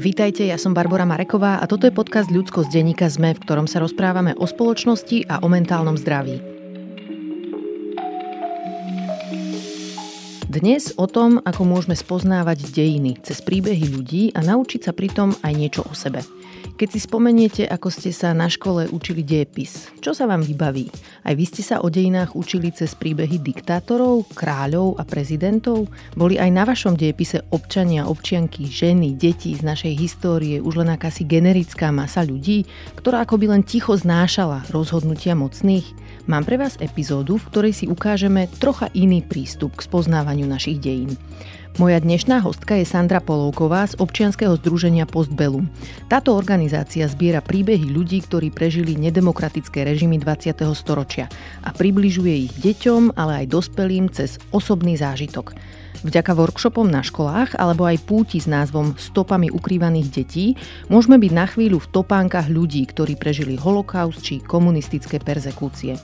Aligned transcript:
Vítajte, 0.00 0.48
ja 0.48 0.56
som 0.56 0.72
Barbara 0.72 1.04
Mareková 1.04 1.60
a 1.60 1.68
toto 1.68 1.84
je 1.84 1.92
podcast 1.92 2.32
Ľudsko 2.32 2.64
z 2.64 2.72
denníka 2.72 3.12
ZME, 3.12 3.36
v 3.36 3.42
ktorom 3.44 3.68
sa 3.68 3.84
rozprávame 3.84 4.32
o 4.32 4.48
spoločnosti 4.48 5.28
a 5.28 5.44
o 5.44 5.46
mentálnom 5.52 5.92
zdraví. 6.00 6.40
Dnes 10.48 10.96
o 10.96 11.04
tom, 11.04 11.36
ako 11.44 11.68
môžeme 11.68 11.92
spoznávať 11.92 12.72
dejiny 12.72 13.20
cez 13.20 13.44
príbehy 13.44 13.92
ľudí 13.92 14.32
a 14.32 14.40
naučiť 14.40 14.88
sa 14.88 14.96
pritom 14.96 15.36
aj 15.44 15.52
niečo 15.52 15.84
o 15.84 15.92
sebe– 15.92 16.24
keď 16.76 16.88
si 16.94 17.00
spomeniete, 17.02 17.62
ako 17.66 17.88
ste 17.88 18.10
sa 18.14 18.30
na 18.36 18.50
škole 18.50 18.86
učili 18.90 19.24
dejepis, 19.24 19.90
čo 19.98 20.12
sa 20.12 20.28
vám 20.28 20.44
vybaví? 20.44 20.90
Aj 21.22 21.34
vy 21.34 21.44
ste 21.46 21.62
sa 21.62 21.82
o 21.82 21.88
dejinách 21.88 22.36
učili 22.36 22.70
cez 22.70 22.94
príbehy 22.98 23.40
diktátorov, 23.42 24.28
kráľov 24.34 24.98
a 24.98 25.06
prezidentov? 25.06 25.90
Boli 26.14 26.36
aj 26.36 26.50
na 26.52 26.64
vašom 26.68 26.94
dejepise 26.94 27.42
občania, 27.50 28.06
občianky, 28.06 28.68
ženy, 28.68 29.16
deti 29.16 29.56
z 29.56 29.62
našej 29.64 29.94
histórie 29.96 30.56
už 30.60 30.84
len 30.84 30.94
akási 30.94 31.26
generická 31.26 31.90
masa 31.90 32.22
ľudí, 32.22 32.68
ktorá 32.98 33.24
akoby 33.24 33.50
len 33.50 33.62
ticho 33.66 33.96
znášala 33.96 34.68
rozhodnutia 34.68 35.32
mocných? 35.34 35.86
Mám 36.30 36.46
pre 36.46 36.60
vás 36.60 36.78
epizódu, 36.78 37.40
v 37.40 37.48
ktorej 37.50 37.72
si 37.74 37.86
ukážeme 37.90 38.46
trocha 38.60 38.86
iný 38.92 39.24
prístup 39.24 39.74
k 39.80 39.86
spoznávaniu 39.88 40.46
našich 40.46 40.78
dejín. 40.78 41.16
Moja 41.78 42.02
dnešná 42.02 42.42
hostka 42.42 42.74
je 42.74 42.82
Sandra 42.82 43.22
Polovková 43.22 43.86
z 43.86 43.94
občianskeho 44.02 44.58
združenia 44.58 45.06
Postbellum. 45.06 45.70
Táto 46.10 46.34
organizácia 46.34 47.06
zbiera 47.06 47.38
príbehy 47.38 47.86
ľudí, 47.94 48.26
ktorí 48.26 48.50
prežili 48.50 48.98
nedemokratické 48.98 49.86
režimy 49.86 50.18
20. 50.18 50.66
storočia 50.74 51.30
a 51.62 51.70
približuje 51.70 52.50
ich 52.50 52.54
deťom, 52.58 53.14
ale 53.14 53.46
aj 53.46 53.54
dospelým 53.54 54.10
cez 54.10 54.42
osobný 54.50 54.98
zážitok. 54.98 55.54
Vďaka 56.02 56.32
workshopom 56.32 56.88
na 56.88 57.04
školách 57.04 57.54
alebo 57.60 57.84
aj 57.84 58.02
púti 58.02 58.40
s 58.40 58.48
názvom 58.48 58.96
Stopami 58.98 59.52
ukrývaných 59.52 60.08
detí 60.08 60.46
môžeme 60.88 61.20
byť 61.20 61.32
na 61.36 61.44
chvíľu 61.44 61.76
v 61.76 61.90
topánkach 61.92 62.48
ľudí, 62.48 62.82
ktorí 62.88 63.20
prežili 63.20 63.54
holokaust 63.54 64.18
či 64.24 64.40
komunistické 64.40 65.20
perzekúcie. 65.20 66.00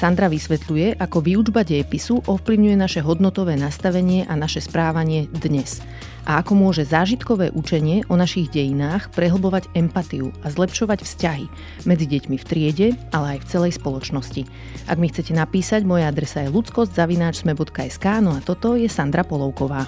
Sandra 0.00 0.32
vysvetľuje, 0.32 0.96
ako 0.96 1.20
výučba 1.20 1.60
dejepisu 1.60 2.24
ovplyvňuje 2.24 2.72
naše 2.72 3.04
hodnotové 3.04 3.60
nastavenie 3.60 4.24
a 4.24 4.32
naše 4.32 4.64
správanie 4.64 5.28
dnes 5.28 5.84
a 6.24 6.40
ako 6.40 6.56
môže 6.56 6.88
zážitkové 6.88 7.52
učenie 7.52 8.08
o 8.08 8.16
našich 8.16 8.48
dejinách 8.48 9.12
prehlbovať 9.12 9.68
empatiu 9.76 10.32
a 10.40 10.48
zlepšovať 10.48 11.04
vzťahy 11.04 11.46
medzi 11.84 12.06
deťmi 12.16 12.36
v 12.40 12.48
triede, 12.48 12.88
ale 13.12 13.36
aj 13.36 13.38
v 13.44 13.48
celej 13.52 13.72
spoločnosti. 13.76 14.42
Ak 14.88 14.96
mi 14.96 15.12
chcete 15.12 15.36
napísať, 15.36 15.84
moja 15.84 16.08
adresa 16.08 16.48
je 16.48 16.52
ludskosť.sme.sk, 16.52 18.06
no 18.24 18.36
a 18.36 18.40
toto 18.40 18.80
je 18.80 18.88
Sandra 18.88 19.20
Polovková. 19.20 19.84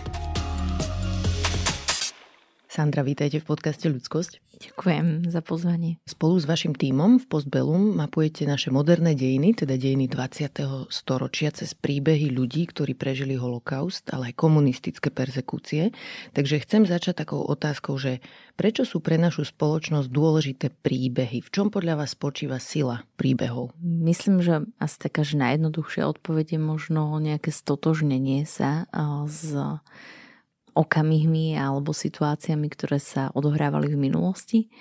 Sandra, 2.72 3.04
vítajte 3.04 3.36
v 3.36 3.52
podcaste 3.52 3.84
Ľudskosť. 3.84 4.40
Ďakujem 4.64 5.28
za 5.28 5.44
pozvanie. 5.44 6.00
Spolu 6.08 6.40
s 6.40 6.48
vašim 6.48 6.72
tímom 6.72 7.20
v 7.20 7.28
Postbellum 7.28 8.00
mapujete 8.00 8.48
naše 8.48 8.72
moderné 8.72 9.12
dejiny, 9.12 9.52
teda 9.52 9.76
dejiny 9.76 10.08
20. 10.08 10.88
storočia 10.88 11.52
cez 11.52 11.76
príbehy 11.76 12.32
ľudí, 12.32 12.64
ktorí 12.72 12.96
prežili 12.96 13.36
holokaust, 13.36 14.08
ale 14.08 14.32
aj 14.32 14.40
komunistické 14.40 15.12
persekúcie. 15.12 15.92
Takže 16.32 16.64
chcem 16.64 16.88
začať 16.88 17.28
takou 17.28 17.44
otázkou, 17.44 18.00
že 18.00 18.24
prečo 18.56 18.88
sú 18.88 19.04
pre 19.04 19.20
našu 19.20 19.44
spoločnosť 19.44 20.08
dôležité 20.08 20.72
príbehy? 20.72 21.44
V 21.44 21.52
čom 21.52 21.68
podľa 21.68 22.00
vás 22.00 22.16
spočíva 22.16 22.56
sila 22.56 23.04
príbehov? 23.20 23.76
Myslím, 23.84 24.40
že 24.40 24.64
asi 24.80 24.96
taká, 24.96 25.28
že 25.28 25.36
najjednoduchšia 25.36 26.08
odpoveď 26.08 26.56
je 26.56 26.60
možno 26.64 27.20
nejaké 27.20 27.52
stotožnenie 27.52 28.48
sa 28.48 28.88
s 29.28 29.60
okamihmi 30.72 31.56
alebo 31.56 31.92
situáciami, 31.92 32.66
ktoré 32.72 32.98
sa 32.98 33.28
odohrávali 33.32 33.92
v 33.92 34.00
minulosti, 34.08 34.72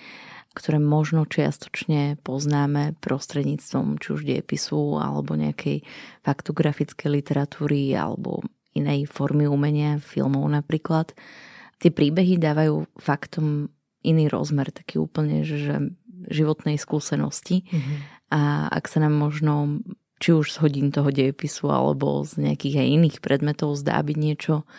ktoré 0.52 0.84
možno 0.84 1.23
čiastočne 1.23 2.20
poznáme 2.23 3.00
prostredníctvom 3.00 4.00
či 4.00 4.07
už 4.12 4.22
diepisu 4.28 5.00
alebo 5.00 5.40
nejakej 5.40 5.84
faktografickej 6.28 7.07
literatúry 7.07 7.96
alebo 7.96 8.44
inej 8.75 9.07
formy 9.07 9.47
umenia, 9.47 10.00
filmov 10.00 10.47
napríklad. 10.47 11.16
Tie 11.79 11.91
príbehy 11.91 12.40
dávajú 12.40 12.88
faktom 13.00 13.72
iný 14.03 14.28
rozmer, 14.28 14.72
taký 14.72 15.00
úplne, 15.00 15.44
že 15.44 15.91
životnej 16.29 16.78
skúsenosti. 16.78 17.66
Mm-hmm. 17.66 17.97
A 18.31 18.72
ak 18.72 18.85
sa 18.88 19.03
nám 19.03 19.18
možno 19.18 19.84
či 20.22 20.38
už 20.38 20.53
z 20.53 20.58
hodín 20.62 20.94
toho 20.94 21.09
dejepisu 21.09 21.73
alebo 21.73 22.22
z 22.22 22.38
nejakých 22.38 22.85
aj 22.85 22.88
iných 22.88 23.18
predmetov 23.25 23.73
zdá 23.73 23.97
byť 23.97 24.18
niečo 24.22 24.69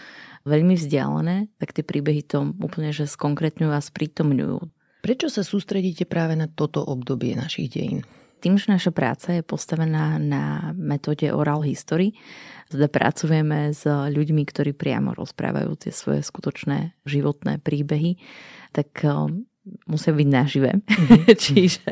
veľmi 0.45 0.75
vzdialené, 0.79 1.51
tak 1.59 1.75
tie 1.75 1.85
príbehy 1.87 2.23
to 2.27 2.55
úplne 2.59 2.91
že 2.91 3.11
skonkretňujú 3.11 3.73
a 3.73 3.81
sprítomňujú. 3.83 4.59
Prečo 5.03 5.27
sa 5.27 5.43
sústredíte 5.43 6.07
práve 6.07 6.39
na 6.39 6.47
toto 6.47 6.83
obdobie 6.83 7.35
našich 7.35 7.75
dejín? 7.75 8.07
Tým, 8.43 8.59
že 8.59 8.75
naša 8.75 8.91
práca 8.91 9.39
je 9.39 9.43
postavená 9.47 10.19
na 10.19 10.75
metóde 10.75 11.31
oral 11.31 11.63
history, 11.63 12.19
teda 12.67 12.91
pracujeme 12.91 13.71
s 13.71 13.87
ľuďmi, 13.87 14.43
ktorí 14.43 14.75
priamo 14.75 15.15
rozprávajú 15.15 15.71
tie 15.79 15.93
svoje 15.95 16.27
skutočné 16.27 16.99
životné 17.07 17.63
príbehy, 17.63 18.19
tak 18.75 18.91
musia 19.87 20.11
byť 20.11 20.28
nažive. 20.28 20.71
Mm-hmm. 20.83 21.23
Čiže 21.45 21.87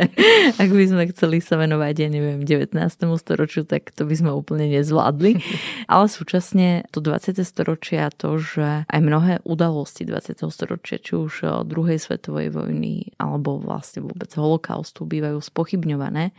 ak 0.59 0.71
by 0.71 0.85
sme 0.91 1.03
chceli 1.15 1.39
sa 1.39 1.55
venovať, 1.55 1.95
ja 2.03 2.09
neviem, 2.11 2.43
19. 2.43 2.75
storočiu, 3.19 3.63
tak 3.63 3.95
to 3.95 4.03
by 4.07 4.15
sme 4.19 4.31
úplne 4.35 4.67
nezvládli. 4.71 5.39
Ale 5.93 6.11
súčasne 6.11 6.87
to 6.91 6.99
20. 6.99 7.39
storočia, 7.47 8.11
to, 8.11 8.43
že 8.43 8.87
aj 8.91 9.01
mnohé 9.01 9.39
udalosti 9.47 10.03
20. 10.03 10.43
storočia, 10.51 10.99
či 10.99 11.15
už 11.15 11.33
eh, 11.47 11.51
druhej 11.63 12.03
svetovej 12.03 12.51
vojny, 12.51 13.15
alebo 13.23 13.63
vlastne 13.63 14.03
vôbec 14.03 14.31
holokaustu, 14.35 15.07
bývajú 15.07 15.39
spochybňované 15.39 16.35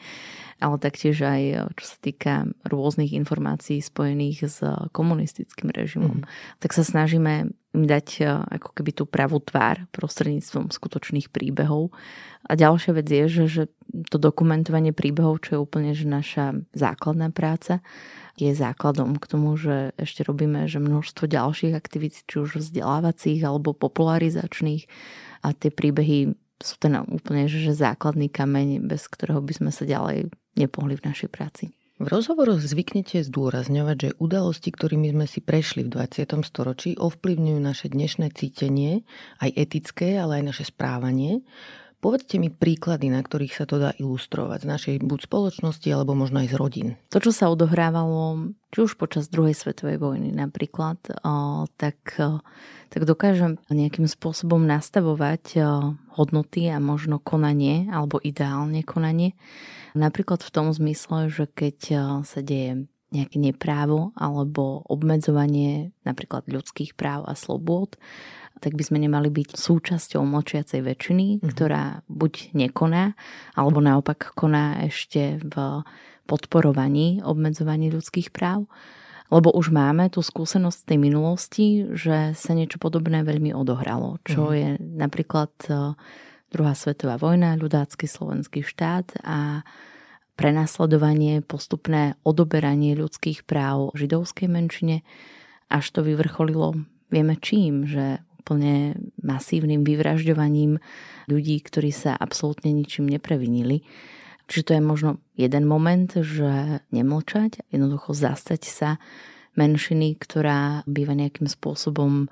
ale 0.62 0.78
taktiež 0.78 1.18
aj 1.26 1.42
eh, 1.42 1.58
čo 1.76 1.86
sa 1.86 1.98
týka 1.98 2.34
rôznych 2.64 3.12
informácií 3.18 3.82
spojených 3.82 4.38
s 4.48 4.58
komunistickým 4.94 5.74
režimom, 5.74 6.22
mm. 6.22 6.28
tak 6.62 6.72
sa 6.72 6.86
snažíme 6.86 7.50
im 7.52 7.84
dať 7.88 8.08
eh, 8.22 8.30
ako 8.30 8.70
keby 8.78 8.92
tú 8.94 9.04
pravú 9.10 9.42
tvár 9.42 9.90
prostredníctvom 9.92 10.70
skutočných 10.70 11.34
príbehov. 11.34 11.90
A 12.46 12.58
ďalšia 12.58 12.92
vec 12.98 13.08
je, 13.10 13.26
že, 13.30 13.46
že 13.50 13.64
to 14.10 14.18
dokumentovanie 14.18 14.94
príbehov, 14.96 15.46
čo 15.46 15.50
je 15.58 15.60
úplne 15.60 15.92
že 15.98 16.10
naša 16.10 16.62
základná 16.74 17.30
práca, 17.30 17.82
je 18.40 18.50
základom 18.56 19.20
k 19.20 19.26
tomu, 19.28 19.54
že 19.60 19.94
ešte 20.00 20.26
robíme 20.26 20.66
že 20.66 20.82
množstvo 20.82 21.28
ďalších 21.30 21.74
aktivít, 21.76 22.24
či 22.26 22.36
už 22.42 22.58
vzdelávacích 22.58 23.44
alebo 23.44 23.76
popularizačných 23.76 24.88
a 25.46 25.54
tie 25.54 25.70
príbehy 25.70 26.34
sú 26.62 26.76
ten 26.78 26.94
úplne 27.10 27.50
že 27.50 27.74
základný 27.74 28.30
kameň, 28.30 28.86
bez 28.86 29.10
ktorého 29.10 29.42
by 29.42 29.54
sme 29.58 29.72
sa 29.74 29.84
ďalej 29.84 30.30
nepohli 30.57 31.00
v 31.00 31.06
našej 31.07 31.29
práci. 31.31 31.72
V 32.01 32.09
rozhovoroch 32.09 32.57
zvyknete 32.57 33.22
zdôrazňovať, 33.22 33.97
že 34.01 34.17
udalosti, 34.17 34.73
ktorými 34.73 35.13
sme 35.13 35.29
si 35.29 35.38
prešli 35.38 35.85
v 35.85 35.94
20. 36.01 36.41
storočí, 36.41 36.97
ovplyvňujú 36.97 37.59
naše 37.62 37.94
dnešné 37.94 38.34
cítenie, 38.34 39.06
aj 39.38 39.53
etické, 39.53 40.17
ale 40.17 40.41
aj 40.41 40.44
naše 40.50 40.66
správanie. 40.73 41.45
Povedzte 42.01 42.41
mi 42.41 42.50
príklady, 42.50 43.13
na 43.13 43.22
ktorých 43.22 43.53
sa 43.53 43.69
to 43.69 43.78
dá 43.78 43.94
ilustrovať 43.94 44.66
z 44.66 44.67
našej 44.67 44.95
buď 45.06 45.29
spoločnosti, 45.29 45.85
alebo 45.94 46.17
možno 46.17 46.41
aj 46.41 46.50
z 46.50 46.56
rodín. 46.57 46.88
To, 47.13 47.22
čo 47.22 47.29
sa 47.29 47.53
odohrávalo, 47.53 48.51
či 48.73 48.78
už 48.81 48.97
počas 48.97 49.29
druhej 49.29 49.53
svetovej 49.53 50.01
vojny 50.01 50.34
napríklad, 50.34 50.97
tak, 51.78 51.97
tak 52.89 53.01
dokážem 53.06 53.62
nejakým 53.69 54.09
spôsobom 54.09 54.66
nastavovať 54.66 55.62
hodnoty 56.17 56.73
a 56.73 56.81
možno 56.81 57.22
konanie, 57.22 57.85
alebo 57.94 58.18
ideálne 58.18 58.81
konanie. 58.81 59.38
Napríklad 59.94 60.41
v 60.41 60.53
tom 60.57 60.73
zmysle, 60.73 61.29
že 61.29 61.45
keď 61.45 61.78
sa 62.25 62.39
deje 62.41 62.89
nejaké 63.12 63.44
neprávo 63.44 64.16
alebo 64.16 64.88
obmedzovanie 64.88 65.91
napríklad 66.07 66.47
ľudských 66.47 66.95
práv 66.95 67.28
a 67.28 67.35
slobôd, 67.35 68.00
tak 68.62 68.78
by 68.78 68.84
sme 68.86 69.02
nemali 69.02 69.34
byť 69.34 69.58
súčasťou 69.58 70.22
mlčiacej 70.22 70.86
väčšiny, 70.86 71.25
mm-hmm. 71.42 71.50
ktorá 71.50 72.06
buď 72.06 72.54
nekoná, 72.54 73.18
alebo 73.58 73.81
naopak 73.81 74.38
koná 74.38 74.86
ešte 74.86 75.42
v 75.42 75.81
podporovaní, 76.30 77.25
obmedzovaní 77.25 77.90
ľudských 77.90 78.30
práv. 78.30 78.69
Lebo 79.34 79.50
už 79.56 79.74
máme 79.74 80.12
tú 80.13 80.22
skúsenosť 80.22 80.78
z 80.78 80.88
tej 80.88 81.00
minulosti, 81.00 81.68
že 81.96 82.38
sa 82.38 82.52
niečo 82.54 82.78
podobné 82.78 83.25
veľmi 83.25 83.56
odohralo, 83.56 84.22
čo 84.28 84.54
mm-hmm. 84.54 84.60
je 84.60 84.69
napríklad 85.02 85.54
e, 85.66 85.72
druhá 86.52 86.74
svetová 86.75 87.16
vojna, 87.16 87.57
ľudácky 87.57 88.06
slovenský 88.06 88.62
štát 88.62 89.24
a 89.24 89.64
prenasledovanie, 90.36 91.42
postupné 91.42 92.19
odoberanie 92.28 92.92
ľudských 92.94 93.48
práv 93.48 93.96
židovskej 93.96 94.52
menšine, 94.52 95.02
až 95.72 95.86
to 95.96 96.04
vyvrcholilo 96.04 96.75
vieme 97.12 97.36
čím, 97.38 97.86
že 97.86 98.24
úplne 98.42 98.98
masívnym 99.22 99.86
vyvražďovaním 99.86 100.82
ľudí, 101.30 101.62
ktorí 101.62 101.94
sa 101.94 102.18
absolútne 102.18 102.74
ničím 102.74 103.06
neprevinili. 103.06 103.86
Čiže 104.50 104.66
to 104.68 104.76
je 104.76 104.84
možno 104.84 105.10
jeden 105.38 105.64
moment, 105.70 106.12
že 106.12 106.84
nemlčať, 106.92 107.64
jednoducho 107.72 108.12
zastať 108.12 108.62
sa 108.68 108.90
menšiny, 109.56 110.20
ktorá 110.20 110.84
býva 110.84 111.16
nejakým 111.16 111.48
spôsobom 111.48 112.28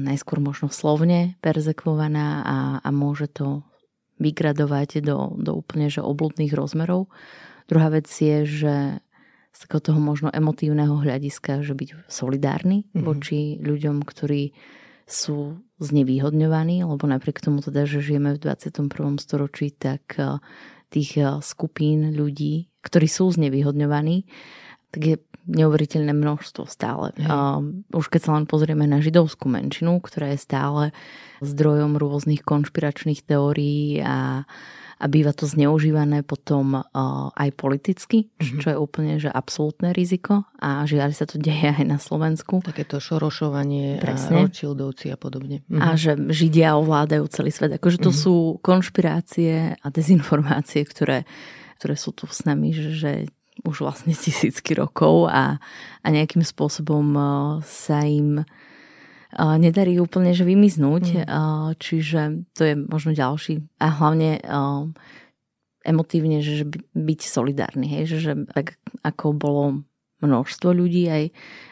najskôr 0.00 0.42
možno 0.42 0.72
slovne 0.72 1.38
perzekvovaná 1.38 2.42
a, 2.42 2.58
a 2.82 2.88
môže 2.90 3.30
to 3.30 3.62
vygradovať 4.18 5.02
do, 5.02 5.34
do 5.38 5.54
úplne 5.54 5.90
že 5.90 6.02
obludných 6.02 6.54
rozmerov. 6.54 7.10
Druhá 7.70 7.90
vec 7.94 8.10
je, 8.10 8.46
že 8.46 8.74
z 9.54 9.58
takého 9.62 9.94
toho 9.94 10.00
možno 10.02 10.34
emotívneho 10.34 10.98
hľadiska, 10.98 11.62
že 11.62 11.78
byť 11.78 12.10
solidárny 12.10 12.90
mm-hmm. 12.90 13.04
voči 13.06 13.62
ľuďom, 13.62 14.02
ktorí 14.02 14.50
sú 15.04 15.60
znevýhodňovaní, 15.80 16.84
lebo 16.84 17.04
napriek 17.04 17.44
tomu 17.44 17.60
teda, 17.60 17.84
že 17.84 18.00
žijeme 18.00 18.36
v 18.36 18.40
21. 18.40 19.20
storočí, 19.20 19.72
tak 19.72 20.16
eh, 20.16 20.40
tých 20.88 21.20
eh, 21.20 21.40
skupín 21.44 22.16
ľudí, 22.16 22.72
ktorí 22.80 23.08
sú 23.08 23.28
znevýhodňovaní, 23.32 24.24
tak 24.94 25.02
je 25.02 25.16
neuveriteľné 25.44 26.16
množstvo 26.16 26.64
stále. 26.64 27.12
Um, 27.20 27.84
už 27.92 28.08
keď 28.08 28.20
sa 28.24 28.32
len 28.40 28.48
pozrieme 28.48 28.88
na 28.88 29.04
židovskú 29.04 29.52
menšinu, 29.52 30.00
ktorá 30.00 30.32
je 30.32 30.40
stále 30.40 30.82
zdrojom 31.44 32.00
rôznych 32.00 32.40
konšpiračných 32.40 33.20
teórií 33.28 34.00
a, 34.00 34.48
a 34.98 35.04
býva 35.10 35.34
to 35.34 35.44
zneužívané 35.48 36.22
potom 36.22 36.78
uh, 36.78 36.84
aj 37.34 37.50
politicky, 37.58 38.30
mm-hmm. 38.30 38.60
čo 38.62 38.66
je 38.72 38.78
úplne 38.78 39.18
že 39.18 39.30
absolútne 39.30 39.90
riziko 39.90 40.46
a 40.62 40.86
žiaľ 40.86 41.14
sa 41.14 41.26
to 41.26 41.40
deje 41.44 41.74
aj 41.74 41.84
na 41.86 41.98
Slovensku. 41.98 42.62
Takéto 42.62 43.02
šorošovanie 43.02 43.98
Presne. 43.98 44.42
a 44.42 44.46
Rothschildovci 44.46 45.10
a 45.10 45.18
podobne. 45.18 45.66
Mm-hmm. 45.66 45.82
A 45.82 45.86
že 45.98 46.14
Židia 46.16 46.78
ovládajú 46.78 47.24
celý 47.30 47.50
svet. 47.50 47.74
Akože 47.76 47.98
to 48.00 48.10
mm-hmm. 48.10 48.24
sú 48.24 48.36
konšpirácie 48.62 49.78
a 49.78 49.86
dezinformácie, 49.90 50.86
ktoré, 50.86 51.26
ktoré 51.82 51.94
sú 51.98 52.14
tu 52.14 52.30
s 52.30 52.46
nami, 52.46 52.70
že, 52.74 52.90
že 52.94 53.12
už 53.62 53.86
vlastne 53.86 54.14
tisícky 54.22 54.74
rokov 54.74 55.30
a, 55.30 55.58
a 56.02 56.06
nejakým 56.10 56.42
spôsobom 56.42 57.06
uh, 57.14 57.26
sa 57.62 58.02
im 58.02 58.42
nedarí 59.38 59.98
úplne 59.98 60.32
že 60.32 60.46
vymiznúť. 60.46 61.26
Mm. 61.26 61.74
Čiže 61.78 62.20
to 62.54 62.62
je 62.62 62.74
možno 62.78 63.14
ďalší. 63.14 63.66
A 63.82 63.90
hlavne 63.90 64.38
emotívne, 65.84 66.40
že 66.40 66.64
byť 66.96 67.20
solidárny. 67.22 67.86
Hej? 67.86 68.16
Že, 68.16 68.32
tak 68.50 68.80
ako 69.04 69.36
bolo 69.36 69.64
množstvo 70.24 70.72
ľudí, 70.72 71.04
aj 71.12 71.24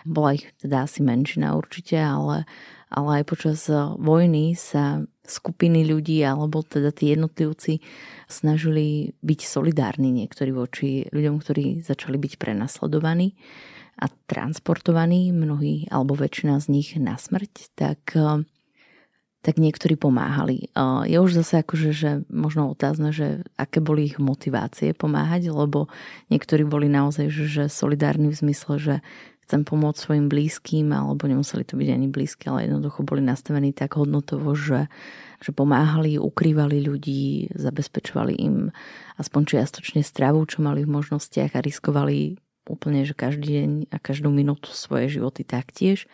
bola 0.05 0.37
ich 0.37 0.44
teda 0.61 0.85
asi 0.85 1.00
menšina 1.00 1.56
určite, 1.56 1.97
ale, 1.97 2.44
ale 2.93 3.23
aj 3.23 3.25
počas 3.25 3.64
vojny 3.97 4.53
sa 4.53 5.00
skupiny 5.25 5.88
ľudí 5.88 6.20
alebo 6.20 6.61
teda 6.61 6.93
tí 6.93 7.17
jednotlivci 7.17 7.81
snažili 8.29 9.17
byť 9.25 9.41
solidárni 9.41 10.12
niektorí 10.12 10.53
voči 10.53 11.09
ľuďom, 11.09 11.41
ktorí 11.41 11.81
začali 11.81 12.20
byť 12.20 12.32
prenasledovaní 12.37 13.32
a 14.00 14.09
transportovaní, 14.27 15.31
mnohí 15.31 15.87
alebo 15.93 16.17
väčšina 16.17 16.59
z 16.59 16.67
nich 16.73 16.89
na 16.97 17.21
smrť, 17.21 17.77
tak, 17.77 18.17
tak 19.44 19.55
niektorí 19.61 19.94
pomáhali. 20.00 20.73
Je 21.06 21.19
už 21.21 21.37
zase 21.37 21.61
akože, 21.61 21.91
že 21.93 22.11
možno 22.33 22.73
otázne, 22.73 23.12
že 23.12 23.44
aké 23.61 23.85
boli 23.85 24.09
ich 24.09 24.17
motivácie 24.17 24.97
pomáhať, 24.97 25.53
lebo 25.53 25.93
niektorí 26.33 26.65
boli 26.65 26.89
naozaj 26.89 27.29
že, 27.29 27.44
že 27.47 27.65
solidárni 27.69 28.33
v 28.33 28.41
zmysle, 28.41 28.75
že 28.81 28.94
chcem 29.44 29.69
pomôcť 29.69 29.99
svojim 30.00 30.27
blízkym, 30.33 30.88
alebo 30.95 31.29
nemuseli 31.29 31.67
to 31.67 31.77
byť 31.77 31.88
ani 31.93 32.09
blízky, 32.09 32.49
ale 32.49 32.71
jednoducho 32.71 33.05
boli 33.05 33.21
nastavení 33.21 33.75
tak 33.77 34.00
hodnotovo, 34.00 34.56
že, 34.56 34.88
že 35.45 35.50
pomáhali, 35.53 36.17
ukrývali 36.17 36.81
ľudí, 36.81 37.53
zabezpečovali 37.53 38.33
im 38.41 38.73
aspoň 39.21 39.43
čiastočne 39.53 40.00
stravu, 40.00 40.41
čo 40.49 40.65
mali 40.65 40.88
v 40.88 40.95
možnostiach 40.97 41.53
a 41.53 41.61
riskovali 41.61 42.41
úplne, 42.69 43.03
že 43.03 43.14
každý 43.17 43.49
deň 43.62 43.70
a 43.91 43.97
každú 43.99 44.31
minútu 44.31 44.70
svoje 44.70 45.11
životy 45.11 45.43
taktiež. 45.43 46.06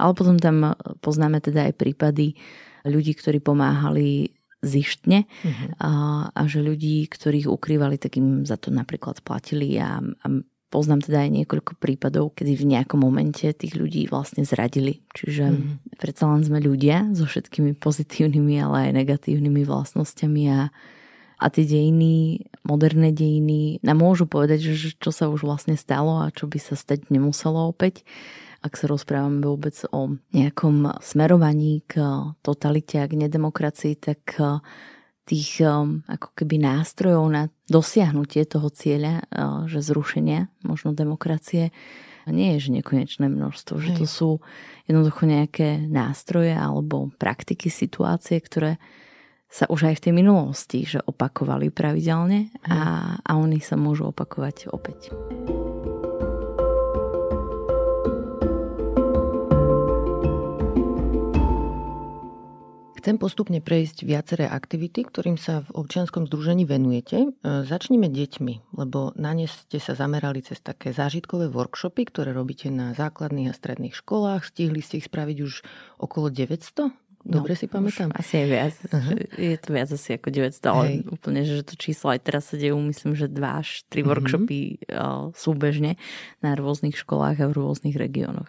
Ale 0.00 0.16
potom 0.16 0.40
tam 0.40 0.76
poznáme 1.04 1.40
teda 1.44 1.68
aj 1.68 1.74
prípady 1.76 2.40
ľudí, 2.84 3.12
ktorí 3.12 3.44
pomáhali 3.44 4.32
zištne 4.60 5.24
mm-hmm. 5.24 5.80
a, 5.80 5.92
a 6.36 6.42
že 6.44 6.60
ľudí, 6.60 7.08
ktorých 7.08 7.48
ukrývali, 7.48 7.96
tak 7.96 8.20
im 8.20 8.44
za 8.44 8.60
to 8.60 8.68
napríklad 8.68 9.24
platili 9.24 9.80
a, 9.80 10.04
a 10.04 10.26
poznám 10.68 11.00
teda 11.08 11.24
aj 11.24 11.30
niekoľko 11.32 11.80
prípadov, 11.80 12.36
kedy 12.36 12.60
v 12.60 12.68
nejakom 12.76 13.00
momente 13.00 13.48
tých 13.56 13.72
ľudí 13.72 14.04
vlastne 14.12 14.44
zradili. 14.44 15.00
Čiže 15.16 15.44
mm. 15.50 15.96
predsa 15.96 16.28
len 16.28 16.44
sme 16.44 16.60
ľudia 16.60 17.08
so 17.16 17.24
všetkými 17.24 17.72
pozitívnymi, 17.80 18.54
ale 18.60 18.76
aj 18.88 18.96
negatívnymi 19.00 19.64
vlastnosťami 19.64 20.42
a, 20.52 20.68
a 21.40 21.48
tie 21.48 21.64
dejiny, 21.64 22.44
moderné 22.68 23.16
dejiny 23.16 23.80
nám 23.80 24.04
môžu 24.04 24.28
povedať, 24.28 24.76
že 24.76 24.92
čo 25.00 25.08
sa 25.08 25.32
už 25.32 25.48
vlastne 25.48 25.74
stalo 25.80 26.20
a 26.20 26.28
čo 26.28 26.44
by 26.44 26.60
sa 26.60 26.76
stať 26.76 27.08
nemuselo 27.08 27.72
opäť. 27.72 28.04
Ak 28.60 28.76
sa 28.76 28.92
rozprávame 28.92 29.40
vôbec 29.40 29.72
o 29.88 30.20
nejakom 30.36 31.00
smerovaní 31.00 31.80
k 31.88 31.96
totalite 32.44 33.00
a 33.00 33.08
k 33.08 33.16
nedemokracii, 33.16 33.96
tak 33.96 34.36
tých 35.24 35.64
um, 35.64 36.04
ako 36.10 36.34
keby 36.36 36.60
nástrojov 36.60 37.24
na 37.30 37.48
dosiahnutie 37.70 38.44
toho 38.44 38.68
cieľa, 38.68 39.24
uh, 39.30 39.64
že 39.70 39.80
zrušenia 39.80 40.50
možno 40.66 40.92
demokracie, 40.92 41.72
nie 42.28 42.56
je 42.56 42.68
že 42.68 42.70
nekonečné 42.82 43.26
množstvo, 43.32 43.80
že 43.80 43.90
to 43.96 44.04
sú 44.04 44.30
jednoducho 44.84 45.24
nejaké 45.24 45.80
nástroje 45.88 46.52
alebo 46.52 47.08
praktiky, 47.16 47.72
situácie, 47.72 48.38
ktoré 48.42 48.76
sa 49.50 49.66
už 49.66 49.90
aj 49.90 49.94
v 49.98 50.04
tej 50.08 50.12
minulosti 50.14 50.78
že 50.86 51.02
opakovali 51.02 51.74
pravidelne 51.74 52.54
a, 52.64 53.18
a 53.18 53.32
oni 53.34 53.58
sa 53.58 53.74
môžu 53.74 54.14
opakovať 54.14 54.70
opäť. 54.70 55.10
Chcem 63.00 63.16
postupne 63.16 63.64
prejsť 63.64 64.04
viaceré 64.04 64.44
aktivity, 64.44 65.08
ktorým 65.08 65.40
sa 65.40 65.64
v 65.64 65.72
občianskom 65.72 66.28
združení 66.28 66.68
venujete. 66.68 67.32
E, 67.32 67.64
začnime 67.64 68.12
deťmi, 68.12 68.76
lebo 68.76 69.16
na 69.16 69.32
ne 69.32 69.48
ste 69.48 69.80
sa 69.80 69.96
zamerali 69.96 70.44
cez 70.44 70.60
také 70.60 70.92
zážitkové 70.92 71.48
workshopy, 71.48 72.12
ktoré 72.12 72.36
robíte 72.36 72.68
na 72.68 72.92
základných 72.92 73.50
a 73.50 73.56
stredných 73.56 73.96
školách. 73.96 74.44
Stihli 74.44 74.84
ste 74.84 75.00
ich 75.00 75.08
spraviť 75.08 75.36
už 75.40 75.64
okolo 75.96 76.28
900? 76.28 77.09
Dobre 77.20 77.52
no, 77.52 77.58
si 77.60 77.66
pamätám? 77.68 78.08
Asi 78.16 78.40
aj 78.40 78.46
viac. 78.48 78.74
Uh-huh. 78.88 79.12
Je 79.36 79.56
to 79.60 79.68
viac 79.76 79.88
asi 79.92 80.16
ako 80.16 80.28
900, 80.32 80.72
ale 80.72 80.84
Hej. 80.88 80.96
úplne, 81.12 81.40
že 81.44 81.60
to 81.60 81.74
číslo 81.76 82.16
aj 82.16 82.20
teraz 82.24 82.48
sa 82.48 82.56
dejú, 82.56 82.80
myslím, 82.80 83.12
že 83.12 83.28
2 83.28 83.36
až 83.44 83.84
3 83.92 84.00
uh-huh. 84.00 84.08
workshopy 84.08 84.60
uh, 84.88 85.28
súbežne 85.36 86.00
na 86.40 86.56
rôznych 86.56 86.96
školách 86.96 87.44
a 87.44 87.46
v 87.52 87.56
rôznych 87.60 87.96
regiónoch. 88.00 88.48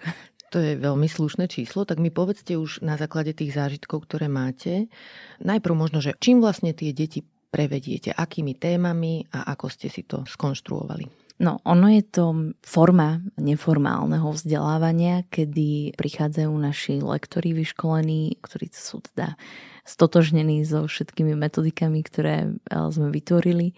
To 0.52 0.60
je 0.60 0.76
veľmi 0.76 1.08
slušné 1.08 1.48
číslo, 1.48 1.88
tak 1.88 2.04
mi 2.04 2.12
povedzte 2.12 2.60
už 2.60 2.84
na 2.84 3.00
základe 3.00 3.32
tých 3.32 3.56
zážitkov, 3.56 4.04
ktoré 4.04 4.28
máte, 4.28 4.92
najprv 5.40 5.76
možno, 5.76 6.04
že 6.04 6.12
čím 6.20 6.44
vlastne 6.44 6.76
tie 6.76 6.92
deti 6.92 7.24
prevediete, 7.52 8.12
akými 8.12 8.56
témami 8.60 9.28
a 9.32 9.48
ako 9.56 9.68
ste 9.68 9.88
si 9.88 10.04
to 10.04 10.28
skonštruovali. 10.28 11.21
No, 11.42 11.58
ono 11.66 11.90
je 11.90 12.06
to 12.06 12.54
forma 12.62 13.26
neformálneho 13.42 14.30
vzdelávania, 14.30 15.26
kedy 15.34 15.98
prichádzajú 15.98 16.54
naši 16.54 17.02
lektori 17.02 17.58
vyškolení, 17.58 18.38
ktorí 18.46 18.70
sú 18.70 19.02
teda 19.02 19.34
stotožnení 19.82 20.62
so 20.62 20.86
všetkými 20.86 21.34
metodikami, 21.34 22.06
ktoré 22.06 22.46
eh, 22.46 22.78
sme 22.94 23.10
vytvorili. 23.10 23.74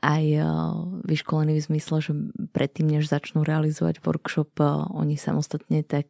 Aj 0.00 0.24
eh, 0.24 0.40
vyškolení 1.04 1.60
v 1.60 1.66
zmysle, 1.68 1.96
že 2.00 2.12
predtým, 2.56 2.88
než 2.88 3.12
začnú 3.12 3.44
realizovať 3.44 4.00
workshop, 4.00 4.56
eh, 4.56 4.72
oni 4.96 5.20
samostatne 5.20 5.84
tak 5.84 6.08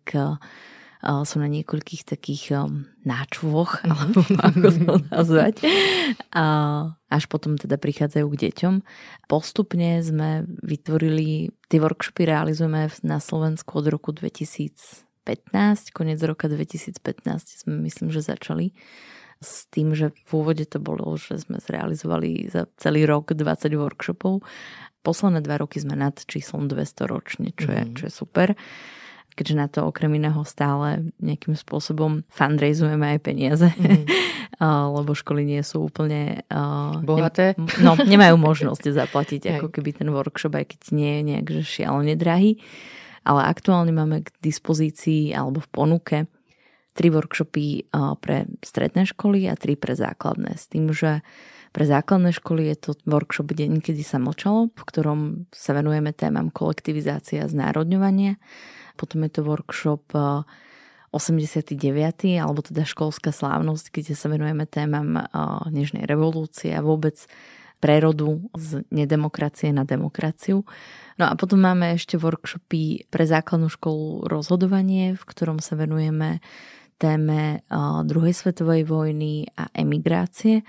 sú 1.03 1.43
na 1.43 1.51
niekoľkých 1.51 2.07
takých 2.07 2.55
náčvoch, 3.03 3.83
mhm. 3.83 3.91
alebo 3.91 4.21
ako 4.49 4.69
to 4.71 4.95
nazvať. 5.11 5.55
A 6.31 6.45
až 7.11 7.25
potom 7.27 7.59
teda 7.59 7.77
prichádzajú 7.77 8.27
k 8.33 8.41
deťom. 8.49 8.75
Postupne 9.27 9.99
sme 10.01 10.47
vytvorili, 10.63 11.51
tie 11.67 11.79
workshopy 11.83 12.25
realizujeme 12.25 12.89
na 13.03 13.19
Slovensku 13.19 13.83
od 13.83 13.87
roku 13.91 14.15
2015, 14.15 15.05
konec 15.91 16.19
roka 16.23 16.47
2015 16.47 17.67
sme 17.67 17.75
myslím, 17.85 18.09
že 18.15 18.23
začali 18.23 18.73
s 19.43 19.67
tým, 19.75 19.93
že 19.99 20.15
v 20.15 20.31
úvode 20.31 20.63
to 20.71 20.79
bolo, 20.79 21.19
že 21.19 21.43
sme 21.43 21.59
zrealizovali 21.59 22.47
za 22.47 22.71
celý 22.79 23.11
rok 23.11 23.35
20 23.35 23.75
workshopov. 23.75 24.47
Posledné 25.03 25.43
dva 25.43 25.59
roky 25.59 25.83
sme 25.83 25.99
nad 25.99 26.15
číslom 26.15 26.71
200 26.71 27.11
ročne, 27.11 27.51
čo 27.59 27.75
je, 27.75 27.83
mm. 27.83 27.93
čo 27.99 28.03
je 28.07 28.13
super 28.15 28.55
keďže 29.33 29.55
na 29.57 29.67
to 29.69 29.89
okrem 29.89 30.13
iného 30.17 30.41
stále 30.45 31.13
nejakým 31.19 31.57
spôsobom 31.57 32.25
fundraizujeme 32.29 33.17
aj 33.17 33.19
peniaze, 33.25 33.69
mm. 33.73 34.05
lebo 34.97 35.13
školy 35.17 35.45
nie 35.49 35.63
sú 35.65 35.89
úplne... 35.89 36.45
Bohaté? 37.03 37.57
Ne, 37.57 37.69
no, 37.85 37.97
nemajú 37.97 38.37
možnosť 38.37 38.93
zaplatiť 38.93 39.43
ako 39.59 39.73
keby 39.73 39.97
ten 39.97 40.09
workshop, 40.13 40.57
aj 40.57 40.77
keď 40.77 40.81
nie 40.93 41.11
je 41.19 41.23
nejak 41.33 41.47
že 41.61 41.63
šialene 41.65 42.15
drahý. 42.15 42.61
Ale 43.23 43.47
aktuálne 43.47 43.95
máme 43.95 44.27
k 44.27 44.35
dispozícii 44.43 45.31
alebo 45.31 45.63
v 45.63 45.69
ponuke 45.71 46.17
tri 46.93 47.09
workshopy 47.09 47.89
pre 48.21 48.51
stredné 48.61 49.09
školy 49.09 49.49
a 49.49 49.57
tri 49.57 49.79
pre 49.79 49.97
základné. 49.97 50.59
S 50.59 50.69
tým, 50.69 50.93
že 50.93 51.25
pre 51.73 51.89
základné 51.89 52.37
školy 52.37 52.69
je 52.69 52.77
to 52.77 52.91
workshop 53.09 53.49
Deň, 53.57 53.81
kedy 53.81 54.05
sa 54.05 54.21
mlčalo, 54.21 54.69
v 54.77 54.83
ktorom 54.85 55.21
sa 55.49 55.73
venujeme 55.73 56.13
témam 56.13 56.53
kolektivizácia 56.53 57.49
a 57.49 57.51
znárodňovania. 57.51 58.37
Potom 59.03 59.27
je 59.27 59.31
to 59.35 59.43
workshop 59.43 60.15
89. 61.11 61.75
alebo 62.39 62.63
teda 62.63 62.87
školská 62.87 63.35
slávnosť, 63.35 63.91
kde 63.91 64.15
sa 64.15 64.31
venujeme 64.31 64.63
témam 64.71 65.27
dnešnej 65.67 66.07
revolúcie 66.07 66.71
a 66.71 66.87
vôbec 66.87 67.19
prerodu 67.83 68.39
z 68.55 68.87
nedemokracie 68.95 69.75
na 69.75 69.83
demokraciu. 69.83 70.63
No 71.19 71.27
a 71.27 71.35
potom 71.35 71.59
máme 71.67 71.99
ešte 71.99 72.15
workshopy 72.15 73.11
pre 73.11 73.27
základnú 73.27 73.67
školu 73.67 74.31
rozhodovanie, 74.31 75.19
v 75.19 75.25
ktorom 75.27 75.59
sa 75.59 75.75
venujeme 75.75 76.39
téme 77.03 77.67
druhej 78.07 78.33
svetovej 78.39 78.87
vojny 78.87 79.51
a 79.59 79.67
emigrácie. 79.75 80.63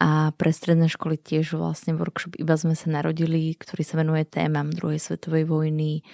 A 0.00 0.32
pre 0.36 0.52
stredné 0.52 0.88
školy 0.92 1.16
tiež 1.16 1.56
vlastne 1.56 1.96
workshop 1.96 2.36
Iba 2.36 2.56
sme 2.60 2.76
sa 2.76 2.92
narodili, 2.92 3.56
ktorý 3.56 3.82
sa 3.84 4.00
venuje 4.00 4.28
témam 4.28 4.68
druhej 4.68 5.00
svetovej 5.00 5.48
vojny 5.48 6.04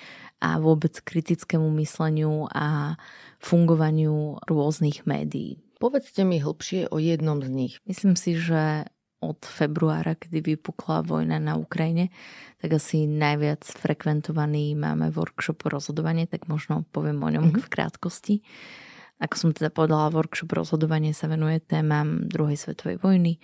a 0.40 0.60
vôbec 0.60 0.92
kritickému 1.00 1.68
mysleniu 1.80 2.48
a 2.52 2.98
fungovaniu 3.40 4.40
rôznych 4.44 5.08
médií. 5.08 5.60
Povedzte 5.76 6.24
mi 6.24 6.40
hlbšie 6.40 6.88
o 6.88 6.96
jednom 6.96 7.44
z 7.44 7.50
nich. 7.52 7.74
Myslím 7.84 8.16
si, 8.16 8.36
že 8.36 8.88
od 9.20 9.40
februára, 9.44 10.16
kedy 10.16 10.56
vypukla 10.56 11.00
vojna 11.04 11.40
na 11.40 11.56
Ukrajine, 11.56 12.12
tak 12.60 12.76
asi 12.76 13.08
najviac 13.08 13.64
frekventovaný 13.64 14.76
máme 14.76 15.08
workshop 15.12 15.64
rozhodovanie, 15.68 16.28
tak 16.28 16.48
možno 16.48 16.84
poviem 16.92 17.20
o 17.24 17.32
ňom 17.32 17.52
mm-hmm. 17.52 17.64
v 17.64 17.72
krátkosti. 17.72 18.34
Ako 19.16 19.34
som 19.36 19.50
teda 19.56 19.72
povedala, 19.72 20.12
workshop 20.12 20.52
rozhodovanie 20.52 21.16
sa 21.16 21.32
venuje 21.32 21.64
témam 21.64 22.28
druhej 22.28 22.60
svetovej 22.60 23.00
vojny 23.00 23.40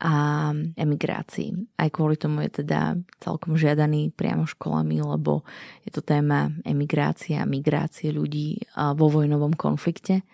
a 0.00 0.50
emigrácii. 0.80 1.76
Aj 1.76 1.92
kvôli 1.92 2.16
tomu 2.16 2.40
je 2.48 2.64
teda 2.64 2.96
celkom 3.20 3.60
žiadaný 3.60 4.16
priamo 4.16 4.48
školami, 4.48 5.04
lebo 5.04 5.44
je 5.84 5.92
to 5.92 6.00
téma 6.00 6.48
emigrácie 6.64 7.36
a 7.36 7.44
migrácie 7.44 8.08
ľudí 8.08 8.64
vo 8.74 9.06
vojnovom 9.12 9.52
konflikte. 9.52 10.24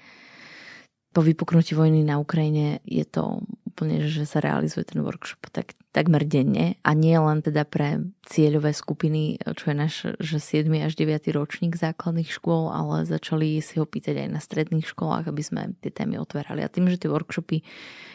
Po 1.10 1.18
vypuknutí 1.18 1.74
vojny 1.74 2.06
na 2.06 2.22
Ukrajine 2.22 2.78
je 2.86 3.02
to 3.02 3.42
úplne, 3.76 4.08
že 4.08 4.24
sa 4.24 4.40
realizuje 4.40 4.88
ten 4.88 5.04
workshop 5.04 5.52
tak, 5.52 5.76
takmer 5.92 6.24
denne 6.24 6.80
a 6.80 6.96
nie 6.96 7.12
len 7.12 7.44
teda 7.44 7.68
pre 7.68 8.08
cieľové 8.24 8.72
skupiny, 8.72 9.36
čo 9.44 9.64
je 9.68 9.76
náš 9.76 9.94
že 10.16 10.40
7. 10.40 10.72
až 10.80 10.96
9. 10.96 11.20
ročník 11.36 11.76
základných 11.76 12.32
škôl, 12.32 12.72
ale 12.72 13.04
začali 13.04 13.60
si 13.60 13.76
ho 13.76 13.84
pýtať 13.84 14.24
aj 14.24 14.28
na 14.32 14.40
stredných 14.40 14.88
školách, 14.88 15.28
aby 15.28 15.42
sme 15.44 15.76
tie 15.84 15.92
témy 15.92 16.16
otvárali. 16.16 16.64
A 16.64 16.72
tým, 16.72 16.88
že 16.88 16.96
tie 16.96 17.12
workshopy 17.12 17.60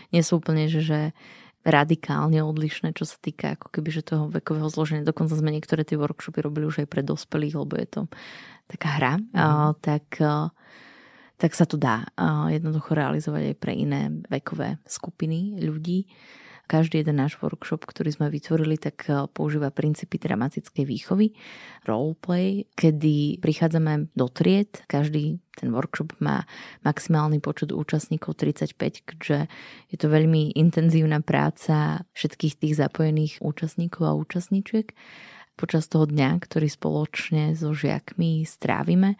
nie 0.09 0.21
sú 0.25 0.41
úplne, 0.41 0.65
že, 0.65 0.81
že 0.81 0.99
radikálne 1.61 2.41
odlišné, 2.41 2.97
čo 2.97 3.05
sa 3.05 3.21
týka 3.21 3.53
ako 3.53 3.69
keby, 3.69 3.89
že 3.93 4.01
toho 4.01 4.25
vekového 4.33 4.65
zloženia. 4.65 5.05
Dokonca 5.05 5.37
sme 5.37 5.53
niektoré 5.53 5.85
tie 5.85 5.93
workshopy 5.93 6.41
robili 6.41 6.65
už 6.65 6.81
aj 6.81 6.89
pre 6.89 7.05
dospelých, 7.05 7.53
lebo 7.53 7.77
je 7.77 7.87
to 7.87 8.01
taká 8.65 8.89
hra. 8.97 9.13
Mm. 9.21 9.37
Uh, 9.37 9.71
tak 9.77 10.05
uh, 10.17 10.49
tak 11.41 11.57
sa 11.57 11.65
to 11.65 11.73
dá 11.73 12.05
jednoducho 12.53 12.93
realizovať 12.93 13.43
aj 13.49 13.55
pre 13.57 13.73
iné 13.73 14.13
vekové 14.29 14.77
skupiny 14.85 15.57
ľudí. 15.57 16.05
Každý 16.69 17.03
jeden 17.03 17.19
náš 17.19 17.35
workshop, 17.43 17.83
ktorý 17.83 18.15
sme 18.15 18.31
vytvorili, 18.31 18.79
tak 18.79 19.03
používa 19.35 19.75
princípy 19.75 20.15
dramatickej 20.15 20.85
výchovy, 20.87 21.35
roleplay, 21.83 22.63
kedy 22.79 23.43
prichádzame 23.43 24.13
do 24.15 24.31
tried. 24.31 24.79
Každý 24.87 25.41
ten 25.57 25.69
workshop 25.75 26.15
má 26.23 26.47
maximálny 26.87 27.43
počet 27.43 27.75
účastníkov 27.75 28.39
35, 28.39 29.03
keďže 29.03 29.51
je 29.91 29.97
to 29.99 30.07
veľmi 30.07 30.55
intenzívna 30.55 31.19
práca 31.19 32.07
všetkých 32.15 32.63
tých 32.63 32.73
zapojených 32.79 33.43
účastníkov 33.43 34.07
a 34.07 34.15
účastníčiek 34.15 34.95
počas 35.59 35.91
toho 35.91 36.07
dňa, 36.07 36.39
ktorý 36.39 36.71
spoločne 36.71 37.51
so 37.53 37.75
žiakmi 37.75 38.47
strávime 38.47 39.19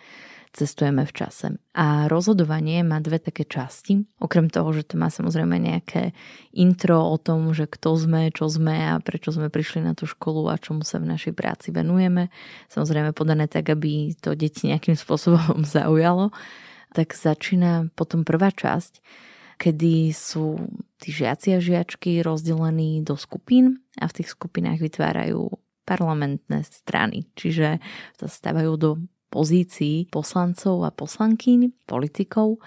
cestujeme 0.52 1.08
v 1.08 1.14
čase. 1.16 1.48
A 1.72 2.12
rozhodovanie 2.12 2.84
má 2.84 3.00
dve 3.00 3.24
také 3.24 3.48
časti. 3.48 4.04
Okrem 4.20 4.52
toho, 4.52 4.76
že 4.76 4.84
to 4.84 5.00
má 5.00 5.08
samozrejme 5.08 5.56
nejaké 5.56 6.12
intro 6.52 7.00
o 7.08 7.16
tom, 7.16 7.56
že 7.56 7.72
kto 7.72 7.96
sme, 7.96 8.22
čo 8.36 8.52
sme 8.52 8.92
a 8.92 9.00
prečo 9.00 9.32
sme 9.32 9.48
prišli 9.48 9.88
na 9.88 9.96
tú 9.96 10.04
školu 10.04 10.52
a 10.52 10.60
čomu 10.60 10.84
sa 10.84 11.00
v 11.00 11.08
našej 11.16 11.32
práci 11.32 11.72
venujeme. 11.72 12.28
Samozrejme 12.68 13.16
podané 13.16 13.48
tak, 13.48 13.72
aby 13.72 14.12
to 14.20 14.36
deti 14.36 14.68
nejakým 14.68 15.00
spôsobom 15.04 15.64
zaujalo. 15.64 16.36
Tak 16.92 17.16
začína 17.16 17.88
potom 17.96 18.28
prvá 18.28 18.52
časť, 18.52 19.00
kedy 19.56 20.12
sú 20.12 20.60
tí 21.00 21.16
žiaci 21.16 21.56
a 21.56 21.64
žiačky 21.64 22.20
rozdelení 22.20 23.00
do 23.08 23.16
skupín 23.16 23.80
a 23.96 24.12
v 24.12 24.16
tých 24.20 24.36
skupinách 24.36 24.84
vytvárajú 24.84 25.48
parlamentné 25.88 26.68
strany, 26.68 27.32
čiže 27.40 27.80
sa 28.20 28.28
stávajú 28.28 28.72
do 28.76 28.90
pozícií 29.32 30.12
poslancov 30.12 30.84
a 30.84 30.92
poslankyň, 30.92 31.88
politikov, 31.88 32.60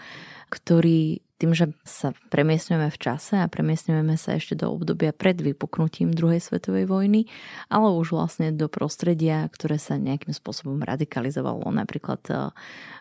ktorí 0.48 1.20
tým, 1.34 1.52
že 1.52 1.66
sa 1.82 2.14
premiestňujeme 2.32 2.88
v 2.88 2.98
čase 2.98 3.36
a 3.36 3.50
premiestňujeme 3.50 4.16
sa 4.16 4.38
ešte 4.38 4.54
do 4.54 4.72
obdobia 4.72 5.12
pred 5.12 5.36
vypuknutím 5.36 6.14
druhej 6.14 6.40
svetovej 6.40 6.88
vojny, 6.88 7.28
ale 7.68 7.92
už 7.92 8.16
vlastne 8.16 8.54
do 8.54 8.70
prostredia, 8.70 9.44
ktoré 9.50 9.76
sa 9.76 9.98
nejakým 9.98 10.32
spôsobom 10.32 10.78
radikalizovalo. 10.80 11.68
Napríklad 11.74 12.22
e, 12.30 12.34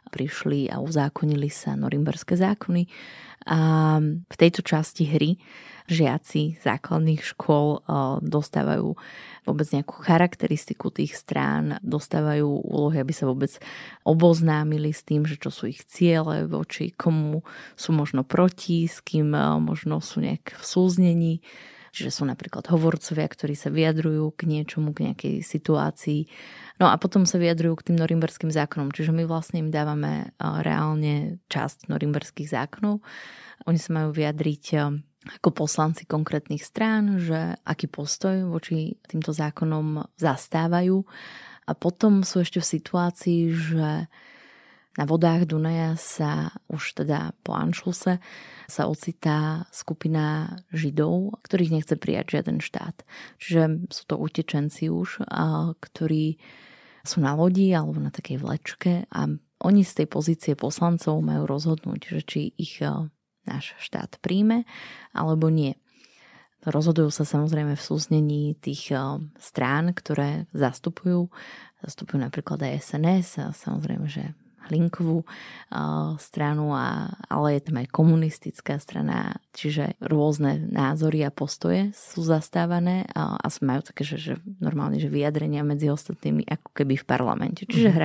prišli 0.10 0.68
a 0.74 0.82
uzákonili 0.82 1.48
sa 1.48 1.78
norimberské 1.78 2.34
zákony. 2.34 2.90
A 3.48 3.60
v 4.04 4.36
tejto 4.36 4.66
časti 4.66 5.08
hry 5.08 5.38
žiaci 5.88 6.60
základných 6.64 7.24
škôl 7.24 7.80
eh, 7.80 7.84
dostávajú 8.24 8.96
vôbec 9.44 9.68
nejakú 9.76 10.00
charakteristiku 10.00 10.88
tých 10.88 11.20
strán, 11.20 11.80
dostávajú 11.84 12.48
úlohy, 12.64 13.04
aby 13.04 13.12
sa 13.12 13.28
vôbec 13.28 13.52
oboznámili 14.08 14.96
s 14.96 15.04
tým, 15.04 15.28
že 15.28 15.36
čo 15.36 15.52
sú 15.52 15.68
ich 15.68 15.84
ciele, 15.84 16.48
voči 16.48 16.96
komu 16.96 17.44
sú 17.76 17.92
možno 17.92 18.24
proti, 18.24 18.88
s 18.88 19.04
kým 19.04 19.36
eh, 19.36 19.44
možno 19.60 20.00
sú 20.00 20.24
nejak 20.24 20.56
v 20.56 20.64
súznení. 20.64 21.36
Čiže 21.94 22.10
sú 22.10 22.24
napríklad 22.26 22.66
hovorcovia, 22.74 23.30
ktorí 23.30 23.54
sa 23.54 23.70
vyjadrujú 23.70 24.34
k 24.34 24.50
niečomu, 24.50 24.98
k 24.98 25.14
nejakej 25.14 25.46
situácii. 25.46 26.26
No 26.82 26.90
a 26.90 26.98
potom 26.98 27.30
sa 27.30 27.38
vyjadrujú 27.38 27.78
k 27.78 27.94
tým 27.94 28.02
norimberským 28.02 28.50
zákonom. 28.50 28.90
Čiže 28.90 29.14
my 29.14 29.30
vlastne 29.30 29.62
im 29.62 29.70
dávame 29.70 30.34
eh, 30.34 30.46
reálne 30.66 31.38
časť 31.54 31.94
norimberských 31.94 32.50
zákonov. 32.50 33.04
Oni 33.70 33.78
sa 33.78 33.94
majú 33.94 34.10
vyjadriť 34.10 34.64
ako 35.24 35.64
poslanci 35.64 36.04
konkrétnych 36.04 36.64
strán, 36.64 37.20
že 37.20 37.56
aký 37.64 37.88
postoj 37.88 38.52
voči 38.52 39.00
týmto 39.08 39.32
zákonom 39.32 40.04
zastávajú. 40.20 41.08
A 41.64 41.72
potom 41.72 42.28
sú 42.28 42.44
ešte 42.44 42.60
v 42.60 42.72
situácii, 42.76 43.42
že 43.56 44.12
na 44.94 45.10
vodách 45.10 45.50
Dunaja 45.50 45.98
sa 45.98 46.54
už 46.70 47.02
teda 47.02 47.34
po 47.42 47.58
Anšluse 47.58 48.22
sa 48.70 48.84
ocitá 48.86 49.66
skupina 49.74 50.60
Židov, 50.70 51.42
ktorých 51.42 51.74
nechce 51.82 51.96
prijať 51.98 52.38
žiaden 52.38 52.62
štát. 52.62 53.02
Čiže 53.42 53.90
sú 53.90 54.04
to 54.06 54.22
utečenci 54.22 54.94
už, 54.94 55.26
ktorí 55.82 56.38
sú 57.02 57.26
na 57.26 57.34
lodi 57.34 57.74
alebo 57.74 57.98
na 57.98 58.14
takej 58.14 58.38
vlečke 58.38 58.94
a 59.10 59.28
oni 59.64 59.82
z 59.82 60.04
tej 60.04 60.08
pozície 60.12 60.54
poslancov 60.60 61.24
majú 61.24 61.48
rozhodnúť, 61.48 62.02
že 62.14 62.22
či 62.22 62.42
ich 62.60 62.84
náš 63.48 63.76
štát 63.80 64.20
príjme 64.20 64.68
alebo 65.12 65.48
nie. 65.48 65.78
Rozhodujú 66.64 67.12
sa 67.12 67.28
samozrejme 67.28 67.76
v 67.76 67.84
súznení 67.84 68.56
tých 68.56 68.96
eh, 68.96 69.20
strán, 69.40 69.92
ktoré 69.92 70.48
zastupujú. 70.56 71.28
Zastupujú 71.84 72.24
napríklad 72.24 72.64
aj 72.64 72.80
SNS, 72.80 73.52
samozrejme, 73.60 74.08
že 74.08 74.32
Hlinkovú 74.64 75.28
uh, 75.28 76.16
stranu, 76.16 76.72
a, 76.72 77.12
ale 77.28 77.60
je 77.60 77.68
tam 77.68 77.84
aj 77.84 77.88
komunistická 77.92 78.80
strana, 78.80 79.44
čiže 79.52 80.00
rôzne 80.00 80.56
názory 80.72 81.28
a 81.28 81.36
postoje 81.36 81.92
sú 81.92 82.24
zastávané 82.24 83.04
a, 83.12 83.36
a 83.36 83.48
majú 83.60 83.84
také, 83.84 84.08
že, 84.08 84.16
že 84.16 84.34
normálne 84.64 85.04
že 85.04 85.12
vyjadrenia 85.12 85.68
medzi 85.68 85.92
ostatnými 85.92 86.48
ako 86.48 86.70
keby 86.80 86.96
v 86.96 87.06
parlamente. 87.08 87.68
Čiže 87.68 87.92
mm-hmm. 87.92 88.04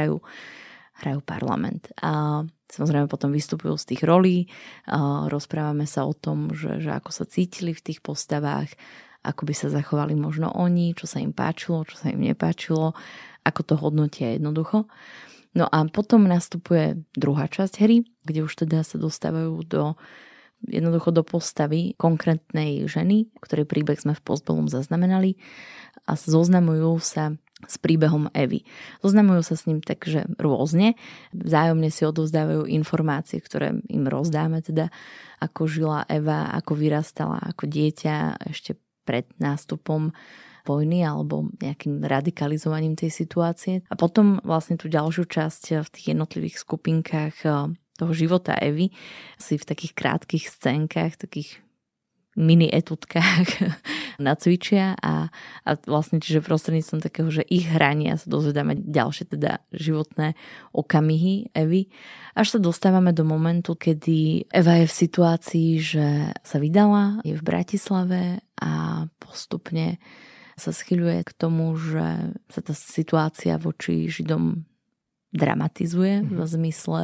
Hrajú 0.98 1.22
parlament. 1.22 1.90
A 2.02 2.42
samozrejme 2.68 3.06
potom 3.06 3.30
vystupujú 3.30 3.74
z 3.78 3.94
tých 3.94 4.02
rolí, 4.02 4.50
a 4.90 5.30
rozprávame 5.30 5.86
sa 5.86 6.04
o 6.04 6.14
tom, 6.14 6.50
že, 6.52 6.82
že 6.82 6.90
ako 6.90 7.10
sa 7.14 7.24
cítili 7.24 7.72
v 7.72 7.84
tých 7.84 8.02
postavách, 8.02 8.74
ako 9.22 9.46
by 9.46 9.54
sa 9.54 9.68
zachovali 9.70 10.14
možno 10.14 10.50
oni, 10.54 10.94
čo 10.94 11.06
sa 11.06 11.18
im 11.22 11.34
páčilo, 11.34 11.86
čo 11.86 11.98
sa 11.98 12.10
im 12.10 12.22
nepáčilo, 12.22 12.94
ako 13.42 13.60
to 13.64 13.74
hodnotia 13.78 14.36
jednoducho. 14.36 14.86
No 15.56 15.64
a 15.66 15.78
potom 15.88 16.28
nastupuje 16.28 17.02
druhá 17.16 17.48
časť 17.48 17.82
hry, 17.82 18.04
kde 18.22 18.44
už 18.44 18.52
teda 18.66 18.84
sa 18.84 19.00
dostávajú 19.00 19.58
do 19.64 19.82
jednoducho 20.66 21.14
do 21.14 21.22
postavy 21.22 21.94
konkrétnej 21.94 22.90
ženy, 22.90 23.30
ktorej 23.38 23.70
príbeh 23.70 23.98
sme 23.98 24.18
v 24.18 24.24
postbolom 24.26 24.66
zaznamenali 24.66 25.38
a 26.06 26.18
zoznamujú 26.18 26.98
sa 26.98 27.38
s 27.66 27.74
príbehom 27.82 28.30
Evy. 28.30 28.62
Zoznamujú 29.02 29.42
sa 29.42 29.54
s 29.58 29.66
ním 29.66 29.82
takže 29.82 30.30
rôzne, 30.38 30.94
vzájomne 31.34 31.90
si 31.90 32.06
odovzdávajú 32.06 32.70
informácie, 32.70 33.42
ktoré 33.42 33.82
im 33.90 34.04
rozdáme, 34.06 34.62
teda 34.62 34.94
ako 35.42 35.66
žila 35.66 36.06
Eva, 36.06 36.54
ako 36.54 36.78
vyrastala 36.78 37.42
ako 37.42 37.66
dieťa 37.66 38.46
ešte 38.46 38.78
pred 39.02 39.26
nástupom 39.42 40.14
vojny 40.68 41.00
alebo 41.00 41.48
nejakým 41.64 42.04
radikalizovaním 42.04 42.92
tej 42.92 43.08
situácie. 43.08 43.80
A 43.88 43.96
potom 43.96 44.36
vlastne 44.44 44.76
tú 44.76 44.92
ďalšiu 44.92 45.24
časť 45.24 45.80
v 45.80 45.88
tých 45.88 46.06
jednotlivých 46.12 46.60
skupinkách 46.60 47.34
toho 47.98 48.12
života 48.12 48.54
Evy 48.60 48.92
si 49.40 49.56
v 49.56 49.64
takých 49.64 49.96
krátkých 49.96 50.44
scénkach, 50.46 51.16
takých 51.16 51.64
mini 52.38 52.70
etutkách 52.70 53.48
nacvičia 54.18 54.98
a, 54.98 55.30
a 55.62 55.70
vlastne 55.86 56.18
čiže 56.18 56.42
prostredníctvom 56.42 57.00
takého, 57.00 57.30
že 57.30 57.46
ich 57.46 57.70
hrania 57.70 58.18
sa 58.18 58.26
dozvedáme 58.26 58.74
ďalšie 58.74 59.38
teda 59.38 59.62
životné 59.70 60.34
okamihy 60.74 61.54
Evy. 61.54 61.86
Až 62.34 62.58
sa 62.58 62.60
dostávame 62.60 63.14
do 63.14 63.22
momentu, 63.22 63.78
kedy 63.78 64.50
Eva 64.50 64.82
je 64.82 64.86
v 64.90 64.98
situácii, 65.06 65.70
že 65.78 66.06
sa 66.42 66.58
vydala, 66.58 67.22
je 67.22 67.38
v 67.38 67.46
Bratislave 67.46 68.42
a 68.58 69.06
postupne 69.22 70.02
sa 70.58 70.74
schyľuje 70.74 71.22
k 71.22 71.32
tomu, 71.38 71.78
že 71.78 72.34
sa 72.50 72.60
tá 72.60 72.74
situácia 72.74 73.54
voči 73.54 74.10
Židom 74.10 74.66
dramatizuje 75.30 76.26
mm-hmm. 76.26 76.34
v 76.34 76.40
mhm. 76.42 76.50
zmysle 76.50 77.02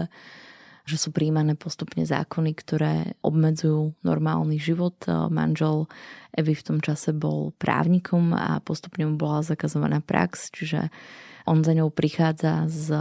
že 0.84 1.00
sú 1.00 1.16
príjmané 1.16 1.56
postupne 1.56 2.04
zákony, 2.04 2.52
ktoré 2.52 2.94
obmedzujú 3.24 3.96
normálny 4.04 4.60
život. 4.60 5.00
Manžel 5.08 5.88
Evy 6.36 6.52
v 6.52 6.66
tom 6.66 6.78
čase 6.84 7.16
bol 7.16 7.56
právnikom 7.56 8.36
a 8.36 8.60
postupne 8.60 9.08
mu 9.08 9.16
bola 9.16 9.40
zakazovaná 9.40 10.04
prax, 10.04 10.52
čiže 10.52 10.92
on 11.48 11.64
za 11.64 11.72
ňou 11.72 11.88
prichádza 11.88 12.68
s 12.68 12.92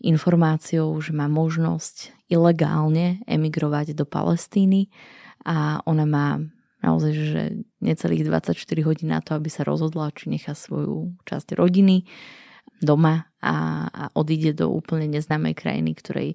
informáciou, 0.00 0.96
že 1.00 1.12
má 1.12 1.28
možnosť 1.28 2.16
ilegálne 2.32 3.20
emigrovať 3.28 3.92
do 3.96 4.08
Palestíny 4.08 4.88
a 5.44 5.80
ona 5.84 6.04
má 6.08 6.28
naozaj, 6.84 7.12
že 7.12 7.42
necelých 7.80 8.28
24 8.28 8.56
hodín 8.88 9.12
na 9.12 9.20
to, 9.20 9.36
aby 9.36 9.48
sa 9.52 9.64
rozhodla, 9.64 10.12
či 10.16 10.32
nechá 10.32 10.52
svoju 10.56 11.16
časť 11.28 11.56
rodiny 11.56 12.08
doma 12.82 13.30
a, 13.40 13.86
a 13.88 14.04
odíde 14.12 14.52
do 14.56 14.72
úplne 14.72 15.08
neznámej 15.08 15.54
krajiny, 15.56 15.94
ktorej 15.96 16.28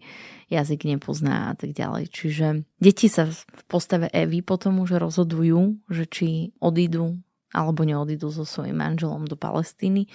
jazyk 0.48 0.88
nepozná 0.88 1.52
a 1.52 1.54
tak 1.56 1.76
ďalej. 1.76 2.12
Čiže 2.12 2.48
deti 2.80 3.08
sa 3.08 3.28
v 3.30 3.62
postave 3.68 4.08
Evy 4.12 4.44
potom 4.44 4.80
už 4.84 5.00
rozhodujú, 5.00 5.80
že 5.88 6.06
či 6.08 6.28
odídu 6.60 7.20
alebo 7.52 7.84
neodídu 7.84 8.32
so 8.32 8.48
svojím 8.48 8.80
manželom 8.80 9.28
do 9.28 9.36
Palestíny 9.36 10.08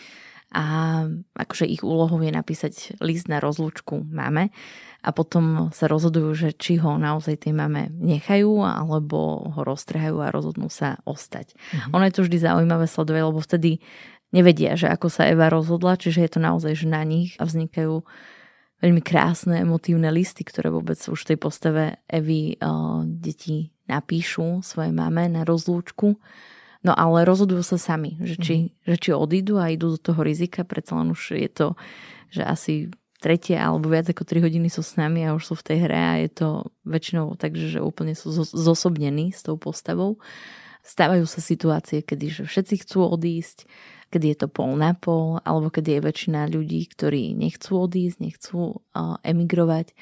a 0.54 1.04
akože 1.34 1.66
ich 1.66 1.82
úlohou 1.82 2.22
je 2.22 2.30
napísať 2.30 2.96
list 3.02 3.26
na 3.26 3.42
rozlúčku 3.42 4.06
máme 4.08 4.54
a 5.02 5.10
potom 5.10 5.70
sa 5.74 5.90
rozhodujú, 5.90 6.30
že 6.34 6.48
či 6.54 6.78
ho 6.78 6.98
naozaj 6.98 7.46
tej 7.46 7.52
mame 7.54 7.90
nechajú 7.90 8.62
alebo 8.62 9.42
ho 9.52 9.60
roztrhajú 9.66 10.22
a 10.22 10.30
rozhodnú 10.30 10.70
sa 10.70 11.02
ostať. 11.02 11.54
Mhm. 11.54 11.90
Ono 11.94 12.04
je 12.06 12.14
to 12.14 12.24
vždy 12.24 12.38
zaujímavé 12.38 12.86
sledovať, 12.86 13.22
lebo 13.26 13.40
vtedy 13.42 13.70
nevedia, 14.36 14.76
že 14.76 14.92
ako 14.92 15.08
sa 15.08 15.24
Eva 15.32 15.48
rozhodla, 15.48 15.96
čiže 15.96 16.20
je 16.20 16.30
to 16.36 16.40
naozaj 16.44 16.76
že 16.76 16.86
na 16.86 17.00
nich 17.08 17.40
a 17.40 17.48
vznikajú 17.48 18.04
veľmi 18.84 19.00
krásne 19.00 19.64
emotívne 19.64 20.12
listy, 20.12 20.44
ktoré 20.44 20.68
vôbec 20.68 21.00
už 21.00 21.16
v 21.16 21.28
tej 21.32 21.38
postave 21.40 21.84
Evy 22.04 22.60
uh, 22.60 23.08
deti 23.08 23.72
napíšu 23.88 24.60
svojej 24.60 24.92
mame 24.92 25.32
na 25.32 25.48
rozlúčku. 25.48 26.20
No 26.84 26.92
ale 26.92 27.26
rozhodujú 27.26 27.64
sa 27.64 27.80
sami, 27.80 28.20
že 28.20 28.36
či, 28.36 28.54
mm. 28.70 28.92
že 28.92 28.96
či 29.00 29.10
odídu 29.16 29.56
a 29.58 29.72
idú 29.72 29.96
do 29.96 29.98
toho 29.98 30.20
rizika, 30.22 30.62
predsa 30.62 31.00
len 31.00 31.10
už 31.10 31.34
je 31.34 31.50
to, 31.50 31.68
že 32.30 32.42
asi 32.44 32.74
tretie 33.16 33.56
alebo 33.56 33.88
viac 33.88 34.06
ako 34.12 34.22
3 34.22 34.44
hodiny 34.44 34.68
sú 34.68 34.84
s 34.84 35.00
nami 35.00 35.24
a 35.24 35.34
už 35.34 35.50
sú 35.50 35.54
v 35.56 35.66
tej 35.66 35.78
hre 35.88 35.98
a 35.98 36.14
je 36.20 36.30
to 36.30 36.48
väčšinou 36.84 37.34
tak, 37.40 37.56
že 37.56 37.80
úplne 37.80 38.12
sú 38.12 38.30
zosobnení 38.44 39.32
s 39.32 39.40
tou 39.40 39.56
postavou. 39.56 40.20
Stávajú 40.86 41.26
sa 41.26 41.42
situácie, 41.42 42.04
kedy 42.04 42.26
že 42.30 42.42
všetci 42.46 42.86
chcú 42.86 43.08
odísť, 43.08 43.66
kedy 44.10 44.32
je 44.32 44.38
to 44.44 44.48
pol 44.48 44.74
na 44.78 44.94
pol, 44.94 45.42
alebo 45.42 45.68
kedy 45.68 45.98
je 45.98 46.06
väčšina 46.06 46.46
ľudí, 46.48 46.86
ktorí 46.90 47.34
nechcú 47.34 47.84
odísť, 47.84 48.18
nechcú 48.22 48.80
emigrovať. 49.26 49.92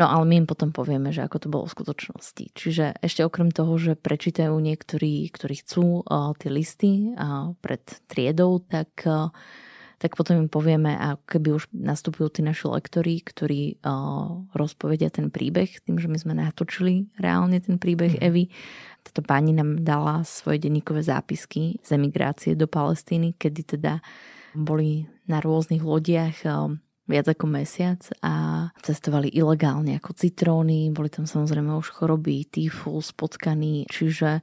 No 0.00 0.08
ale 0.08 0.24
my 0.24 0.34
im 0.40 0.48
potom 0.48 0.72
povieme, 0.72 1.12
že 1.12 1.20
ako 1.20 1.36
to 1.36 1.48
bolo 1.52 1.64
v 1.68 1.74
skutočnosti. 1.76 2.44
Čiže 2.56 2.96
ešte 3.04 3.28
okrem 3.28 3.52
toho, 3.52 3.76
že 3.76 3.92
prečítajú 3.92 4.56
niektorí, 4.56 5.28
ktorí 5.28 5.60
chcú 5.60 6.08
tie 6.40 6.48
listy 6.48 7.12
pred 7.60 7.84
triedou, 8.08 8.64
tak, 8.64 9.04
tak 10.02 10.18
potom 10.18 10.42
im 10.42 10.50
povieme, 10.50 10.98
a 10.98 11.14
keby 11.14 11.62
už 11.62 11.70
nastúpili 11.70 12.26
tí 12.34 12.42
naši 12.42 12.66
lektori, 12.66 13.22
ktorí 13.22 13.78
uh, 13.86 14.42
rozpovedia 14.50 15.14
ten 15.14 15.30
príbeh, 15.30 15.78
tým, 15.86 16.02
že 16.02 16.10
my 16.10 16.18
sme 16.18 16.34
natočili 16.34 17.06
reálne 17.22 17.62
ten 17.62 17.78
príbeh 17.78 18.18
mm. 18.18 18.22
Evy, 18.26 18.50
táto 19.06 19.22
pani 19.22 19.54
nám 19.54 19.86
dala 19.86 20.26
svoje 20.26 20.66
denníkové 20.66 21.06
zápisky 21.06 21.78
z 21.86 21.94
emigrácie 21.94 22.58
do 22.58 22.66
Palestíny, 22.66 23.38
kedy 23.38 23.78
teda 23.78 24.02
boli 24.58 25.06
na 25.30 25.38
rôznych 25.38 25.86
lodiach 25.86 26.42
um, 26.50 26.82
viac 27.06 27.30
ako 27.30 27.46
mesiac 27.46 28.02
a 28.26 28.66
cestovali 28.82 29.30
ilegálne 29.30 30.02
ako 30.02 30.18
citróny, 30.18 30.90
boli 30.90 31.14
tam 31.14 31.30
samozrejme 31.30 31.78
už 31.78 31.94
choroby, 31.94 32.42
tyfus, 32.50 33.14
potkaní, 33.14 33.86
čiže 33.86 34.42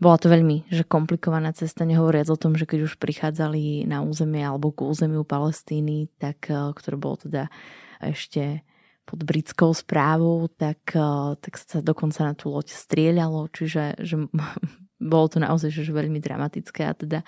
bola 0.00 0.16
to 0.16 0.32
veľmi 0.32 0.72
že 0.72 0.88
komplikovaná 0.88 1.52
cesta, 1.52 1.84
nehovoriac 1.84 2.26
o 2.32 2.40
tom, 2.40 2.56
že 2.56 2.64
keď 2.64 2.88
už 2.88 2.96
prichádzali 2.96 3.84
na 3.84 4.00
územie 4.00 4.42
alebo 4.42 4.72
k 4.72 4.88
územiu 4.88 5.22
Palestíny, 5.28 6.08
tak, 6.16 6.48
uh, 6.48 6.72
ktoré 6.72 6.96
bolo 6.96 7.20
teda 7.20 7.52
ešte 8.00 8.64
pod 9.10 9.26
britskou 9.26 9.74
správou, 9.74 10.46
tak, 10.46 10.94
eh, 10.94 11.34
tak 11.42 11.58
sa 11.58 11.82
dokonca 11.82 12.22
na 12.22 12.34
tú 12.38 12.54
loď 12.54 12.70
strieľalo, 12.70 13.50
čiže 13.50 13.98
že 13.98 14.16
bolo 15.12 15.26
to 15.26 15.42
naozaj 15.42 15.74
že 15.74 15.90
veľmi 15.90 16.22
dramatické 16.22 16.86
a 16.86 16.94
teda 16.94 17.18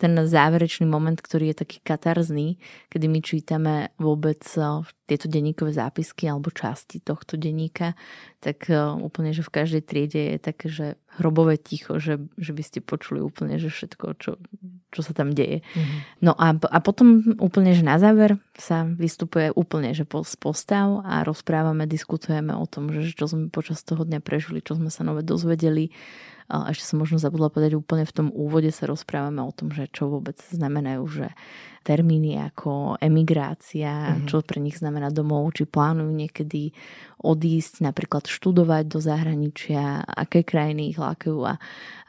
ten 0.00 0.16
záverečný 0.16 0.88
moment, 0.88 1.20
ktorý 1.20 1.52
je 1.52 1.60
taký 1.60 1.84
katarzný, 1.84 2.56
kedy 2.88 3.06
my 3.06 3.20
čítame 3.20 3.74
vôbec 4.00 4.40
eh, 4.56 4.80
tieto 5.04 5.28
denníkové 5.28 5.76
zápisky 5.76 6.24
alebo 6.24 6.48
časti 6.48 7.04
tohto 7.04 7.36
denníka, 7.36 7.92
tak 8.40 8.72
eh, 8.72 8.80
úplne, 8.80 9.36
že 9.36 9.44
v 9.44 9.52
každej 9.52 9.82
triede 9.84 10.20
je 10.34 10.38
také, 10.40 10.66
že 10.72 10.86
hrobové 11.20 11.60
ticho, 11.60 12.00
že, 12.00 12.16
že 12.40 12.56
by 12.56 12.62
ste 12.64 12.78
počuli 12.80 13.20
úplne, 13.20 13.60
že 13.60 13.68
všetko, 13.68 14.06
čo, 14.16 14.40
čo 14.88 15.00
sa 15.04 15.12
tam 15.12 15.36
deje. 15.36 15.60
Mm-hmm. 15.60 15.98
No 16.24 16.32
a, 16.32 16.56
a 16.56 16.78
potom 16.80 17.36
úplne, 17.36 17.76
že 17.76 17.84
na 17.84 18.00
záver 18.00 18.40
sa 18.56 18.88
vystupuje 18.88 19.52
úplne, 19.52 19.92
že 19.92 20.08
z 20.08 20.34
postav 20.40 21.02
a 21.04 21.20
rozprávame, 21.26 21.84
diskutujeme 21.84 22.56
o 22.56 22.64
tom, 22.64 22.88
že 22.88 23.12
čo 23.12 23.28
sme 23.28 23.52
počas 23.52 23.84
toho 23.84 24.06
dňa 24.06 24.24
prežili, 24.24 24.64
čo 24.64 24.78
sme 24.78 24.88
sa 24.88 25.04
nové 25.04 25.20
dozvedeli, 25.26 25.92
a 26.50 26.66
ešte 26.74 26.90
som 26.90 26.98
možno 26.98 27.22
zabudla 27.22 27.46
povedať 27.46 27.78
úplne 27.78 28.02
v 28.02 28.14
tom 28.14 28.28
úvode 28.34 28.74
sa 28.74 28.90
rozprávame 28.90 29.38
o 29.38 29.54
tom, 29.54 29.70
že 29.70 29.86
čo 29.86 30.10
vôbec 30.10 30.34
znamenajú, 30.50 31.02
že 31.06 31.26
termíny 31.80 32.36
ako 32.36 33.00
emigrácia, 33.00 33.88
mm-hmm. 33.88 34.28
čo 34.28 34.44
pre 34.44 34.60
nich 34.60 34.76
znamená 34.76 35.08
domov, 35.08 35.48
či 35.56 35.64
plánujú 35.64 36.12
niekedy 36.12 36.76
odísť, 37.22 37.80
napríklad 37.80 38.28
študovať 38.28 38.84
do 38.84 38.98
zahraničia, 39.00 40.04
aké 40.04 40.44
krajiny 40.44 40.92
ich 40.92 40.98
lákajú 41.00 41.40
a, 41.46 41.56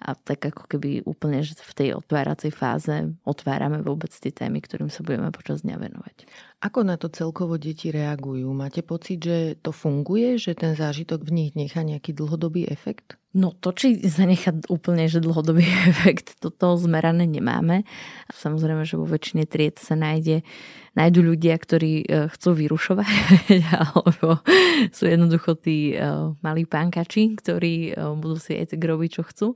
a 0.02 0.10
tak 0.18 0.52
ako 0.52 0.68
keby 0.68 1.08
úplne 1.08 1.40
že 1.46 1.56
v 1.56 1.74
tej 1.78 1.90
otváracej 2.02 2.52
fáze 2.52 3.16
otvárame 3.24 3.80
vôbec 3.80 4.12
tie 4.12 4.34
témy, 4.34 4.60
ktorým 4.60 4.92
sa 4.92 5.06
budeme 5.08 5.32
počas 5.32 5.64
dňa 5.64 5.76
venovať. 5.80 6.16
Ako 6.62 6.86
na 6.86 6.94
to 6.94 7.10
celkovo 7.10 7.58
deti 7.58 7.90
reagujú? 7.90 8.46
Máte 8.54 8.86
pocit, 8.86 9.18
že 9.26 9.38
to 9.66 9.74
funguje, 9.74 10.38
že 10.38 10.54
ten 10.54 10.78
zážitok 10.78 11.26
v 11.26 11.32
nich 11.34 11.52
nechá 11.58 11.82
nejaký 11.82 12.14
dlhodobý 12.14 12.70
efekt? 12.70 13.18
No 13.34 13.56
to, 13.58 13.74
či 13.74 13.98
zanechá 14.06 14.54
úplne 14.70 15.10
že 15.10 15.24
dlhodobý 15.26 15.66
efekt, 15.92 16.38
toto 16.38 16.78
zmerané 16.78 17.26
nemáme. 17.26 17.82
Samozrejme, 18.30 18.86
že 18.86 19.02
vo 19.02 19.10
väčšine 19.10 19.50
tried 19.50 19.82
sa 19.82 19.98
nájde, 19.98 20.46
nájdu 20.92 21.24
ľudia, 21.24 21.56
ktorí 21.56 22.04
e, 22.04 22.06
chcú 22.36 22.50
vyrušovať, 22.52 23.08
alebo 23.80 24.44
sú 24.92 25.08
jednoducho 25.08 25.56
tí 25.56 25.96
e, 25.96 26.04
malí 26.44 26.68
pánkači, 26.68 27.40
ktorí 27.40 27.76
e, 27.92 28.04
budú 28.20 28.36
si 28.36 28.60
aj 28.60 28.76
tak 28.76 28.82
robiť, 28.84 29.10
čo 29.16 29.24
chcú. 29.24 29.48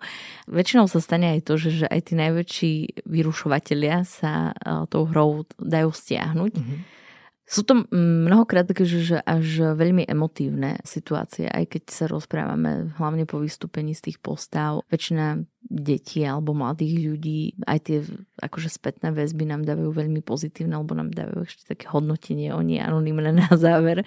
Väčšinou 0.47 0.87
sa 0.87 1.03
stane 1.03 1.35
aj 1.35 1.41
to, 1.43 1.59
že, 1.59 1.85
že 1.85 1.87
aj 1.91 2.01
tí 2.07 2.13
najväčší 2.15 2.73
vyrušovatelia 3.03 4.07
sa 4.07 4.55
tou 4.87 5.03
hrou 5.09 5.43
dajú 5.59 5.91
stiahnuť. 5.91 6.53
Mm-hmm 6.55 6.95
sú 7.45 7.61
to 7.61 7.85
mnohokrát 7.93 8.65
také, 8.65 8.89
že 8.89 9.21
až 9.21 9.77
veľmi 9.77 10.09
emotívne 10.09 10.81
situácie, 10.81 11.45
aj 11.45 11.77
keď 11.77 11.83
sa 11.93 12.05
rozprávame 12.09 12.89
hlavne 12.97 13.29
po 13.29 13.37
vystúpení 13.37 13.93
z 13.93 14.09
tých 14.09 14.17
postav. 14.17 14.81
Väčšina 14.89 15.45
detí 15.61 16.25
alebo 16.25 16.57
mladých 16.57 17.05
ľudí, 17.05 17.53
aj 17.69 17.79
tie 17.85 17.97
akože 18.41 18.69
spätné 18.73 19.13
väzby 19.13 19.45
nám 19.45 19.61
dávajú 19.61 19.93
veľmi 19.93 20.25
pozitívne, 20.25 20.73
alebo 20.73 20.97
nám 20.97 21.13
dávajú 21.13 21.45
ešte 21.45 21.77
také 21.77 21.85
hodnotenie, 21.93 22.49
oni 22.49 22.81
anonimné 22.81 23.29
na 23.29 23.49
záver. 23.53 24.01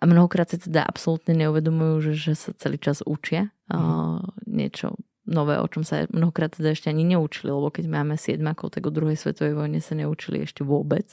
A 0.00 0.02
mnohokrát 0.08 0.48
sa 0.48 0.56
teda 0.56 0.80
absolútne 0.80 1.36
neuvedomujú, 1.36 2.12
že, 2.12 2.12
že 2.16 2.32
sa 2.32 2.56
celý 2.56 2.80
čas 2.80 3.04
učia 3.04 3.52
mm. 3.68 3.76
uh, 3.76 4.24
niečo 4.48 4.96
nové, 5.28 5.60
o 5.60 5.68
čom 5.68 5.84
sa 5.84 6.08
mnohokrát 6.08 6.56
teda 6.56 6.72
ešte 6.72 6.88
ani 6.88 7.04
neučili, 7.12 7.52
lebo 7.52 7.68
keď 7.68 7.92
máme 7.92 8.16
siedmakov, 8.16 8.72
tak 8.72 8.88
o 8.88 8.92
druhej 8.92 9.20
svetovej 9.20 9.52
vojne 9.52 9.84
sa 9.84 9.92
neučili 9.92 10.48
ešte 10.48 10.64
vôbec. 10.64 11.12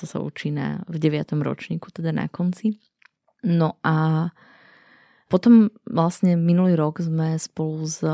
To 0.00 0.04
sa 0.08 0.22
učí 0.24 0.48
na, 0.48 0.80
v 0.88 0.96
9. 0.96 1.36
ročníku, 1.42 1.92
teda 1.92 2.12
na 2.14 2.30
konci. 2.30 2.80
No 3.44 3.76
a 3.82 4.28
potom 5.32 5.72
vlastne 5.88 6.36
minulý 6.36 6.76
rok 6.76 7.00
sme 7.00 7.40
spolu 7.40 7.88
s 7.88 8.04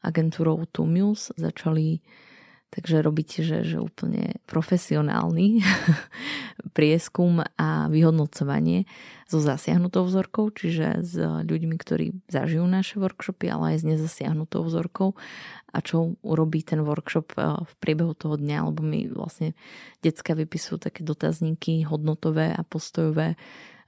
agentúrou 0.00 0.64
Tumius 0.72 1.28
začali 1.36 2.00
Takže 2.74 3.06
robíte, 3.06 3.46
že, 3.46 3.62
že 3.62 3.78
úplne 3.78 4.42
profesionálny 4.50 5.62
prieskum 6.76 7.46
a 7.54 7.86
vyhodnocovanie 7.86 8.90
so 9.30 9.38
zasiahnutou 9.38 10.02
vzorkou, 10.02 10.50
čiže 10.50 11.06
s 11.06 11.14
ľuďmi, 11.22 11.78
ktorí 11.78 12.18
zažijú 12.26 12.66
naše 12.66 12.98
workshopy, 12.98 13.46
ale 13.46 13.64
aj 13.74 13.76
s 13.78 13.84
nezasiahnutou 13.86 14.66
vzorkou. 14.66 15.14
A 15.70 15.78
čo 15.86 16.18
urobí 16.26 16.66
ten 16.66 16.82
workshop 16.82 17.38
eh, 17.38 17.62
v 17.62 17.72
priebehu 17.78 18.18
toho 18.18 18.34
dňa, 18.34 18.66
lebo 18.66 18.82
my 18.82 19.06
vlastne 19.14 19.54
detská 20.02 20.34
vypisujú 20.34 20.90
také 20.90 21.06
dotazníky 21.06 21.86
hodnotové 21.86 22.50
a 22.50 22.66
postojové 22.66 23.38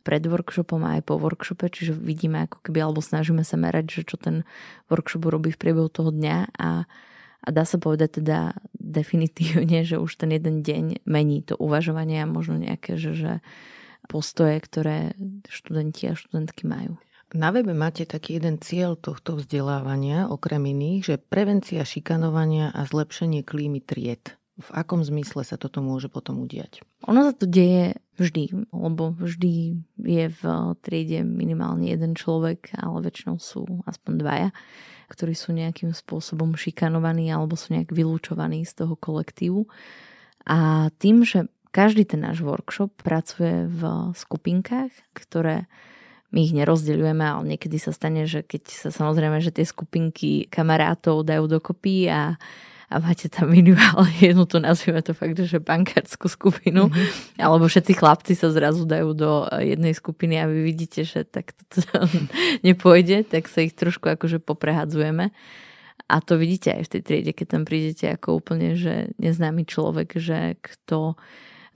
pred 0.07 0.23
workshopom 0.23 0.87
a 0.87 1.03
aj 1.03 1.11
po 1.11 1.19
workshope, 1.19 1.67
čiže 1.67 1.91
vidíme 1.91 2.47
ako 2.47 2.63
keby, 2.63 2.79
alebo 2.87 3.03
snažíme 3.03 3.43
sa 3.43 3.59
merať, 3.59 3.99
že 3.99 4.15
čo 4.15 4.15
ten 4.15 4.47
workshop 4.87 5.27
urobí 5.27 5.51
v 5.51 5.59
priebehu 5.59 5.91
toho 5.91 6.15
dňa. 6.15 6.55
A 6.55 6.87
a 7.47 7.49
dá 7.55 7.63
sa 7.63 7.79
povedať 7.79 8.21
teda 8.21 8.59
definitívne, 8.87 9.83
že 9.83 9.99
už 9.99 10.23
ten 10.23 10.31
jeden 10.31 10.63
deň 10.63 11.03
mení 11.03 11.43
to 11.43 11.59
uvažovanie 11.59 12.23
a 12.23 12.31
možno 12.31 12.63
nejaké, 12.63 12.95
že, 12.95 13.13
že 13.19 13.33
postoje, 14.07 14.63
ktoré 14.63 15.19
študenti 15.51 16.09
a 16.09 16.15
študentky 16.15 16.65
majú. 16.71 16.95
Na 17.35 17.51
webe 17.51 17.75
máte 17.75 18.07
taký 18.07 18.39
jeden 18.39 18.63
cieľ 18.63 18.95
tohto 18.95 19.35
vzdelávania, 19.35 20.31
okrem 20.31 20.63
iných, 20.63 21.01
že 21.03 21.15
prevencia 21.19 21.83
šikanovania 21.83 22.71
a 22.71 22.87
zlepšenie 22.87 23.43
klímy 23.43 23.83
tried. 23.83 24.39
V 24.57 24.69
akom 24.73 25.05
zmysle 25.05 25.45
sa 25.45 25.61
toto 25.61 25.85
môže 25.85 26.09
potom 26.09 26.41
udiať? 26.41 26.81
Ono 27.05 27.21
sa 27.27 27.37
to 27.37 27.45
deje 27.45 28.01
vždy, 28.17 28.73
lebo 28.73 29.13
vždy 29.13 29.85
je 30.01 30.25
v 30.33 30.43
triede 30.81 31.27
minimálne 31.27 31.93
jeden 31.93 32.17
človek, 32.17 32.73
ale 32.73 33.05
väčšinou 33.05 33.37
sú 33.37 33.85
aspoň 33.85 34.13
dvaja 34.17 34.49
ktorí 35.07 35.35
sú 35.35 35.55
nejakým 35.55 35.95
spôsobom 35.95 36.55
šikanovaní 36.59 37.31
alebo 37.31 37.55
sú 37.55 37.75
nejak 37.75 37.95
vylúčovaní 37.95 38.67
z 38.67 38.85
toho 38.85 38.95
kolektívu. 38.99 39.67
A 40.47 40.91
tým, 41.03 41.27
že 41.27 41.51
každý 41.75 42.07
ten 42.09 42.25
náš 42.25 42.41
workshop 42.41 42.95
pracuje 43.03 43.69
v 43.69 44.13
skupinkách, 44.15 44.91
ktoré 45.13 45.67
my 46.35 46.41
ich 46.43 46.57
nerozdeľujeme, 46.57 47.23
ale 47.23 47.43
niekedy 47.55 47.79
sa 47.79 47.95
stane, 47.95 48.27
že 48.27 48.43
keď 48.43 48.63
sa 48.67 48.91
samozrejme, 48.91 49.39
že 49.39 49.55
tie 49.55 49.65
skupinky 49.65 50.51
kamarátov 50.51 51.23
dajú 51.23 51.47
dokopy 51.47 52.11
a 52.11 52.35
a 52.87 53.03
máte 53.03 53.27
tam 53.27 53.51
minimálne 53.51 54.15
jednu, 54.23 54.47
to 54.47 54.63
nazvime 54.63 55.03
to 55.03 55.11
fakt, 55.11 55.35
že 55.35 55.59
bankárskú 55.59 56.31
skupinu, 56.31 56.87
mm-hmm. 56.87 57.43
alebo 57.43 57.67
všetci 57.67 57.93
chlapci 57.99 58.39
sa 58.39 58.55
zrazu 58.55 58.87
dajú 58.87 59.11
do 59.13 59.31
eh, 59.51 59.75
jednej 59.75 59.95
skupiny 59.95 60.39
a 60.39 60.47
vy 60.47 60.63
vidíte, 60.63 61.03
že 61.03 61.27
tak 61.27 61.51
to 61.71 61.83
nepôjde, 62.67 63.27
tak 63.27 63.51
sa 63.51 63.67
ich 63.67 63.75
trošku 63.75 64.07
akože 64.07 64.39
poprehadzujeme. 64.39 65.35
A 66.07 66.23
to 66.23 66.39
vidíte 66.39 66.71
aj 66.71 66.87
v 66.87 66.93
tej 66.93 67.03
triede, 67.03 67.33
keď 67.35 67.47
tam 67.59 67.63
prídete 67.67 68.07
ako 68.07 68.39
úplne, 68.39 68.79
že 68.79 69.11
neznámy 69.19 69.67
človek, 69.67 70.15
že 70.23 70.55
kto 70.63 71.19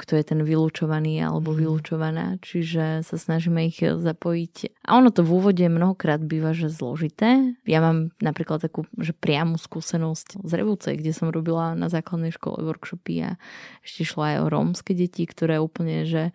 kto 0.00 0.16
je 0.16 0.24
ten 0.24 0.40
vylúčovaný 0.40 1.20
alebo 1.20 1.52
mhm. 1.52 1.58
vylúčovaná, 1.60 2.26
čiže 2.40 3.04
sa 3.04 3.16
snažíme 3.20 3.68
ich 3.68 3.84
zapojiť. 3.84 4.80
A 4.88 4.96
ono 4.96 5.12
to 5.12 5.20
v 5.20 5.36
úvode 5.36 5.64
mnohokrát 5.68 6.24
býva, 6.24 6.56
že 6.56 6.72
zložité. 6.72 7.52
Ja 7.68 7.84
mám 7.84 8.16
napríklad 8.24 8.64
takú 8.64 8.88
že 8.96 9.12
priamu 9.12 9.60
skúsenosť 9.60 10.40
z 10.40 10.52
Revúce, 10.56 10.96
kde 10.96 11.12
som 11.12 11.28
robila 11.28 11.76
na 11.76 11.92
základnej 11.92 12.32
škole 12.32 12.64
workshopy 12.64 13.28
a 13.28 13.30
ešte 13.84 14.08
šlo 14.08 14.22
aj 14.24 14.36
o 14.40 14.46
rómske 14.48 14.96
deti, 14.96 15.28
ktoré 15.28 15.60
úplne, 15.60 16.08
že 16.08 16.32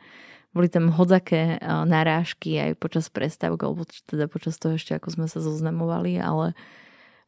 boli 0.56 0.72
tam 0.72 0.88
hodzaké 0.88 1.60
narážky 1.84 2.56
aj 2.56 2.80
počas 2.80 3.12
prestávok, 3.12 3.68
alebo 3.68 3.84
teda 4.08 4.32
počas 4.32 4.56
toho 4.56 4.80
ešte, 4.80 4.96
ako 4.96 5.12
sme 5.12 5.28
sa 5.28 5.44
zoznamovali, 5.44 6.16
ale 6.16 6.56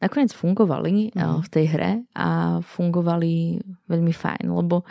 nakoniec 0.00 0.32
fungovali 0.32 1.12
mm. 1.12 1.44
v 1.44 1.48
tej 1.52 1.66
hre 1.68 1.92
a 2.16 2.58
fungovali 2.64 3.60
veľmi 3.90 4.14
fajn, 4.16 4.46
lebo 4.48 4.88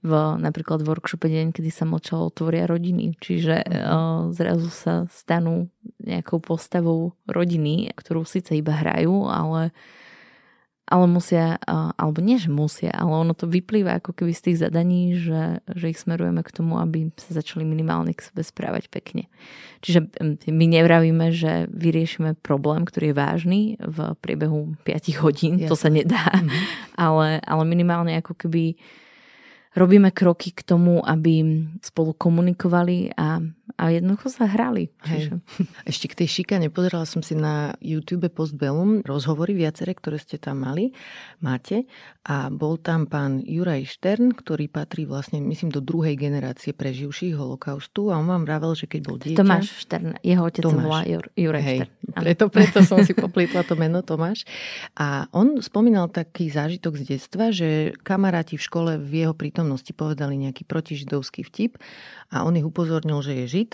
v 0.00 0.12
napríklad 0.40 0.80
workshope 0.80 1.28
deň, 1.28 1.52
kedy 1.52 1.68
sa 1.68 1.84
mlčalo, 1.84 2.32
tvoria 2.32 2.64
rodiny. 2.64 3.20
Čiže 3.20 3.56
uh, 3.68 4.32
zrazu 4.32 4.72
sa 4.72 5.04
stanú 5.12 5.68
nejakou 6.00 6.40
postavou 6.40 7.12
rodiny, 7.28 7.92
ktorú 7.92 8.24
síce 8.24 8.56
iba 8.56 8.72
hrajú, 8.72 9.28
ale 9.28 9.76
ale 10.90 11.06
musia, 11.06 11.54
uh, 11.70 11.94
alebo 11.94 12.18
nie, 12.18 12.34
že 12.34 12.50
musia, 12.50 12.90
ale 12.90 13.14
ono 13.14 13.30
to 13.30 13.46
vyplýva 13.46 14.02
ako 14.02 14.10
keby 14.10 14.34
z 14.34 14.50
tých 14.50 14.58
zadaní, 14.58 15.14
že, 15.14 15.62
že 15.70 15.94
ich 15.94 16.02
smerujeme 16.02 16.42
k 16.42 16.50
tomu, 16.50 16.82
aby 16.82 17.14
sa 17.14 17.38
začali 17.38 17.62
minimálne 17.62 18.10
k 18.10 18.26
sebe 18.26 18.42
správať 18.42 18.90
pekne. 18.90 19.30
Čiže 19.86 20.10
my 20.50 20.66
nevravíme, 20.66 21.30
že 21.30 21.70
vyriešime 21.70 22.34
problém, 22.42 22.82
ktorý 22.82 23.14
je 23.14 23.20
vážny 23.22 23.60
v 23.78 24.18
priebehu 24.18 24.74
5 24.82 25.22
hodín, 25.22 25.62
Jasne. 25.62 25.70
to 25.70 25.76
sa 25.78 25.88
nedá, 25.94 26.26
mm-hmm. 26.26 26.60
ale, 26.98 27.38
ale 27.38 27.62
minimálne 27.70 28.18
ako 28.18 28.34
keby 28.34 28.74
robíme 29.76 30.10
kroky 30.10 30.50
k 30.50 30.62
tomu, 30.62 31.08
aby 31.08 31.44
spolu 31.84 32.12
komunikovali 32.12 33.10
a, 33.16 33.40
a 33.80 33.88
jednoducho 33.88 34.28
sa 34.28 34.44
hrali. 34.44 34.92
Čiže... 35.08 35.40
Ešte 35.88 36.12
k 36.12 36.14
tej 36.20 36.28
šikane, 36.28 36.68
pozerala 36.68 37.08
som 37.08 37.24
si 37.24 37.32
na 37.32 37.72
YouTube 37.80 38.28
Postbellum 38.28 39.00
rozhovory 39.08 39.56
viaceré, 39.56 39.96
ktoré 39.96 40.20
ste 40.20 40.36
tam 40.36 40.60
mali, 40.68 40.92
máte 41.40 41.88
a 42.28 42.52
bol 42.52 42.76
tam 42.76 43.08
pán 43.08 43.40
Juraj 43.40 43.88
Štern, 43.88 44.36
ktorý 44.36 44.68
patrí 44.68 45.08
vlastne, 45.08 45.40
myslím, 45.40 45.72
do 45.72 45.80
druhej 45.80 46.20
generácie 46.20 46.76
preživších 46.76 47.32
holokaustu 47.32 48.12
a 48.12 48.20
on 48.20 48.28
vám 48.28 48.44
vravel, 48.44 48.76
že 48.76 48.84
keď 48.84 49.00
bol 49.00 49.16
dieťa... 49.16 49.40
Tomáš 49.40 49.72
Štern, 49.80 50.20
jeho 50.20 50.44
otec 50.44 50.60
Tomáš. 50.68 50.84
volá 50.84 51.00
Juraj 51.32 51.64
Hej, 51.64 51.78
Štern. 51.80 52.20
Preto, 52.20 52.44
preto 52.52 52.78
som 52.84 53.00
si 53.00 53.16
poplýtla 53.16 53.64
to 53.64 53.80
meno 53.80 54.04
Tomáš. 54.04 54.44
A 55.00 55.24
on 55.32 55.64
spomínal 55.64 56.12
taký 56.12 56.52
zážitok 56.52 57.00
z 57.00 57.16
detstva, 57.16 57.48
že 57.48 57.96
kamaráti 58.04 58.60
v 58.60 58.66
škole 58.66 58.92
v 59.00 59.24
jeho 59.24 59.32
prítomnosti 59.32 59.88
povedali 59.96 60.36
nejaký 60.36 60.68
protižidovský 60.68 61.48
vtip 61.48 61.80
a 62.30 62.46
on 62.46 62.54
ich 62.54 62.66
upozornil, 62.66 63.20
že 63.20 63.44
je 63.44 63.46
žid 63.46 63.70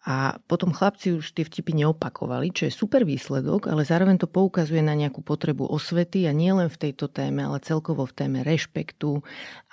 a 0.00 0.40
potom 0.48 0.72
chlapci 0.72 1.12
už 1.20 1.36
tie 1.36 1.44
vtipy 1.44 1.76
neopakovali, 1.76 2.56
čo 2.56 2.64
je 2.64 2.72
super 2.72 3.04
výsledok, 3.04 3.68
ale 3.68 3.84
zároveň 3.84 4.16
to 4.16 4.32
poukazuje 4.32 4.80
na 4.80 4.96
nejakú 4.96 5.20
potrebu 5.20 5.68
osvety 5.68 6.24
a 6.24 6.32
nie 6.32 6.48
len 6.56 6.72
v 6.72 6.88
tejto 6.88 7.12
téme, 7.12 7.44
ale 7.44 7.60
celkovo 7.60 8.08
v 8.08 8.16
téme 8.16 8.40
rešpektu. 8.40 9.20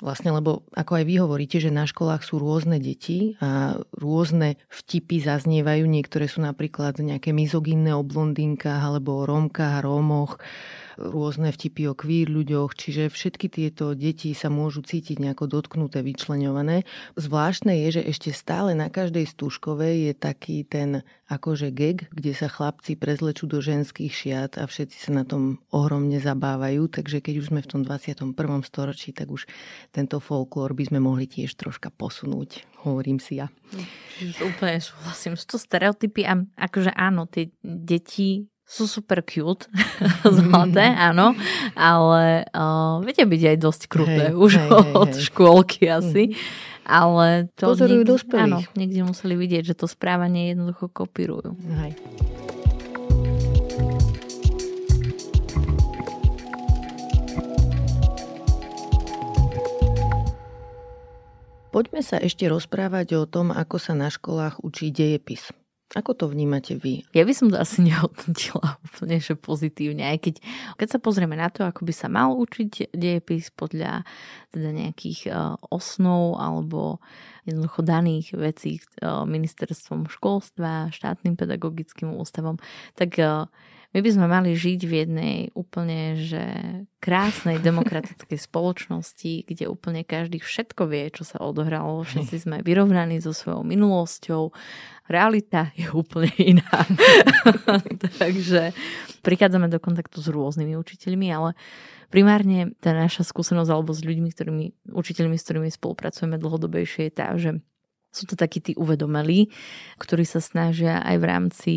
Vlastne, 0.03 0.35
lebo 0.35 0.67
ako 0.75 0.99
aj 0.99 1.03
vy 1.07 1.15
hovoríte, 1.23 1.63
že 1.63 1.71
na 1.71 1.87
školách 1.87 2.27
sú 2.27 2.43
rôzne 2.43 2.75
deti 2.75 3.39
a 3.39 3.79
rôzne 3.95 4.59
vtipy 4.67 5.23
zaznievajú. 5.23 5.87
Niektoré 5.87 6.27
sú 6.27 6.43
napríklad 6.43 6.99
nejaké 6.99 7.31
mizoginné 7.31 7.95
o 7.95 8.03
blondínkach 8.03 8.83
alebo 8.83 9.23
o 9.23 9.27
rómkach 9.27 9.79
a 9.79 9.83
rómoch 9.87 10.43
rôzne 10.97 11.53
vtipy 11.53 11.87
o 11.87 11.93
queer 11.93 12.27
ľuďoch, 12.27 12.73
čiže 12.73 13.13
všetky 13.13 13.47
tieto 13.47 13.93
deti 13.93 14.33
sa 14.33 14.49
môžu 14.49 14.81
cítiť 14.81 15.21
nejako 15.21 15.45
dotknuté, 15.45 16.01
vyčleňované. 16.01 16.83
Zvláštne 17.15 17.77
je, 17.87 18.01
že 18.01 18.03
ešte 18.09 18.29
stále 18.33 18.73
na 18.73 18.89
každej 18.89 19.29
stúškovej 19.29 20.09
je 20.09 20.13
taký 20.17 20.65
ten 20.65 21.05
akože 21.29 21.69
geg, 21.71 22.09
kde 22.09 22.33
sa 22.33 22.49
chlapci 22.49 22.97
prezlečú 22.97 23.45
do 23.45 23.61
ženských 23.61 24.11
šiat 24.11 24.51
a 24.57 24.65
všetci 24.65 24.97
sa 24.97 25.11
na 25.13 25.23
tom 25.23 25.61
ohromne 25.69 26.17
zabávajú, 26.17 26.89
takže 26.89 27.21
keď 27.21 27.45
už 27.45 27.45
sme 27.53 27.61
v 27.61 27.69
tom 27.69 27.81
21. 27.85 28.33
storočí, 28.65 29.13
tak 29.13 29.29
už 29.29 29.45
tento 29.93 30.17
folklór 30.17 30.73
by 30.73 30.89
sme 30.89 30.99
mohli 31.03 31.29
tiež 31.29 31.53
troška 31.59 31.93
posunúť, 31.93 32.65
hovorím 32.87 33.21
si 33.21 33.37
ja. 33.37 33.51
Úplne 34.39 34.79
súhlasím. 34.79 35.35
Sú 35.35 35.45
to 35.45 35.57
stereotypy 35.59 36.25
a 36.25 36.39
akože 36.55 36.95
áno, 36.95 37.27
tie 37.27 37.51
deti 37.61 38.47
sú 38.67 38.83
super 38.83 39.23
cute, 39.23 39.71
zlaté, 40.27 40.91
áno, 40.91 41.31
ale 41.71 42.43
uh, 42.51 42.99
vedia 42.99 43.23
byť 43.23 43.41
aj 43.55 43.57
dosť 43.63 43.81
kruté 43.87 44.23
hej, 44.27 44.35
už 44.35 44.51
hej, 44.59 44.69
od 44.91 45.11
hej, 45.15 45.23
škôlky 45.31 45.87
asi. 45.87 46.35
Mm. 46.35 46.75
Ale 46.87 47.27
to 47.59 47.75
Pozorujú 47.75 48.03
niekde, 48.03 48.11
dospelých. 48.15 48.67
Áno, 48.67 48.79
niekde 48.79 49.01
museli 49.03 49.35
vidieť, 49.35 49.71
že 49.71 49.75
to 49.75 49.91
správanie 49.91 50.55
jednoducho 50.55 50.87
kopírujú. 50.87 51.51
Hej. 51.83 51.95
Poďme 61.75 61.99
sa 61.99 62.23
ešte 62.23 62.47
rozprávať 62.47 63.19
o 63.19 63.27
tom, 63.27 63.51
ako 63.51 63.75
sa 63.83 63.91
na 63.91 64.07
školách 64.07 64.63
učí 64.63 64.95
dejepis. 64.95 65.51
Ako 65.97 66.13
to 66.13 66.29
vnímate 66.29 66.77
vy? 66.77 67.01
Ja 67.09 67.25
by 67.25 67.33
som 67.33 67.49
to 67.49 67.57
asi 67.57 67.81
nehodnotila 67.89 68.77
úplne 68.85 69.17
že 69.17 69.33
pozitívne, 69.33 70.05
aj 70.05 70.17
keď, 70.21 70.35
keď 70.77 70.87
sa 70.93 70.99
pozrieme 71.01 71.33
na 71.33 71.49
to, 71.49 71.65
ako 71.65 71.89
by 71.89 71.93
sa 71.93 72.05
mal 72.05 72.37
učiť 72.37 72.93
dejepis 72.93 73.49
podľa 73.57 74.05
teda 74.53 74.69
nejakých 74.69 75.19
uh, 75.33 75.57
osnov 75.73 76.37
alebo 76.37 77.01
jednoducho 77.49 77.81
daných 77.81 78.37
vecí 78.37 78.77
uh, 79.01 79.25
ministerstvom 79.25 80.05
školstva, 80.05 80.93
štátnym 80.93 81.33
pedagogickým 81.33 82.13
ústavom, 82.13 82.61
tak 82.93 83.17
uh, 83.17 83.49
my 83.95 83.99
by 84.03 84.09
sme 84.11 84.27
mali 84.27 84.51
žiť 84.51 84.81
v 84.83 84.93
jednej 85.03 85.37
úplne 85.55 86.19
že 86.19 86.43
krásnej 86.99 87.61
demokratickej 87.67 88.35
spoločnosti, 88.35 89.47
kde 89.47 89.71
úplne 89.71 90.03
každý 90.03 90.43
všetko 90.43 90.91
vie, 90.91 91.07
čo 91.13 91.23
sa 91.23 91.39
odohralo. 91.39 92.03
Všetci 92.03 92.35
sme 92.47 92.55
vyrovnaní 92.61 93.23
so 93.23 93.31
svojou 93.31 93.63
minulosťou. 93.63 94.51
Realita 95.07 95.71
je 95.79 95.87
úplne 95.95 96.35
iná. 96.35 96.83
Takže 98.23 98.75
prichádzame 99.23 99.71
do 99.71 99.79
kontaktu 99.79 100.19
s 100.19 100.27
rôznymi 100.27 100.75
učiteľmi, 100.75 101.27
ale 101.31 101.55
primárne 102.11 102.75
tá 102.83 102.91
naša 102.91 103.23
skúsenosť 103.23 103.71
alebo 103.71 103.95
s 103.95 104.03
ľuďmi, 104.03 104.29
ktorými, 104.35 104.65
učiteľmi, 104.91 105.35
s 105.39 105.45
ktorými 105.47 105.69
spolupracujeme 105.71 106.35
dlhodobejšie 106.35 107.07
je 107.07 107.13
tá, 107.15 107.31
že 107.39 107.63
sú 108.11 108.23
to 108.27 108.35
takí 108.39 108.63
tí 108.63 108.73
uvedomelí, 108.75 109.51
ktorí 109.99 110.23
sa 110.23 110.39
snažia 110.39 111.03
aj 111.03 111.15
v 111.19 111.25
rámci 111.27 111.73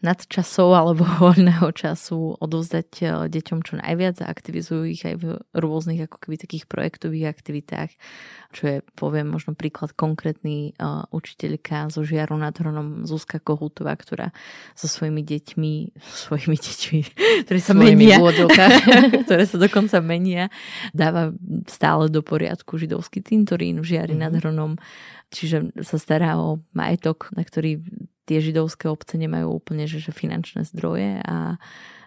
nadčasov 0.00 0.72
alebo 0.72 1.04
voľného 1.28 1.68
času 1.76 2.40
odovzdať 2.40 2.90
eh, 3.04 3.08
deťom 3.28 3.58
čo 3.60 3.76
najviac 3.76 4.24
a 4.24 4.30
aktivizujú 4.32 4.88
ich 4.88 5.04
aj 5.04 5.16
v 5.20 5.24
rôznych 5.52 6.08
ako 6.08 6.16
keby 6.24 6.40
takých 6.40 6.64
projektových 6.64 7.28
aktivitách, 7.28 7.90
čo 8.56 8.62
je, 8.64 8.76
poviem, 8.96 9.28
možno 9.28 9.56
príklad 9.56 9.96
konkrétny 9.96 10.76
uh, 10.76 11.08
učiteľka 11.08 11.88
zo 11.88 12.04
Žiaru 12.04 12.36
nad 12.36 12.52
Hronom 12.52 13.08
Zuzka 13.08 13.40
Kohutová, 13.40 13.96
ktorá 13.96 14.28
so 14.76 14.88
svojimi 14.88 15.24
deťmi, 15.24 15.72
svojimi 16.28 16.56
deťmi, 16.56 17.00
ktoré 17.48 17.60
sa 17.60 17.72
menia, 17.76 18.16
ktoré 19.24 19.44
sa 19.44 19.56
dokonca 19.56 20.00
menia, 20.04 20.48
dáva 20.92 21.32
stále 21.68 22.12
do 22.12 22.20
poriadku 22.20 22.76
židovský 22.76 23.24
cintorín 23.24 23.80
v 23.80 23.96
Žiari 23.96 24.16
mm-hmm. 24.16 24.24
nad 24.24 24.32
mhm. 24.32 24.40
Hronom, 24.40 24.72
čiže 25.32 25.72
sa 25.80 25.96
stará 25.96 26.36
o 26.36 26.60
majetok, 26.76 27.32
na 27.32 27.44
ktorý 27.44 27.80
tie 28.26 28.38
židovské 28.38 28.86
obce 28.86 29.18
nemajú 29.18 29.50
úplne 29.50 29.90
že, 29.90 29.98
že 29.98 30.14
finančné 30.14 30.68
zdroje 30.68 31.22
a, 31.22 31.58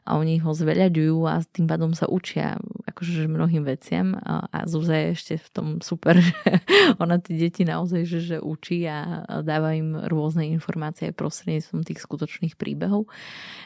a 0.05 0.09
oni 0.15 0.39
ho 0.39 0.51
zveľaďujú 0.53 1.17
a 1.27 1.43
tým 1.43 1.67
pádom 1.67 1.91
sa 1.91 2.07
učia 2.07 2.55
akože 2.95 3.25
že 3.25 3.27
mnohým 3.27 3.67
veciam 3.67 4.15
a, 4.15 4.47
a 4.47 4.59
Zúza 4.69 4.95
je 4.95 5.07
ešte 5.11 5.35
v 5.35 5.47
tom 5.51 5.67
super, 5.83 6.15
že 6.27 6.63
ona 7.01 7.19
tie 7.19 7.35
deti 7.35 7.67
naozaj 7.67 8.01
že, 8.07 8.19
že 8.23 8.37
učí 8.39 8.87
a 8.87 9.27
dáva 9.43 9.75
im 9.75 9.99
rôzne 10.07 10.47
informácie 10.47 11.11
prostredníctvom 11.11 11.83
tých 11.83 11.99
skutočných 11.99 12.55
príbehov. 12.55 13.11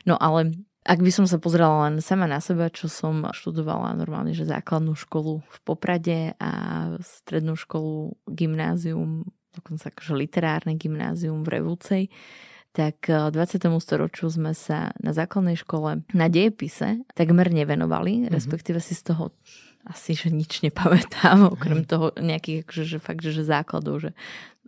No 0.09 0.15
ale 0.17 0.57
ak 0.89 1.05
by 1.05 1.11
som 1.13 1.29
sa 1.29 1.37
pozrela 1.37 1.85
len 1.85 2.01
sama 2.01 2.25
na 2.25 2.41
seba, 2.41 2.71
čo 2.71 2.89
som 2.89 3.27
študovala 3.29 3.93
normálne, 3.99 4.33
že 4.33 4.47
základnú 4.49 4.97
školu 4.97 5.45
v 5.45 5.57
Poprade 5.61 6.19
a 6.41 6.51
strednú 7.03 7.53
školu, 7.53 8.17
gymnázium 8.25 9.29
dokonca 9.55 9.89
akože 9.89 10.13
literárne 10.13 10.77
gymnázium 10.77 11.41
v 11.41 11.59
Revúcej, 11.59 12.03
tak 12.69 13.09
v 13.09 13.33
20. 13.33 13.65
storočiu 13.81 14.29
sme 14.29 14.53
sa 14.53 14.93
na 15.01 15.09
základnej 15.09 15.57
škole 15.57 16.05
na 16.13 16.27
dejepise 16.29 17.01
takmer 17.17 17.49
nevenovali, 17.49 18.25
mm-hmm. 18.25 18.33
respektíve 18.33 18.77
si 18.77 18.93
z 18.93 19.09
toho 19.09 19.33
asi, 19.89 20.13
že 20.13 20.29
nič 20.29 20.61
nepamätám, 20.61 21.49
okrem 21.55 21.81
toho 21.87 22.13
nejakých 22.19 22.67
akože, 22.67 22.83
že 22.85 22.97
fakt, 23.01 23.21
že, 23.25 23.31
že 23.33 23.43
základov, 23.47 24.05
že 24.05 24.11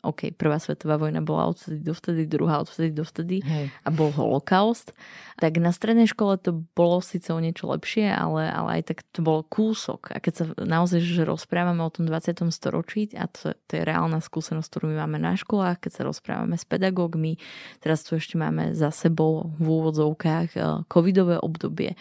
OK, 0.02 0.34
prvá 0.34 0.58
svetová 0.58 0.98
vojna 0.98 1.22
bola 1.22 1.54
odvtedy 1.54 1.78
dovtedy, 1.78 2.26
druhá 2.26 2.66
odvtedy 2.66 2.90
dovtedy 2.90 3.38
Hej. 3.46 3.70
a 3.86 3.90
bol 3.94 4.10
holokaust. 4.10 4.98
Tak 5.38 5.62
na 5.62 5.70
strednej 5.70 6.10
škole 6.10 6.42
to 6.42 6.66
bolo 6.74 7.06
síce 7.06 7.30
o 7.30 7.38
niečo 7.38 7.70
lepšie, 7.70 8.10
ale, 8.10 8.50
ale 8.50 8.82
aj 8.82 8.94
tak 8.94 9.06
to 9.14 9.22
bol 9.22 9.46
kúsok. 9.46 10.10
A 10.10 10.18
keď 10.18 10.34
sa 10.34 10.44
naozaj 10.58 11.06
že 11.06 11.22
rozprávame 11.22 11.86
o 11.86 11.94
tom 11.94 12.10
20. 12.10 12.50
storočí, 12.50 13.14
a 13.14 13.30
to, 13.30 13.54
to 13.70 13.72
je 13.78 13.84
reálna 13.86 14.18
skúsenosť, 14.26 14.68
ktorú 14.74 14.86
my 14.90 15.06
máme 15.06 15.22
na 15.22 15.38
školách, 15.38 15.86
keď 15.86 15.92
sa 15.94 16.04
rozprávame 16.10 16.58
s 16.58 16.66
pedagógmi, 16.66 17.38
teraz 17.78 18.02
tu 18.02 18.18
ešte 18.18 18.42
máme 18.42 18.74
za 18.74 18.90
sebou 18.90 19.54
v 19.62 19.66
úvodzovkách 19.70 20.50
eh, 20.58 20.62
covidové 20.90 21.38
obdobie, 21.38 21.94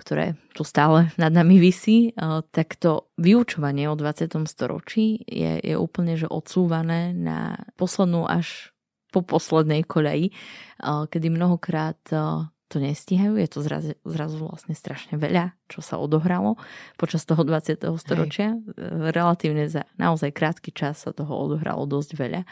ktoré 0.00 0.40
tu 0.56 0.64
stále 0.64 1.12
nad 1.20 1.32
nami 1.32 1.60
vysí, 1.60 2.12
eh, 2.12 2.40
tak 2.48 2.80
to 2.80 3.12
vyučovanie 3.20 3.86
o 3.92 3.94
20. 3.94 4.48
storočí 4.48 5.20
je, 5.28 5.60
je 5.60 5.74
úplne 5.76 6.16
že 6.16 6.28
odsúvané 6.30 7.12
na 7.12 7.41
poslednú 7.76 8.26
až 8.26 8.72
po 9.12 9.20
poslednej 9.20 9.84
koľaji, 9.84 10.32
eh, 10.32 11.02
kedy 11.06 11.28
mnohokrát 11.28 12.00
eh, 12.10 12.48
to 12.72 12.80
nestihajú, 12.80 13.36
je 13.36 13.48
to 13.52 13.60
zrazu, 13.60 13.92
zrazu 14.08 14.48
vlastne 14.48 14.72
strašne 14.72 15.20
veľa, 15.20 15.52
čo 15.68 15.84
sa 15.84 16.00
odohralo 16.00 16.56
počas 16.96 17.28
toho 17.28 17.44
20. 17.44 17.84
storočia. 18.00 18.56
Hej. 18.56 19.12
Relatívne 19.12 19.68
za 19.68 19.84
naozaj 20.00 20.32
krátky 20.32 20.72
čas 20.72 21.04
sa 21.04 21.12
toho 21.12 21.36
odohralo 21.36 21.84
dosť 21.84 22.16
veľa. 22.16 22.48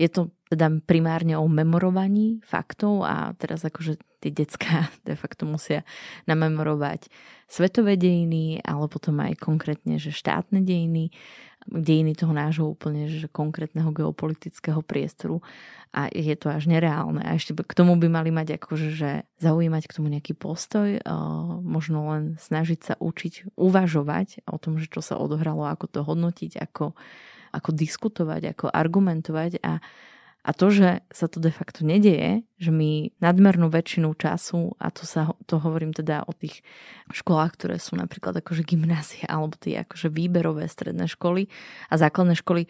Je 0.00 0.08
to 0.08 0.32
teda 0.52 0.68
primárne 0.84 1.36
o 1.40 1.48
memorovaní 1.48 2.44
faktov 2.44 3.08
a 3.08 3.32
teraz 3.40 3.64
akože 3.64 3.96
tie 4.22 4.30
decka 4.30 4.86
de 5.08 5.16
facto 5.16 5.48
musia 5.48 5.82
namemorovať 6.28 7.10
svetové 7.50 8.00
dejiny, 8.00 8.62
ale 8.64 8.88
potom 8.88 9.20
aj 9.20 9.36
konkrétne, 9.36 10.00
že 10.00 10.14
štátne 10.14 10.64
dejiny, 10.64 11.12
dejiny 11.68 12.16
toho 12.16 12.32
nášho 12.32 12.64
úplne, 12.64 13.12
že 13.12 13.28
konkrétneho 13.28 13.92
geopolitického 13.92 14.80
priestoru 14.80 15.44
a 15.92 16.08
je 16.08 16.32
to 16.40 16.48
až 16.48 16.72
nereálne. 16.72 17.20
A 17.20 17.36
ešte 17.36 17.52
k 17.52 17.76
tomu 17.76 18.00
by 18.00 18.08
mali 18.08 18.32
mať 18.32 18.56
akože, 18.56 18.88
že 18.96 19.10
zaujímať 19.44 19.84
k 19.84 19.94
tomu 20.00 20.08
nejaký 20.08 20.32
postoj, 20.32 20.96
možno 21.60 22.08
len 22.08 22.22
snažiť 22.40 22.80
sa 22.80 22.94
učiť, 22.96 23.52
uvažovať 23.60 24.48
o 24.48 24.56
tom, 24.56 24.80
že 24.80 24.88
čo 24.88 25.04
sa 25.04 25.20
odohralo, 25.20 25.68
ako 25.68 25.86
to 25.92 26.00
hodnotiť, 26.00 26.56
ako 26.56 26.96
ako 27.52 27.70
diskutovať, 27.76 28.56
ako 28.56 28.66
argumentovať 28.72 29.60
a, 29.60 29.78
a 30.42 30.50
to, 30.50 30.74
že 30.74 31.06
sa 31.14 31.30
to 31.30 31.38
de 31.38 31.54
facto 31.54 31.86
nedieje, 31.86 32.42
že 32.58 32.74
my 32.74 33.14
nadmernú 33.22 33.70
väčšinu 33.70 34.10
času, 34.18 34.74
a 34.82 34.90
to 34.90 35.06
sa 35.06 35.30
to 35.46 35.62
hovorím 35.62 35.94
teda 35.94 36.26
o 36.26 36.32
tých 36.34 36.66
školách, 37.14 37.54
ktoré 37.54 37.76
sú 37.78 37.94
napríklad 37.94 38.42
akože 38.42 38.66
gymnázie 38.66 39.22
alebo 39.28 39.54
tie 39.54 39.86
akože 39.86 40.10
výberové 40.10 40.66
stredné 40.66 41.06
školy 41.06 41.46
a 41.92 41.94
základné 41.94 42.34
školy, 42.34 42.66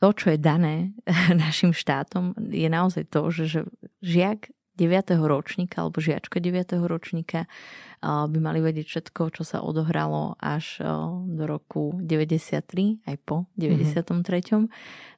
to, 0.00 0.08
čo 0.16 0.32
je 0.32 0.38
dané 0.38 0.94
našim 1.44 1.74
štátom, 1.74 2.36
je 2.38 2.68
naozaj 2.70 3.10
to, 3.10 3.28
že, 3.34 3.44
že 3.48 3.60
žiak 4.04 4.52
9. 4.80 5.12
ročníka 5.20 5.84
alebo 5.84 6.00
žiačka 6.00 6.40
9. 6.40 6.78
ročníka 6.88 7.44
by 8.00 8.38
mali 8.40 8.64
vedieť 8.64 8.86
všetko, 8.88 9.36
čo 9.36 9.42
sa 9.44 9.60
odohralo 9.60 10.32
až 10.40 10.80
do 11.28 11.44
roku 11.44 11.92
93, 12.00 13.04
aj 13.04 13.16
po 13.20 13.44
93. 13.60 14.00
Mm-hmm. 14.00 14.64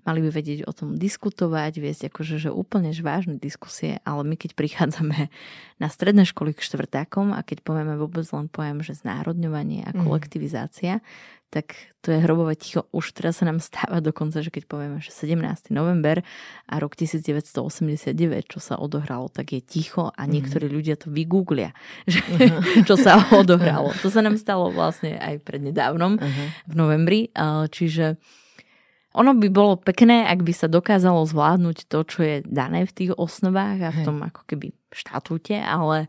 Mali 0.02 0.18
by 0.18 0.30
vedieť 0.34 0.66
o 0.66 0.74
tom 0.74 0.98
diskutovať, 0.98 1.78
viesť 1.78 2.10
akože 2.10 2.42
že 2.42 2.50
úplne 2.50 2.90
vážne 2.90 3.38
diskusie, 3.38 4.02
ale 4.02 4.26
my 4.26 4.34
keď 4.34 4.58
prichádzame 4.58 5.30
na 5.82 5.88
stredné 5.88 6.26
školy 6.26 6.58
k 6.58 6.66
štvrtákom 6.66 7.30
a 7.30 7.46
keď 7.46 7.62
povieme 7.62 7.94
vôbec 7.94 8.26
len 8.34 8.50
pojem, 8.50 8.82
že 8.82 8.98
znárodňovanie 8.98 9.86
a 9.86 9.94
mhm. 9.94 10.02
kolektivizácia, 10.02 10.98
mm 10.98 11.40
tak 11.52 11.76
to 12.00 12.16
je 12.16 12.24
hrobové 12.24 12.56
ticho. 12.56 12.88
Už 12.96 13.12
teraz 13.12 13.38
sa 13.38 13.44
nám 13.44 13.60
stáva 13.60 14.00
dokonca, 14.00 14.40
že 14.40 14.48
keď 14.48 14.64
povieme, 14.64 14.98
že 15.04 15.12
17. 15.12 15.68
november 15.68 16.24
a 16.64 16.74
rok 16.80 16.96
1989, 16.96 18.16
čo 18.48 18.58
sa 18.58 18.80
odohralo, 18.80 19.28
tak 19.28 19.52
je 19.52 19.60
ticho 19.60 20.08
a 20.08 20.22
mhm. 20.24 20.28
niektorí 20.32 20.66
mm-hmm. 20.66 20.78
ľudia 20.80 20.96
to 20.96 21.12
vygooglia, 21.12 21.76
že, 22.08 22.24
uh-huh. 22.24 22.71
Čo 22.88 22.94
sa 22.96 23.20
odohralo. 23.40 23.92
To 24.00 24.08
sa 24.08 24.24
nám 24.24 24.40
stalo 24.40 24.72
vlastne 24.72 25.16
aj 25.20 25.44
prednedávnom 25.44 26.16
uh-huh. 26.18 26.46
v 26.68 26.74
novembri. 26.74 27.20
Čiže 27.68 28.16
ono 29.12 29.36
by 29.36 29.48
bolo 29.52 29.76
pekné, 29.76 30.24
ak 30.24 30.40
by 30.40 30.52
sa 30.56 30.72
dokázalo 30.72 31.20
zvládnuť 31.28 31.88
to, 31.88 31.98
čo 32.08 32.20
je 32.24 32.36
dané 32.48 32.88
v 32.88 32.92
tých 32.96 33.12
osnovách 33.12 33.78
a 33.84 33.90
v 33.92 33.98
tom 34.08 34.24
ako 34.24 34.48
keby 34.48 34.72
štatúte, 34.88 35.56
ale 35.60 36.08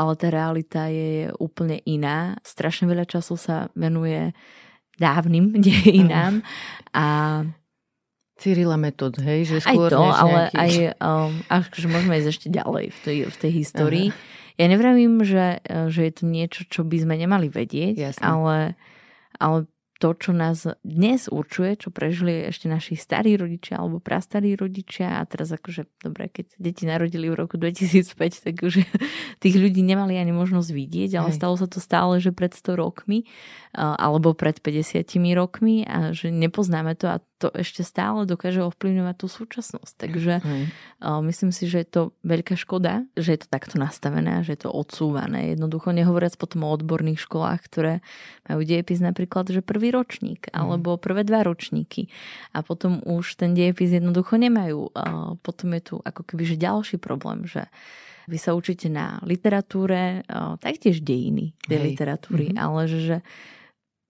ale 0.00 0.16
tá 0.16 0.32
realita 0.32 0.88
je 0.88 1.28
úplne 1.36 1.76
iná. 1.84 2.40
Strašne 2.40 2.88
veľa 2.88 3.04
času 3.04 3.36
sa 3.36 3.68
venuje 3.76 4.32
dávnym 4.96 5.56
dejinám. 5.64 6.40
A 6.96 7.06
Cyrila 8.40 8.80
metód, 8.80 9.20
hej? 9.20 9.44
Že 9.44 9.56
skôr 9.60 9.92
aj 9.92 9.92
to, 9.92 10.00
ale 10.00 10.40
nejaký... 10.48 10.56
aj, 10.56 10.72
um, 10.96 11.32
akože 11.52 11.88
môžeme 11.92 12.14
ísť 12.16 12.30
ešte 12.32 12.48
ďalej 12.48 12.84
v 12.88 12.98
tej, 13.04 13.16
v 13.28 13.36
tej 13.36 13.50
histórii. 13.52 14.08
Aha. 14.08 14.39
Ja 14.60 14.68
nevravím, 14.68 15.24
že, 15.24 15.64
že 15.64 16.04
je 16.04 16.12
to 16.12 16.24
niečo, 16.28 16.68
čo 16.68 16.84
by 16.84 17.00
sme 17.00 17.16
nemali 17.16 17.48
vedieť, 17.48 18.20
ale, 18.20 18.76
ale 19.40 19.64
to, 20.00 20.16
čo 20.16 20.32
nás 20.32 20.64
dnes 20.80 21.28
určuje, 21.28 21.76
čo 21.76 21.88
prežili 21.92 22.48
ešte 22.48 22.72
naši 22.72 22.96
starí 22.96 23.36
rodičia 23.36 23.80
alebo 23.80 24.00
prastarí 24.00 24.56
rodičia 24.56 25.20
a 25.20 25.28
teraz 25.28 25.52
akože, 25.52 25.88
dobre, 26.00 26.32
keď 26.32 26.56
deti 26.56 26.88
narodili 26.88 27.28
v 27.28 27.36
roku 27.36 27.60
2005, 27.60 28.44
tak 28.44 28.64
už 28.64 28.80
tých 29.44 29.56
ľudí 29.60 29.84
nemali 29.84 30.16
ani 30.16 30.32
možnosť 30.32 30.72
vidieť, 30.72 31.20
ale 31.20 31.32
Hej. 31.32 31.36
stalo 31.36 31.54
sa 31.60 31.68
to 31.68 31.84
stále, 31.84 32.16
že 32.16 32.32
pred 32.32 32.56
100 32.56 32.80
rokmi 32.80 33.28
alebo 33.76 34.32
pred 34.32 34.56
50 34.60 35.04
rokmi 35.36 35.84
a 35.84 36.16
že 36.16 36.32
nepoznáme 36.32 36.96
to 36.96 37.08
a 37.08 37.20
to 37.40 37.48
ešte 37.56 37.80
stále 37.80 38.28
dokáže 38.28 38.60
ovplyvňovať 38.60 39.16
tú 39.16 39.26
súčasnosť. 39.32 39.94
Takže 39.96 40.34
mm. 40.44 40.66
myslím 41.24 41.50
si, 41.56 41.64
že 41.64 41.80
je 41.80 41.88
to 41.88 42.02
veľká 42.20 42.60
škoda, 42.60 43.08
že 43.16 43.32
je 43.32 43.40
to 43.40 43.48
takto 43.48 43.80
nastavené, 43.80 44.44
že 44.44 44.60
je 44.60 44.68
to 44.68 44.70
odsúvané. 44.70 45.56
Jednoducho 45.56 45.96
nehovoriac 45.96 46.36
potom 46.36 46.68
o 46.68 46.76
odborných 46.76 47.24
školách, 47.24 47.60
ktoré 47.64 48.04
majú 48.44 48.60
dejepis 48.60 49.00
napríklad, 49.00 49.48
že 49.48 49.64
prvý 49.64 49.88
ročník 49.88 50.52
mm. 50.52 50.60
alebo 50.60 51.00
prvé 51.00 51.24
dva 51.24 51.40
ročníky 51.40 52.12
a 52.52 52.60
potom 52.60 53.00
už 53.08 53.40
ten 53.40 53.56
dejepis 53.56 53.96
jednoducho 53.96 54.36
nemajú. 54.36 54.92
Potom 55.40 55.72
je 55.72 55.82
tu 55.82 55.94
ako 56.04 56.28
keby 56.28 56.44
že 56.44 56.60
ďalší 56.60 57.00
problém, 57.00 57.48
že 57.48 57.64
vy 58.28 58.38
sa 58.38 58.54
učíte 58.54 58.92
na 58.92 59.18
literatúre, 59.24 60.22
taktiež 60.60 61.02
dejiny 61.02 61.56
tej 61.66 61.96
literatúry, 61.96 62.52
mm-hmm. 62.52 62.62
ale 62.62 62.86
že, 62.86 63.00
že 63.00 63.16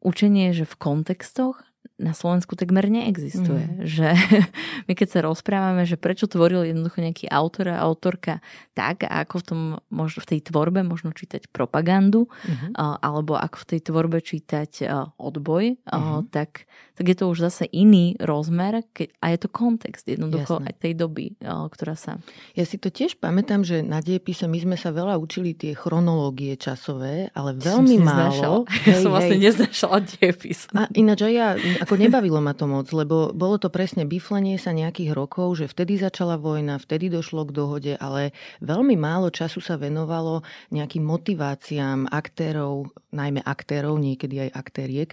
učenie, 0.05 0.53
že 0.53 0.69
v 0.69 0.77
kontextoch 0.77 1.61
na 2.01 2.17
Slovensku 2.17 2.57
takmer 2.57 2.89
neexistuje. 2.89 3.65
Mm. 3.65 3.77
Že 3.85 4.09
my 4.89 4.93
keď 4.97 5.09
sa 5.09 5.21
rozprávame, 5.21 5.85
že 5.85 6.01
prečo 6.01 6.25
tvoril 6.25 6.73
jednoducho 6.73 7.05
nejaký 7.05 7.29
autor 7.29 7.77
a 7.77 7.85
autorka 7.85 8.41
tak, 8.73 9.05
a 9.05 9.25
ako 9.25 9.35
v, 9.41 9.45
tom, 9.45 9.61
možno 9.93 10.25
v 10.25 10.29
tej 10.37 10.41
tvorbe 10.49 10.81
možno 10.81 11.13
čítať 11.13 11.53
propagandu, 11.53 12.27
mm-hmm. 12.27 12.73
alebo 13.05 13.37
ako 13.37 13.57
v 13.61 13.69
tej 13.77 13.81
tvorbe 13.93 14.19
čítať 14.25 14.89
odboj, 15.21 15.77
mm-hmm. 15.77 16.33
tak, 16.33 16.65
tak 17.01 17.17
je 17.17 17.17
to 17.17 17.33
už 17.33 17.49
zase 17.49 17.65
iný 17.73 18.13
rozmer 18.21 18.85
keď, 18.93 19.09
a 19.25 19.33
je 19.33 19.39
to 19.41 19.49
kontext 19.49 20.05
jednoducho 20.05 20.61
Jasné. 20.61 20.69
aj 20.69 20.75
tej 20.85 20.93
doby, 21.01 21.33
ktorá 21.41 21.97
sa... 21.97 22.21
Ja 22.53 22.69
si 22.69 22.77
to 22.77 22.93
tiež 22.93 23.17
pamätám, 23.17 23.65
že 23.65 23.81
na 23.81 24.05
diepise 24.05 24.45
my 24.45 24.61
sme 24.61 24.77
sa 24.77 24.93
veľa 24.93 25.17
učili 25.17 25.57
tie 25.57 25.73
chronológie 25.73 26.61
časové, 26.61 27.33
ale 27.33 27.57
veľmi 27.57 27.97
málo. 28.05 28.69
Ja 28.91 29.01
som 29.01 29.15
vlastne 29.15 29.39
neznášala 29.39 30.03
diepis. 30.03 30.67
A 30.75 30.91
ináč 30.93 31.25
aj 31.25 31.33
ja 31.33 31.49
ako 31.81 31.95
nebavilo 31.95 32.43
ma 32.43 32.53
to 32.53 32.67
moc, 32.69 32.91
lebo 32.91 33.31
bolo 33.31 33.57
to 33.57 33.71
presne 33.71 34.05
biflenie 34.05 34.59
sa 34.59 34.75
nejakých 34.75 35.15
rokov, 35.15 35.63
že 35.63 35.71
vtedy 35.71 35.97
začala 35.97 36.37
vojna, 36.37 36.83
vtedy 36.83 37.07
došlo 37.07 37.47
k 37.47 37.55
dohode, 37.55 37.93
ale 37.97 38.35
veľmi 38.61 38.99
málo 38.99 39.31
času 39.31 39.63
sa 39.63 39.79
venovalo 39.79 40.43
nejakým 40.75 41.07
motiváciám 41.07 42.11
aktérov, 42.11 42.91
najmä 43.15 43.41
aktérov, 43.47 43.95
niekedy 43.97 44.49
aj 44.49 44.51
aktériek, 44.59 45.11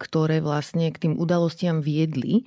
ktoré 0.00 0.40
vlastne 0.40 0.88
k 0.88 0.96
tým 0.98 1.11
udalostiam 1.18 1.82
viedli. 1.82 2.46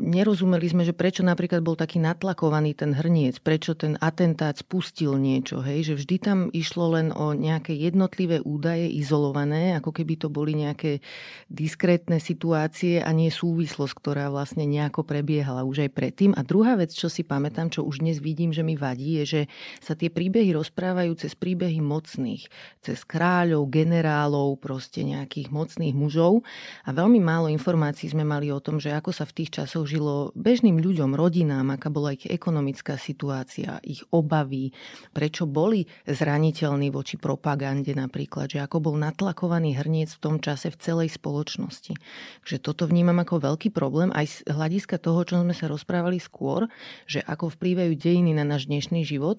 Nerozumeli 0.00 0.68
sme, 0.68 0.82
že 0.84 0.96
prečo 0.96 1.24
napríklad 1.24 1.64
bol 1.64 1.76
taký 1.76 2.00
natlakovaný 2.00 2.76
ten 2.76 2.92
hrniec, 2.92 3.40
prečo 3.40 3.72
ten 3.76 3.96
atentát 4.00 4.56
spustil 4.56 5.16
niečo, 5.16 5.64
hej, 5.64 5.92
že 5.92 5.94
vždy 5.96 6.16
tam 6.20 6.38
išlo 6.52 6.96
len 6.96 7.08
o 7.12 7.32
nejaké 7.32 7.72
jednotlivé 7.76 8.40
údaje 8.44 8.88
izolované, 8.92 9.76
ako 9.76 9.92
keby 9.92 10.20
to 10.20 10.28
boli 10.32 10.56
nejaké 10.56 11.04
diskrétne 11.52 12.16
situácie, 12.16 13.02
a 13.02 13.10
nie 13.12 13.28
súvislosť, 13.28 13.94
ktorá 13.98 14.32
vlastne 14.32 14.64
nejako 14.64 15.04
prebiehala 15.04 15.66
už 15.66 15.84
aj 15.84 15.90
predtým. 15.92 16.30
A 16.32 16.46
druhá 16.46 16.78
vec, 16.78 16.94
čo 16.94 17.12
si 17.12 17.26
pamätám, 17.26 17.68
čo 17.68 17.84
už 17.84 18.00
dnes 18.00 18.22
vidím, 18.22 18.54
že 18.54 18.64
mi 18.64 18.78
vadí, 18.78 19.20
je, 19.22 19.24
že 19.24 19.40
sa 19.84 19.92
tie 19.92 20.08
príbehy 20.08 20.56
rozprávajú 20.56 21.12
cez 21.20 21.36
príbehy 21.36 21.84
mocných, 21.84 22.48
cez 22.80 23.04
kráľov, 23.04 23.68
generálov, 23.68 24.56
proste 24.56 25.04
nejakých 25.04 25.52
mocných 25.52 25.92
mužov. 25.92 26.40
A 26.88 26.96
veľmi 26.96 27.20
málo 27.20 27.52
informácií 27.52 27.91
sme 27.96 28.28
mali 28.28 28.52
o 28.52 28.60
tom, 28.60 28.76
že 28.76 28.92
ako 28.92 29.16
sa 29.16 29.24
v 29.24 29.40
tých 29.40 29.56
časoch 29.56 29.88
žilo 29.88 30.36
bežným 30.36 30.76
ľuďom, 30.76 31.16
rodinám, 31.16 31.72
aká 31.72 31.88
bola 31.88 32.12
ich 32.12 32.28
ekonomická 32.28 33.00
situácia, 33.00 33.80
ich 33.80 34.04
obavy, 34.12 34.76
prečo 35.16 35.48
boli 35.48 35.88
zraniteľní 36.04 36.92
voči 36.92 37.16
propagande 37.16 37.96
napríklad, 37.96 38.52
že 38.52 38.60
ako 38.60 38.92
bol 38.92 38.96
natlakovaný 39.00 39.80
hrniec 39.80 40.12
v 40.12 40.20
tom 40.20 40.36
čase 40.36 40.68
v 40.68 40.76
celej 40.76 41.08
spoločnosti. 41.16 41.96
Že 42.44 42.56
toto 42.60 42.82
to 42.82 42.90
vnímam 42.90 43.22
ako 43.22 43.38
veľký 43.38 43.70
problém 43.70 44.10
aj 44.10 44.26
z 44.26 44.36
hľadiska 44.50 44.98
toho, 44.98 45.22
čo 45.22 45.38
sme 45.38 45.54
sa 45.54 45.70
rozprávali 45.70 46.18
skôr, 46.18 46.66
že 47.06 47.22
ako 47.22 47.54
vplývajú 47.54 47.94
dejiny 47.94 48.34
na 48.34 48.42
náš 48.42 48.66
dnešný 48.66 49.06
život, 49.06 49.38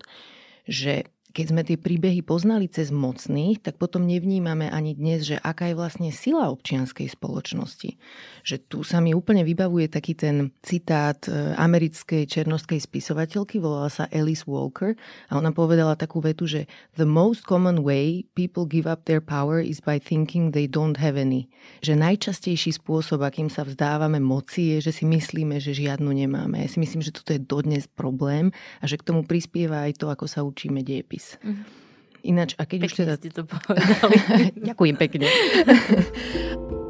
že 0.64 1.12
keď 1.34 1.46
sme 1.50 1.66
tie 1.66 1.82
príbehy 1.82 2.22
poznali 2.22 2.70
cez 2.70 2.94
mocných, 2.94 3.66
tak 3.66 3.82
potom 3.82 4.06
nevnímame 4.06 4.70
ani 4.70 4.94
dnes, 4.94 5.26
že 5.26 5.42
aká 5.42 5.74
je 5.74 5.76
vlastne 5.82 6.14
sila 6.14 6.54
občianskej 6.54 7.10
spoločnosti. 7.10 7.98
Že 8.46 8.56
tu 8.70 8.80
sa 8.86 9.02
mi 9.02 9.18
úplne 9.18 9.42
vybavuje 9.42 9.90
taký 9.90 10.14
ten 10.14 10.54
citát 10.62 11.18
e, 11.26 11.58
americkej 11.58 12.30
černoskej 12.30 12.78
spisovateľky, 12.78 13.58
volala 13.58 13.90
sa 13.90 14.06
Alice 14.14 14.46
Walker 14.46 14.94
a 15.34 15.42
ona 15.42 15.50
povedala 15.50 15.98
takú 15.98 16.22
vetu, 16.22 16.46
že 16.46 16.70
the 17.02 17.10
most 17.10 17.50
common 17.50 17.82
way 17.82 18.30
people 18.38 18.70
give 18.70 18.86
up 18.86 19.10
their 19.10 19.22
power 19.22 19.58
is 19.58 19.82
by 19.82 19.98
thinking 19.98 20.54
they 20.54 20.70
don't 20.70 21.02
have 21.02 21.18
any. 21.18 21.50
Že 21.82 21.98
najčastejší 21.98 22.78
spôsob, 22.78 23.26
akým 23.26 23.50
sa 23.50 23.66
vzdávame 23.66 24.22
moci, 24.22 24.78
je, 24.78 24.86
že 24.86 25.02
si 25.02 25.10
myslíme, 25.10 25.58
že 25.58 25.74
žiadnu 25.74 26.14
nemáme. 26.14 26.62
Ja 26.62 26.70
si 26.70 26.78
myslím, 26.78 27.02
že 27.02 27.10
toto 27.10 27.34
je 27.34 27.42
dodnes 27.42 27.90
problém 27.90 28.54
a 28.78 28.86
že 28.86 29.02
k 29.02 29.08
tomu 29.10 29.26
prispieva 29.26 29.90
aj 29.90 29.98
to, 29.98 30.14
ako 30.14 30.30
sa 30.30 30.46
učíme 30.46 30.86
diepis 30.86 31.23
dejepis. 31.24 31.40
Mm-hmm. 31.40 31.82
Ináč, 32.24 32.56
a 32.56 32.64
keď 32.64 32.88
pekne 32.88 32.92
už 32.92 32.94
teda... 33.04 33.14
ste 33.20 33.30
to 33.36 33.44
povedali. 33.44 34.16
Ďakujem 34.72 34.96
pekne. 34.96 35.28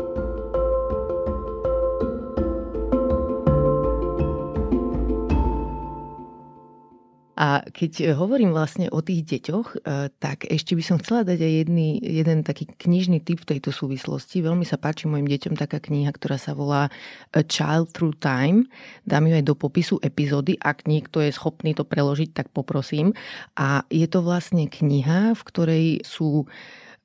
A 7.33 7.65
keď 7.65 8.13
hovorím 8.13 8.53
vlastne 8.53 8.93
o 8.93 9.01
tých 9.01 9.25
deťoch, 9.25 9.67
e, 9.73 9.77
tak 10.21 10.45
ešte 10.45 10.77
by 10.77 10.83
som 10.85 10.97
chcela 11.01 11.25
dať 11.25 11.39
aj 11.41 11.53
jedný, 11.65 11.97
jeden 11.97 12.45
taký 12.45 12.69
knižný 12.69 13.25
typ 13.25 13.41
v 13.41 13.57
tejto 13.57 13.73
súvislosti. 13.73 14.45
Veľmi 14.45 14.61
sa 14.69 14.77
páči 14.77 15.09
mojim 15.09 15.25
deťom 15.25 15.57
taká 15.57 15.81
kniha, 15.81 16.13
ktorá 16.13 16.37
sa 16.37 16.53
volá 16.53 16.93
A 17.33 17.41
Child 17.41 17.89
Through 17.89 18.21
Time. 18.21 18.69
Dám 19.09 19.25
ju 19.25 19.33
aj 19.33 19.45
do 19.49 19.57
popisu 19.57 19.97
epizódy. 20.05 20.61
Ak 20.61 20.85
niekto 20.85 21.25
je 21.25 21.33
schopný 21.33 21.73
to 21.73 21.81
preložiť, 21.81 22.37
tak 22.37 22.53
poprosím. 22.53 23.17
A 23.57 23.81
je 23.89 24.05
to 24.05 24.21
vlastne 24.21 24.69
kniha, 24.69 25.33
v 25.33 25.41
ktorej 25.41 25.85
sú 26.05 26.45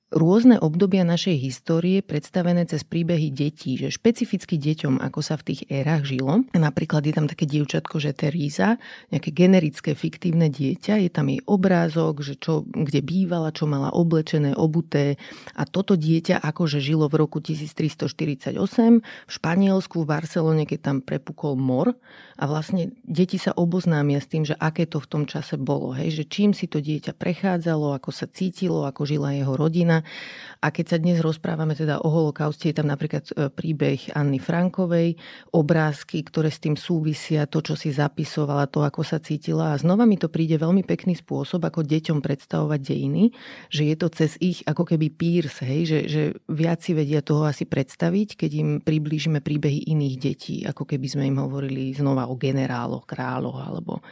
rôzne 0.08 0.56
obdobia 0.56 1.04
našej 1.04 1.36
histórie 1.36 2.00
predstavené 2.00 2.64
cez 2.64 2.80
príbehy 2.80 3.28
detí, 3.28 3.76
že 3.76 3.92
špecificky 3.92 4.56
deťom, 4.56 5.04
ako 5.04 5.20
sa 5.20 5.36
v 5.36 5.52
tých 5.52 5.60
érach 5.68 6.08
žilo. 6.08 6.48
Napríklad 6.56 7.04
je 7.04 7.12
tam 7.12 7.28
také 7.28 7.44
dievčatko, 7.44 8.00
že 8.00 8.16
Teríza, 8.16 8.80
nejaké 9.12 9.36
generické 9.36 9.92
fiktívne 9.92 10.48
dieťa, 10.48 11.04
je 11.04 11.10
tam 11.12 11.28
jej 11.28 11.44
obrázok, 11.44 12.24
že 12.24 12.40
čo, 12.40 12.64
kde 12.64 13.04
bývala, 13.04 13.52
čo 13.52 13.68
mala 13.68 13.92
oblečené, 13.92 14.56
obuté. 14.56 15.20
A 15.52 15.68
toto 15.68 15.92
dieťa 15.92 16.40
akože 16.40 16.80
žilo 16.80 17.12
v 17.12 17.14
roku 17.20 17.44
1348 17.44 18.56
v 19.04 19.30
Španielsku, 19.30 19.96
v 20.00 20.08
Barcelone, 20.08 20.64
keď 20.64 20.78
tam 20.80 20.96
prepukol 21.04 21.60
mor. 21.60 21.92
A 22.38 22.46
vlastne 22.46 22.94
deti 23.04 23.36
sa 23.36 23.52
oboznámia 23.52 24.22
s 24.22 24.30
tým, 24.30 24.46
že 24.46 24.54
aké 24.56 24.86
to 24.88 25.02
v 25.02 25.10
tom 25.10 25.24
čase 25.28 25.58
bolo, 25.58 25.90
hej, 25.92 26.22
že 26.22 26.24
čím 26.24 26.54
si 26.54 26.70
to 26.70 26.78
dieťa 26.78 27.18
prechádzalo, 27.18 27.98
ako 27.98 28.14
sa 28.14 28.30
cítilo, 28.30 28.86
ako 28.86 29.04
žila 29.04 29.34
jeho 29.34 29.58
rodina 29.58 29.97
a 30.58 30.66
keď 30.74 30.84
sa 30.90 30.98
dnes 30.98 31.22
rozprávame 31.22 31.78
teda 31.78 32.02
o 32.02 32.08
holokauste, 32.10 32.70
je 32.70 32.76
tam 32.76 32.90
napríklad 32.90 33.30
e, 33.30 33.46
príbeh 33.46 34.10
Anny 34.18 34.42
Frankovej, 34.42 35.14
obrázky, 35.54 36.26
ktoré 36.26 36.50
s 36.50 36.58
tým 36.58 36.74
súvisia, 36.74 37.46
to, 37.46 37.62
čo 37.62 37.78
si 37.78 37.94
zapisovala, 37.94 38.66
to, 38.66 38.82
ako 38.82 39.06
sa 39.06 39.22
cítila. 39.22 39.74
A 39.74 39.80
znova 39.80 40.02
mi 40.02 40.18
to 40.18 40.26
príde 40.26 40.58
veľmi 40.58 40.82
pekný 40.82 41.14
spôsob, 41.14 41.62
ako 41.62 41.86
deťom 41.86 42.18
predstavovať 42.18 42.80
dejiny, 42.82 43.30
že 43.70 43.82
je 43.86 43.94
to 43.94 44.06
cez 44.10 44.34
ich 44.42 44.66
ako 44.66 44.82
keby 44.82 45.14
pírs, 45.14 45.62
hej, 45.62 45.86
že, 45.86 45.98
že 46.10 46.22
viac 46.50 46.82
si 46.82 46.90
vedia 46.90 47.22
toho 47.22 47.46
asi 47.46 47.62
predstaviť, 47.62 48.34
keď 48.34 48.50
im 48.58 48.70
priblížime 48.82 49.38
príbehy 49.38 49.86
iných 49.94 50.16
detí, 50.18 50.56
ako 50.66 50.82
keby 50.88 51.06
sme 51.06 51.24
im 51.30 51.38
hovorili 51.38 51.94
znova 51.94 52.26
o 52.26 52.34
generáloch, 52.34 53.06
kráľoch 53.06 53.58
alebo 53.62 54.02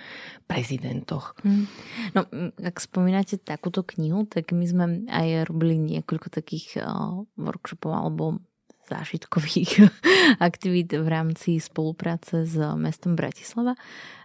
prezidentoch. 0.46 1.34
Hmm. 1.42 1.66
No, 2.14 2.22
ak 2.62 2.78
spomínate 2.78 3.34
takúto 3.42 3.82
knihu, 3.82 4.24
tak 4.30 4.54
my 4.54 4.66
sme 4.66 4.84
aj 5.10 5.50
robili 5.50 5.75
niekoľko 5.76 6.28
takých 6.32 6.80
uh, 6.82 7.24
workshopov 7.36 7.92
alebo 7.92 8.40
zážitkových 8.86 9.90
aktivít 10.48 10.94
v 10.94 11.08
rámci 11.08 11.58
spolupráce 11.58 12.46
s 12.46 12.54
mestom 12.78 13.18
Bratislava. 13.18 13.74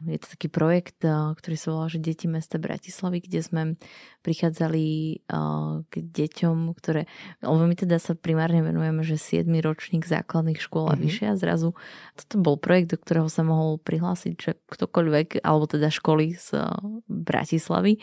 Je 0.05 0.17
to 0.21 0.37
taký 0.37 0.47
projekt, 0.53 1.01
ktorý 1.01 1.55
sa 1.57 1.67
volá, 1.73 1.85
že 1.89 2.01
Deti 2.01 2.29
mesta 2.29 2.61
Bratislavy, 2.61 3.25
kde 3.25 3.39
sme 3.41 3.61
prichádzali 4.21 4.85
k 5.89 5.93
deťom, 5.93 6.57
ktoré, 6.77 7.09
lebo 7.41 7.65
my 7.65 7.75
teda 7.75 7.97
sa 7.97 8.13
primárne 8.13 8.61
venujeme, 8.61 9.01
že 9.01 9.17
7. 9.17 9.49
ročník 9.61 10.05
základných 10.05 10.61
škôl 10.61 10.93
a 10.93 10.95
mm-hmm. 10.97 11.37
zrazu 11.37 11.73
toto 12.17 12.35
bol 12.37 12.55
projekt, 12.61 12.93
do 12.93 12.97
ktorého 13.01 13.29
sa 13.29 13.41
mohol 13.41 13.81
prihlásiť, 13.81 14.33
že 14.37 14.51
ktokoľvek, 14.69 15.41
alebo 15.41 15.65
teda 15.65 15.89
školy 15.89 16.37
z 16.37 16.69
Bratislavy 17.09 17.97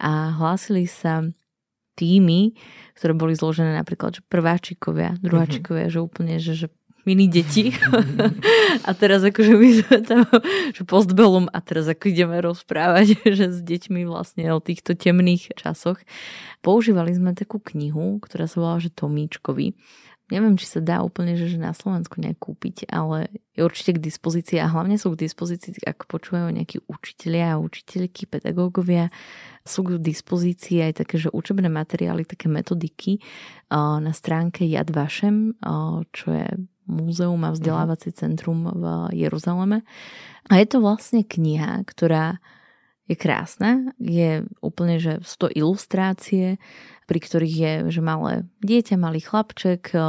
a 0.00 0.32
hlásili 0.40 0.88
sa 0.88 1.28
týmy, 1.98 2.54
ktoré 2.94 3.12
boli 3.18 3.34
zložené 3.34 3.74
napríklad 3.74 4.18
že 4.18 4.22
prváčikovia, 4.22 5.18
druháčikovia, 5.18 5.90
mm-hmm. 5.90 5.98
že 5.98 6.06
úplne, 6.06 6.34
že, 6.38 6.52
že 6.54 6.66
mini 7.08 7.24
deti. 7.24 7.72
a 8.88 8.90
teraz 8.92 9.24
akože 9.24 9.52
my 9.56 9.68
sme 9.80 9.98
tam, 10.04 10.22
že 10.76 10.82
postbelum 10.84 11.48
a 11.48 11.58
teraz 11.64 11.88
ako 11.88 12.12
ideme 12.12 12.36
rozprávať, 12.44 13.16
že 13.38 13.48
s 13.48 13.64
deťmi 13.64 14.04
vlastne 14.04 14.52
o 14.52 14.60
týchto 14.60 14.92
temných 14.92 15.56
časoch. 15.56 15.96
Používali 16.60 17.16
sme 17.16 17.32
takú 17.32 17.56
knihu, 17.72 18.20
ktorá 18.20 18.44
sa 18.44 18.60
volá, 18.60 18.76
že 18.76 18.92
Tomíčkovi 18.92 19.72
neviem, 20.28 20.56
či 20.60 20.68
sa 20.68 20.80
dá 20.84 21.00
úplne, 21.00 21.34
že, 21.34 21.56
na 21.56 21.72
Slovensku 21.72 22.20
nejak 22.20 22.38
kúpiť, 22.40 22.88
ale 22.92 23.32
je 23.56 23.64
určite 23.64 23.96
k 23.96 24.04
dispozícii 24.04 24.60
a 24.60 24.70
hlavne 24.70 25.00
sú 25.00 25.16
k 25.16 25.24
dispozícii, 25.24 25.82
ak 25.82 26.06
počúvajú 26.06 26.52
nejakí 26.52 26.84
učitelia 26.86 27.56
a 27.56 27.62
učiteľky, 27.62 28.28
pedagógovia, 28.28 29.10
sú 29.64 29.84
k 29.84 30.00
dispozícii 30.00 30.84
aj 30.84 31.04
také, 31.04 31.16
že 31.18 31.32
učebné 31.32 31.68
materiály, 31.72 32.28
také 32.28 32.46
metodiky 32.48 33.20
na 33.74 34.12
stránke 34.14 34.64
Yad 34.64 34.92
Vashem, 34.94 35.56
čo 36.12 36.26
je 36.32 36.48
múzeum 36.88 37.44
a 37.44 37.52
vzdelávací 37.52 38.16
centrum 38.16 38.64
v 38.64 38.84
Jeruzaleme. 39.12 39.84
A 40.48 40.56
je 40.56 40.66
to 40.68 40.80
vlastne 40.80 41.20
kniha, 41.20 41.84
ktorá 41.84 42.40
je 43.08 43.16
krásna, 43.16 43.92
je 43.96 44.44
úplne, 44.60 45.00
že 45.00 45.20
sú 45.24 45.36
to 45.44 45.48
ilustrácie, 45.48 46.60
pri 47.08 47.24
ktorých 47.24 47.54
je, 47.56 47.72
že 47.88 48.04
malé 48.04 48.44
dieťa, 48.60 49.00
malý 49.00 49.24
chlapček, 49.24 49.96
eh, 49.96 50.00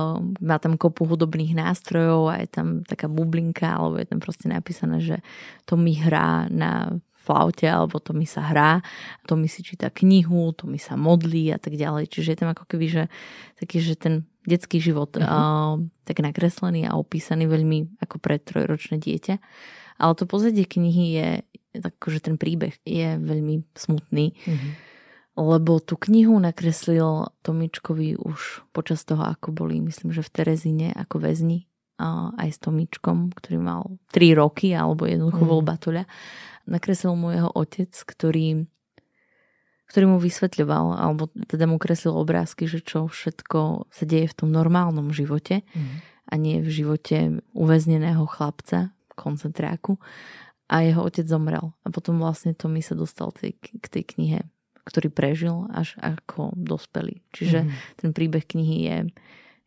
má 0.44 0.60
tam 0.60 0.76
kopu 0.76 1.08
hudobných 1.08 1.56
nástrojov 1.56 2.28
a 2.28 2.44
je 2.44 2.50
tam 2.52 2.68
taká 2.84 3.08
bublinka, 3.08 3.72
alebo 3.72 3.96
je 4.04 4.08
tam 4.12 4.20
proste 4.20 4.52
napísané, 4.52 5.00
že 5.00 5.18
to 5.64 5.80
mi 5.80 5.96
hrá 5.96 6.52
na 6.52 7.00
flaute, 7.24 7.64
alebo 7.64 8.04
to 8.04 8.12
mi 8.12 8.28
sa 8.28 8.52
hrá, 8.52 8.84
to 9.24 9.40
mi 9.40 9.48
si 9.48 9.64
číta 9.64 9.88
knihu, 9.88 10.52
to 10.52 10.68
mi 10.68 10.82
sa 10.82 11.00
modlí 11.00 11.56
a 11.56 11.60
tak 11.62 11.80
ďalej. 11.80 12.12
Čiže 12.12 12.36
je 12.36 12.40
tam 12.44 12.52
ako 12.52 12.68
keby, 12.68 12.86
že 12.92 13.04
taký, 13.56 13.80
že 13.80 13.96
ten 13.96 14.28
detský 14.50 14.82
život 14.82 15.14
uh-huh. 15.14 15.30
uh, 15.30 15.76
tak 16.10 16.26
nakreslený 16.26 16.90
a 16.90 16.98
opísaný 16.98 17.46
veľmi 17.46 18.02
ako 18.02 18.18
pre 18.18 18.42
trojročné 18.42 18.98
dieťa. 18.98 19.36
Ale 20.00 20.14
to 20.18 20.26
pozadie 20.26 20.66
knihy 20.66 21.06
je, 21.22 21.30
takže 21.86 22.24
ten 22.24 22.36
príbeh 22.40 22.74
je 22.82 23.20
veľmi 23.22 23.62
smutný. 23.78 24.34
Uh-huh 24.34 24.89
lebo 25.40 25.80
tú 25.80 25.96
knihu 25.96 26.36
nakreslil 26.36 27.32
Tomičkovi 27.48 28.20
už 28.20 28.68
počas 28.76 29.08
toho, 29.08 29.24
ako 29.24 29.56
boli, 29.56 29.80
myslím, 29.80 30.12
že 30.12 30.20
v 30.20 30.34
Terezine 30.36 30.92
ako 30.92 31.24
väzni 31.24 31.64
aj 32.36 32.50
s 32.56 32.60
Tomičkom, 32.64 33.32
ktorý 33.32 33.58
mal 33.60 34.00
3 34.12 34.40
roky 34.40 34.72
alebo 34.76 35.08
jednoducho 35.08 35.44
bol 35.48 35.62
mhm. 35.64 35.68
batuľa. 35.68 36.04
Nakreslil 36.68 37.16
mu 37.16 37.32
jeho 37.32 37.52
otec, 37.56 37.92
ktorý, 37.92 38.68
ktorý 39.90 40.06
mu 40.06 40.18
vysvetľoval, 40.22 41.00
alebo 41.00 41.32
teda 41.48 41.66
mu 41.66 41.80
kreslil 41.82 42.14
obrázky, 42.14 42.68
že 42.70 42.84
čo 42.84 43.08
všetko 43.08 43.90
sa 43.90 44.04
deje 44.04 44.30
v 44.30 44.38
tom 44.38 44.54
normálnom 44.54 45.10
živote 45.10 45.66
mm. 45.66 45.96
a 46.30 46.34
nie 46.38 46.62
v 46.62 46.70
živote 46.70 47.42
uväzneného 47.58 48.22
chlapca 48.30 48.94
v 48.94 49.14
koncentráku. 49.18 49.98
A 50.70 50.86
jeho 50.86 51.02
otec 51.02 51.26
zomrel. 51.26 51.74
A 51.82 51.90
potom 51.90 52.22
vlastne 52.22 52.54
to 52.54 52.70
mi 52.70 52.86
sa 52.86 52.94
dostal 52.94 53.34
tej, 53.34 53.58
k 53.58 53.86
tej 53.90 54.06
knihe 54.06 54.40
ktorý 54.90 55.14
prežil 55.14 55.70
až 55.70 55.94
ako 56.02 56.58
dospelý. 56.58 57.22
Čiže 57.30 57.70
mm. 57.70 57.72
ten 58.02 58.10
príbeh 58.10 58.42
knihy 58.42 58.78
je, 58.90 58.98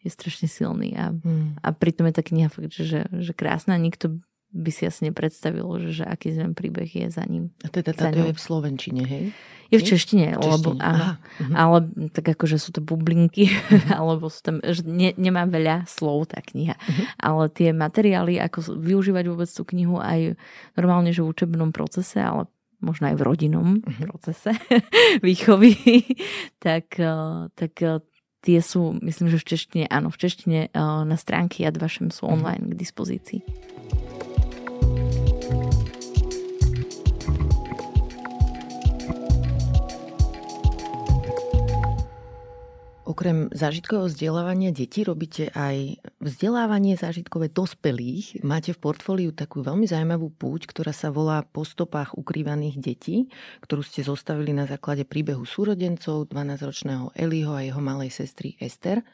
je 0.03 0.11
strašne 0.11 0.51
silný 0.51 0.99
a, 0.99 1.15
mm. 1.15 1.63
a 1.63 1.69
pritom 1.71 2.11
je 2.11 2.15
tá 2.19 2.23
kniha 2.27 2.51
fakt, 2.51 2.75
že, 2.75 3.07
že 3.07 3.33
krásna. 3.33 3.79
Nikto 3.79 4.19
by 4.53 4.71
si 4.71 4.85
asi 4.85 5.09
nepredstavil, 5.09 5.65
že, 5.89 6.03
že 6.03 6.05
aký 6.05 6.37
ten 6.37 6.53
príbeh 6.53 6.87
je 6.87 7.09
za 7.09 7.25
ním. 7.25 7.49
A 7.65 7.73
teda 7.73 7.97
táto 7.97 8.21
je 8.21 8.37
v 8.37 8.41
Slovenčine, 8.41 9.03
hej? 9.09 9.25
Je 9.73 9.81
v 9.81 9.89
češtine, 9.89 10.37
češtine. 10.37 10.53
Lebo, 10.53 10.77
aha, 10.77 11.17
mhm. 11.41 11.55
ale 11.57 11.77
tak 12.13 12.37
akože 12.37 12.61
sú 12.61 12.77
to 12.77 12.85
bublinky, 12.85 13.49
mhm. 13.49 13.97
alebo 13.99 14.29
sú 14.29 14.45
tam, 14.45 14.57
že 14.61 14.85
ne, 14.85 15.17
nemá 15.17 15.49
veľa 15.49 15.89
slov 15.89 16.29
tá 16.29 16.45
kniha. 16.45 16.77
Uh-huh. 16.77 17.05
Ale 17.17 17.49
tie 17.49 17.73
materiály, 17.73 18.37
ako 18.37 18.77
využívať 18.77 19.25
vôbec 19.33 19.49
tú 19.49 19.65
knihu 19.73 19.97
aj 19.97 20.37
normálne, 20.77 21.17
že 21.17 21.25
v 21.25 21.33
učebnom 21.33 21.73
procese, 21.73 22.21
ale 22.21 22.45
možno 22.83 23.09
aj 23.09 23.17
v 23.17 23.23
rodinnom 23.23 23.69
uh-huh. 23.81 24.07
procese 24.11 24.53
výchovy, 25.27 25.73
tak, 26.59 26.99
eh, 26.99 27.49
tak 27.55 27.73
eh, 27.81 28.03
tie 28.43 28.59
sú, 28.59 28.99
myslím, 29.01 29.31
že 29.31 29.39
v 29.39 29.47
češtine, 29.55 29.85
áno, 29.89 30.11
v 30.11 30.19
češtine 30.19 30.61
eh, 30.69 30.79
na 31.07 31.17
stránke 31.17 31.63
Jad 31.63 31.79
Vašem 31.79 32.11
sú 32.11 32.27
mhm. 32.27 32.33
online 32.35 32.65
k 32.75 32.79
dispozícii. 32.79 33.41
Okrem 43.13 43.53
zážitkového 43.53 44.09
vzdelávania 44.09 44.73
detí 44.73 45.05
robíte 45.05 45.53
aj 45.53 46.01
vzdelávanie 46.17 46.97
zážitkové 46.97 47.53
dospelých. 47.53 48.41
Máte 48.41 48.73
v 48.73 48.81
portfóliu 48.81 49.37
takú 49.37 49.61
veľmi 49.61 49.85
zaujímavú 49.85 50.33
púť, 50.33 50.65
ktorá 50.65 50.97
sa 50.97 51.13
volá 51.13 51.45
Po 51.45 51.61
stopách 51.61 52.17
ukrývaných 52.17 52.81
detí, 52.81 53.29
ktorú 53.61 53.85
ste 53.85 54.01
zostavili 54.01 54.57
na 54.57 54.65
základe 54.65 55.05
príbehu 55.05 55.45
súrodencov 55.45 56.33
12-ročného 56.33 57.13
Eliho 57.13 57.53
a 57.53 57.61
jeho 57.61 57.85
malej 57.85 58.17
sestry 58.17 58.57
Ester 58.57 59.05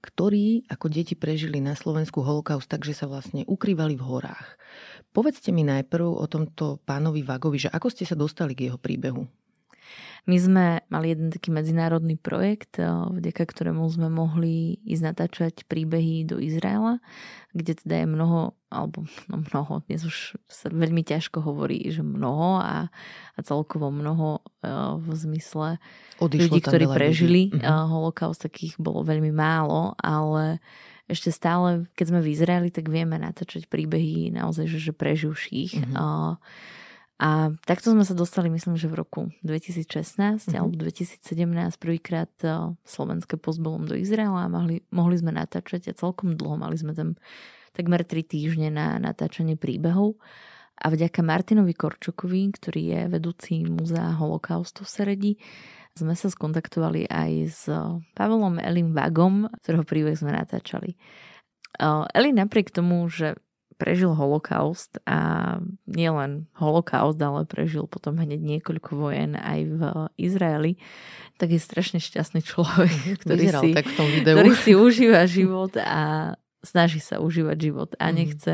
ktorí 0.00 0.64
ako 0.72 0.88
deti 0.88 1.12
prežili 1.12 1.60
na 1.60 1.76
Slovensku 1.76 2.24
holokaust 2.24 2.72
takže 2.72 2.96
sa 2.96 3.04
vlastne 3.04 3.44
ukrývali 3.44 4.00
v 4.00 4.06
horách. 4.08 4.56
Povedzte 5.12 5.52
mi 5.52 5.60
najprv 5.60 6.08
o 6.08 6.24
tomto 6.24 6.80
pánovi 6.88 7.20
Vagovi, 7.20 7.60
že 7.60 7.68
ako 7.68 7.92
ste 7.92 8.08
sa 8.08 8.16
dostali 8.16 8.56
k 8.56 8.72
jeho 8.72 8.80
príbehu? 8.80 9.28
My 10.28 10.36
sme 10.36 10.64
mali 10.92 11.16
jeden 11.16 11.32
taký 11.32 11.48
medzinárodný 11.48 12.20
projekt, 12.20 12.78
eh, 12.78 12.86
vďaka 12.88 13.42
ktorému 13.48 13.82
sme 13.88 14.12
mohli 14.12 14.78
ísť 14.84 15.02
natáčať 15.02 15.54
príbehy 15.66 16.28
do 16.28 16.36
Izraela, 16.38 17.00
kde 17.50 17.74
teda 17.74 18.04
je 18.04 18.06
mnoho, 18.06 18.54
alebo 18.70 19.08
no 19.26 19.42
mnoho, 19.42 19.82
dnes 19.90 20.06
už 20.06 20.38
sa 20.46 20.70
veľmi 20.70 21.02
ťažko 21.02 21.42
hovorí, 21.42 21.90
že 21.90 22.06
mnoho 22.06 22.62
a, 22.62 22.86
a 23.34 23.38
celkovo 23.42 23.90
mnoho 23.90 24.38
uh, 24.62 24.94
v 25.02 25.08
zmysle 25.18 25.82
Odišlo 26.22 26.46
ľudí, 26.46 26.58
ktorí 26.62 26.84
prežili 26.86 27.42
ľudí. 27.50 27.66
Uh, 27.66 27.90
holokaust, 27.90 28.46
takých 28.46 28.78
bolo 28.78 29.02
veľmi 29.02 29.34
málo, 29.34 29.98
ale 29.98 30.62
ešte 31.10 31.34
stále, 31.34 31.90
keď 31.98 32.06
sme 32.14 32.20
v 32.22 32.30
Izraeli, 32.30 32.70
tak 32.70 32.86
vieme 32.86 33.18
natáčať 33.18 33.66
príbehy 33.66 34.30
naozaj, 34.30 34.70
že, 34.70 34.78
že 34.78 34.92
preživších. 34.94 35.90
Mm-hmm. 35.90 35.94
A 37.20 37.52
takto 37.68 37.92
sme 37.92 38.08
sa 38.08 38.16
dostali, 38.16 38.48
myslím, 38.48 38.80
že 38.80 38.88
v 38.88 38.96
roku 38.96 39.20
2016 39.44 40.16
mm-hmm. 40.16 40.56
alebo 40.56 40.72
2017 40.80 41.20
prvýkrát 41.76 42.32
eh, 42.40 42.72
slovenské 42.88 43.36
pozbolom 43.36 43.84
do 43.84 43.92
Izraela 43.92 44.48
a 44.48 44.52
mohli, 44.52 44.80
mohli 44.88 45.20
sme 45.20 45.36
natáčať 45.36 45.92
a 45.92 45.98
celkom 46.00 46.32
dlho 46.32 46.56
mali 46.56 46.80
sme 46.80 46.96
tam 46.96 47.20
takmer 47.76 48.08
3 48.08 48.24
týždne 48.24 48.72
na 48.72 48.96
natáčanie 48.96 49.60
príbehov. 49.60 50.16
A 50.80 50.88
vďaka 50.88 51.20
Martinovi 51.20 51.76
Korčokovi, 51.76 52.56
ktorý 52.56 52.82
je 52.88 53.00
vedúci 53.12 53.68
Múzea 53.68 54.16
holokaustu 54.16 54.88
v 54.88 54.88
Seredi, 54.88 55.32
sme 55.92 56.16
sa 56.16 56.32
skontaktovali 56.32 57.04
aj 57.04 57.30
s 57.52 57.68
Pavlom 58.16 58.56
Elim 58.56 58.96
Vagom, 58.96 59.44
ktorého 59.60 59.84
príbeh 59.84 60.16
sme 60.16 60.32
natáčali. 60.32 60.96
Eh, 61.76 62.04
Eli 62.16 62.32
napriek 62.32 62.72
tomu, 62.72 63.04
že 63.12 63.36
prežil 63.80 64.12
holokaust 64.12 65.00
a 65.08 65.56
nielen 65.88 66.44
holokaust, 66.60 67.16
ale 67.16 67.48
prežil 67.48 67.88
potom 67.88 68.20
hneď 68.20 68.36
niekoľko 68.36 68.92
vojen 68.92 69.32
aj 69.40 69.60
v 69.64 69.80
Izraeli, 70.20 70.76
tak 71.40 71.56
je 71.56 71.60
strašne 71.60 71.96
šťastný 71.96 72.44
človek, 72.44 72.92
mhm, 72.92 73.16
ktorý, 73.24 73.44
si, 73.48 73.68
tak 73.72 73.88
v 73.88 73.94
tom 73.96 74.08
videu. 74.12 74.36
ktorý 74.36 74.52
si 74.52 74.72
užíva 74.84 75.24
život 75.24 75.72
a 75.80 76.36
snaží 76.60 77.00
sa 77.00 77.24
užívať 77.24 77.56
život 77.56 77.90
a 77.96 78.12
mhm. 78.12 78.14
nechce 78.14 78.52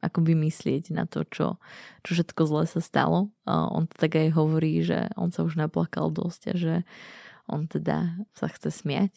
akoby 0.00 0.32
myslieť 0.32 0.96
na 0.96 1.04
to, 1.04 1.28
čo, 1.28 1.60
čo 2.00 2.10
všetko 2.16 2.42
zle 2.48 2.64
sa 2.64 2.80
stalo. 2.80 3.28
A 3.44 3.68
on 3.68 3.84
to 3.84 4.00
tak 4.00 4.16
aj 4.16 4.32
hovorí, 4.32 4.80
že 4.80 5.12
on 5.12 5.28
sa 5.28 5.44
už 5.44 5.60
naplakal 5.60 6.08
dosť 6.08 6.42
a 6.48 6.54
že 6.56 6.74
on 7.44 7.68
teda 7.68 8.16
sa 8.32 8.48
chce 8.48 8.72
smiať 8.72 9.12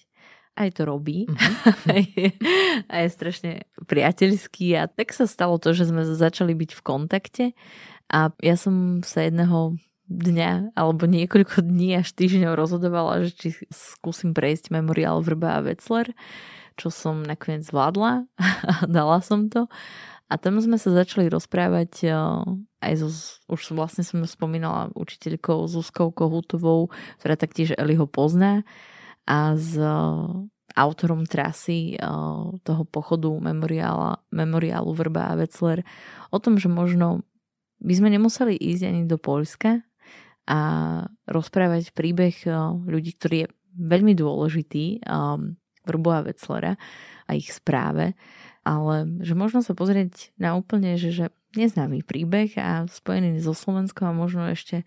aj 0.53 0.69
to 0.77 0.81
robí 0.85 1.25
mm-hmm. 1.25 2.85
a 2.91 2.95
je 3.05 3.09
strašne 3.09 3.51
priateľský 3.89 4.77
a 4.77 4.85
tak 4.89 5.13
sa 5.13 5.25
stalo 5.25 5.57
to, 5.57 5.73
že 5.73 5.89
sme 5.89 6.05
začali 6.05 6.53
byť 6.53 6.71
v 6.77 6.81
kontakte 6.81 7.45
a 8.13 8.29
ja 8.41 8.55
som 8.55 9.01
sa 9.01 9.25
jedného 9.25 9.77
dňa 10.13 10.75
alebo 10.77 11.09
niekoľko 11.09 11.63
dní 11.63 11.97
až 11.97 12.13
týždňov 12.13 12.53
rozhodovala, 12.53 13.25
že 13.25 13.31
či 13.33 13.47
skúsim 13.71 14.35
prejsť 14.35 14.69
memoriál 14.69 15.23
Vrba 15.23 15.57
a 15.57 15.63
Vecler, 15.65 16.13
čo 16.77 16.93
som 16.93 17.25
nakoniec 17.25 17.65
zvládla 17.65 18.27
a 18.71 18.73
dala 18.85 19.23
som 19.25 19.49
to. 19.49 19.65
A 20.31 20.39
tam 20.41 20.57
sme 20.57 20.81
sa 20.81 20.89
začali 20.89 21.29
rozprávať 21.29 22.09
eh, 22.09 22.15
aj 22.83 22.93
so, 22.99 23.09
už 23.47 23.73
vlastne 23.77 24.01
som 24.01 24.21
spomínala 24.25 24.89
učiteľkou 24.97 25.69
Zuzkou 25.69 26.09
Kohutovou, 26.09 26.89
ktorá 27.21 27.37
taktiež 27.37 27.77
Eliho 27.77 28.09
pozná 28.09 28.65
a 29.27 29.55
s 29.55 29.79
e, 29.79 29.87
autorom 30.73 31.23
trasy 31.23 31.95
e, 31.95 31.97
toho 32.63 32.83
pochodu 32.87 33.31
memoriála, 33.39 34.19
memoriálu 34.33 34.91
Vrba 34.91 35.31
a 35.31 35.37
Vecler 35.39 35.83
o 36.33 36.37
tom, 36.39 36.59
že 36.59 36.67
možno 36.67 37.23
by 37.83 37.93
sme 37.95 38.09
nemuseli 38.11 38.55
ísť 38.55 38.83
ani 38.87 39.01
do 39.07 39.19
Polska 39.19 39.83
a 40.47 40.59
rozprávať 41.27 41.95
príbeh 41.95 42.35
e, 42.47 42.51
ľudí, 42.87 43.15
ktorý 43.15 43.35
je 43.45 43.47
veľmi 43.73 44.13
dôležitý, 44.13 45.01
Vrbu 45.83 46.09
a 46.13 46.21
Veclera 46.23 46.73
a 47.27 47.31
ich 47.35 47.51
správe, 47.51 48.15
ale 48.63 49.07
že 49.19 49.35
možno 49.35 49.59
sa 49.59 49.75
pozrieť 49.75 50.31
na 50.39 50.55
úplne, 50.55 50.95
že, 50.95 51.11
že 51.11 51.25
neznámy 51.53 52.01
príbeh 52.01 52.57
a 52.57 52.89
spojený 52.89 53.37
so 53.37 53.53
Slovenskom 53.53 54.09
a 54.09 54.15
možno 54.15 54.49
ešte 54.49 54.81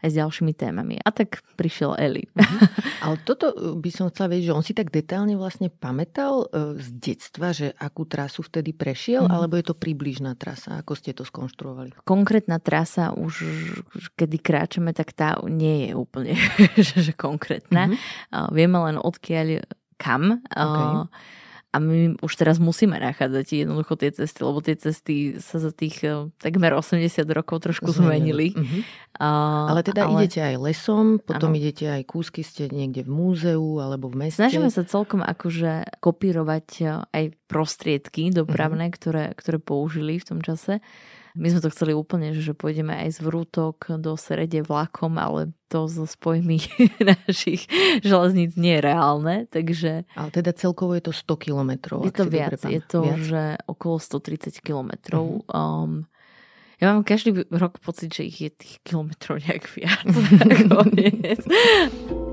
aj 0.00 0.08
s 0.12 0.14
ďalšími 0.16 0.52
témami. 0.56 0.96
A 1.00 1.12
tak 1.12 1.44
prišiel 1.56 1.96
Eli. 1.96 2.28
Mhm. 2.32 2.56
Ale 3.04 3.16
toto 3.24 3.52
e, 3.52 3.76
by 3.80 3.90
som 3.92 4.08
chcela 4.08 4.32
vedieť, 4.32 4.52
že 4.52 4.56
on 4.56 4.64
si 4.64 4.72
tak 4.76 4.92
detálne 4.92 5.36
vlastne 5.36 5.72
pamätal 5.72 6.48
e, 6.48 6.80
z 6.80 6.88
detstva, 6.96 7.52
že 7.52 7.72
akú 7.76 8.04
trasu 8.04 8.44
vtedy 8.44 8.72
prešiel, 8.76 9.28
mm. 9.28 9.32
alebo 9.32 9.56
je 9.56 9.64
to 9.72 9.76
približná 9.76 10.36
trasa? 10.36 10.80
Ako 10.80 10.96
ste 10.96 11.16
to 11.16 11.24
skonštruovali? 11.24 11.96
Konkrétna 12.04 12.60
trasa 12.60 13.12
už, 13.12 13.44
kedy 14.16 14.40
kráčame, 14.40 14.92
tak 14.92 15.12
tá 15.12 15.40
nie 15.48 15.88
je 15.88 15.92
úplne 15.96 16.36
že, 16.86 17.00
že 17.00 17.12
konkrétna. 17.16 17.92
Mm-hmm. 17.92 18.52
Vieme 18.56 18.78
len 18.88 18.96
odkiaľ 19.00 19.64
kam. 20.00 20.40
Okay. 20.48 20.92
A 21.70 21.78
my 21.78 22.18
už 22.18 22.32
teraz 22.34 22.58
musíme 22.58 22.98
nachádzať 22.98 23.62
jednoducho 23.62 23.94
tie 23.94 24.10
cesty, 24.10 24.42
lebo 24.42 24.58
tie 24.58 24.74
cesty 24.74 25.38
sa 25.38 25.62
za 25.62 25.70
tých 25.70 26.02
uh, 26.02 26.26
takmer 26.42 26.74
80 26.74 27.22
rokov 27.30 27.62
trošku 27.62 27.94
zmenili. 27.94 28.50
Uh-huh. 28.58 28.82
Uh, 29.14 29.70
ale 29.70 29.86
teda 29.86 30.10
ale... 30.10 30.26
idete 30.26 30.42
aj 30.42 30.58
lesom, 30.58 31.22
potom 31.22 31.54
ano. 31.54 31.58
idete 31.62 31.86
aj 31.86 32.02
kúsky, 32.10 32.42
ste 32.42 32.66
niekde 32.74 33.06
v 33.06 33.10
múzeu 33.14 33.78
alebo 33.78 34.10
v 34.10 34.26
meste. 34.26 34.42
Snažíme 34.42 34.66
sa 34.74 34.82
celkom 34.82 35.22
akože 35.22 36.02
kopírovať 36.02 36.66
aj 37.14 37.24
prostriedky 37.46 38.34
dopravné, 38.34 38.90
uh-huh. 38.90 38.98
ktoré, 38.98 39.24
ktoré 39.38 39.58
použili 39.62 40.18
v 40.18 40.26
tom 40.26 40.42
čase. 40.42 40.82
My 41.38 41.50
sme 41.50 41.60
to 41.62 41.70
chceli 41.70 41.94
úplne, 41.94 42.34
že 42.34 42.56
pôjdeme 42.56 42.94
aj 42.94 43.16
z 43.16 43.18
Vrútok 43.22 43.86
do 44.02 44.18
Serede 44.18 44.62
vlakom, 44.66 45.18
ale 45.18 45.54
to 45.70 45.86
zo 45.86 46.06
spojmi 46.06 46.58
našich 47.14 47.70
železníc 48.02 48.58
nie 48.58 48.74
je 48.78 48.82
reálne, 48.82 49.46
takže... 49.46 50.02
Ale 50.18 50.30
teda 50.34 50.50
celkovo 50.50 50.98
je 50.98 51.06
to 51.06 51.12
100 51.14 51.46
kilometrov. 51.46 52.02
Je 52.02 52.14
to 52.14 52.26
viac, 52.26 52.58
je 52.58 52.82
to 52.82 53.06
viac? 53.06 53.22
že 53.22 53.42
okolo 53.70 54.02
130 54.02 54.58
kilometrov. 54.58 55.46
Uh-huh. 55.46 55.54
Um, 55.54 56.10
ja 56.80 56.96
mám 56.96 57.04
každý 57.04 57.44
rok 57.52 57.78
pocit, 57.78 58.10
že 58.10 58.26
ich 58.26 58.40
je 58.40 58.50
tých 58.50 58.74
kilometrov 58.82 59.38
nejak 59.44 59.68
viac. 59.68 60.08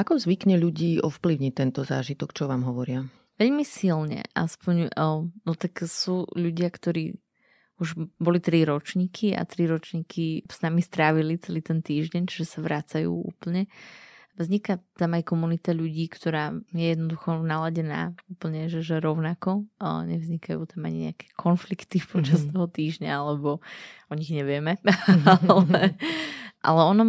ako 0.00 0.16
zvykne 0.16 0.56
ľudí 0.56 1.04
ovplyvniť 1.04 1.52
tento 1.52 1.84
zážitok, 1.84 2.32
čo 2.32 2.48
vám 2.48 2.64
hovoria? 2.64 3.04
Veľmi 3.36 3.64
silne, 3.64 4.24
aspoň, 4.36 4.92
no 5.44 5.52
tak 5.56 5.84
sú 5.88 6.28
ľudia, 6.36 6.68
ktorí 6.68 7.16
už 7.80 7.96
boli 8.20 8.38
tri 8.44 8.68
ročníky 8.68 9.32
a 9.32 9.48
tri 9.48 9.64
ročníky 9.64 10.44
s 10.44 10.60
nami 10.60 10.84
strávili 10.84 11.40
celý 11.40 11.64
ten 11.64 11.80
týždeň, 11.80 12.28
čiže 12.28 12.44
sa 12.44 12.60
vracajú 12.60 13.08
úplne. 13.08 13.72
Vzniká 14.36 14.80
tam 14.96 15.16
aj 15.16 15.24
komunita 15.26 15.72
ľudí, 15.72 16.08
ktorá 16.08 16.54
je 16.72 16.96
jednoducho 16.96 17.40
naladená 17.44 18.16
úplne, 18.30 18.68
že, 18.72 18.80
že 18.80 18.96
rovnako. 19.00 19.68
O, 19.80 19.88
nevznikajú 20.06 20.60
tam 20.64 20.86
ani 20.86 21.10
nejaké 21.10 21.32
konflikty 21.34 22.00
počas 22.12 22.44
mm-hmm. 22.44 22.54
toho 22.56 22.66
týždňa, 22.68 23.10
alebo 23.10 23.64
o 24.08 24.14
nich 24.14 24.32
nevieme. 24.32 24.76
ale, 25.48 25.96
ale 26.60 26.80
ono, 26.84 27.04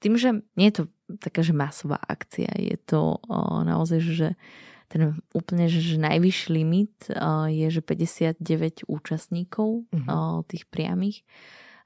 tým, 0.00 0.16
že 0.16 0.40
nie 0.56 0.72
je 0.72 0.82
to 0.82 0.84
taká, 1.20 1.44
že 1.44 1.52
masová 1.52 2.00
akcia. 2.00 2.50
Je 2.56 2.76
to 2.80 3.20
uh, 3.20 3.60
naozaj, 3.62 4.00
že 4.00 4.28
ten 4.90 5.14
úplne, 5.30 5.70
že, 5.70 6.00
najvyšší 6.02 6.48
limit 6.50 6.94
uh, 7.14 7.46
je, 7.46 7.70
že 7.70 7.78
59 7.78 8.90
účastníkov 8.90 9.86
uh-huh. 9.86 10.08
uh, 10.10 10.42
tých 10.50 10.66
priamých. 10.66 11.22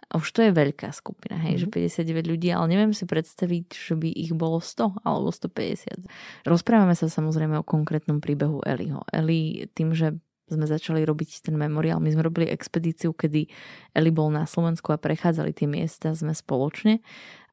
A 0.08 0.20
už 0.20 0.36
to 0.36 0.40
je 0.44 0.52
veľká 0.52 0.92
skupina, 0.92 1.36
hej, 1.36 1.60
uh-huh. 1.60 1.68
že 1.68 2.00
59 2.00 2.32
ľudí, 2.32 2.48
ale 2.52 2.70
neviem 2.72 2.92
si 2.96 3.04
predstaviť, 3.04 3.66
že 3.72 3.94
by 3.96 4.08
ich 4.08 4.32
bolo 4.32 4.60
100 4.60 5.04
alebo 5.04 5.28
150. 5.28 6.08
Rozprávame 6.48 6.96
sa 6.96 7.12
samozrejme 7.12 7.60
o 7.60 7.64
konkrétnom 7.66 8.24
príbehu 8.24 8.64
Eliho. 8.64 9.04
Eli 9.12 9.68
tým, 9.76 9.92
že 9.92 10.16
sme 10.44 10.68
začali 10.68 11.00
robiť 11.08 11.48
ten 11.48 11.56
memoriál. 11.56 12.04
My 12.04 12.12
sme 12.12 12.28
robili 12.28 12.52
expedíciu, 12.52 13.16
kedy 13.16 13.48
Eli 13.96 14.10
bol 14.12 14.28
na 14.28 14.44
Slovensku 14.44 14.92
a 14.92 15.00
prechádzali 15.00 15.56
tie 15.56 15.64
miesta 15.64 16.12
sme 16.12 16.36
spoločne 16.36 17.00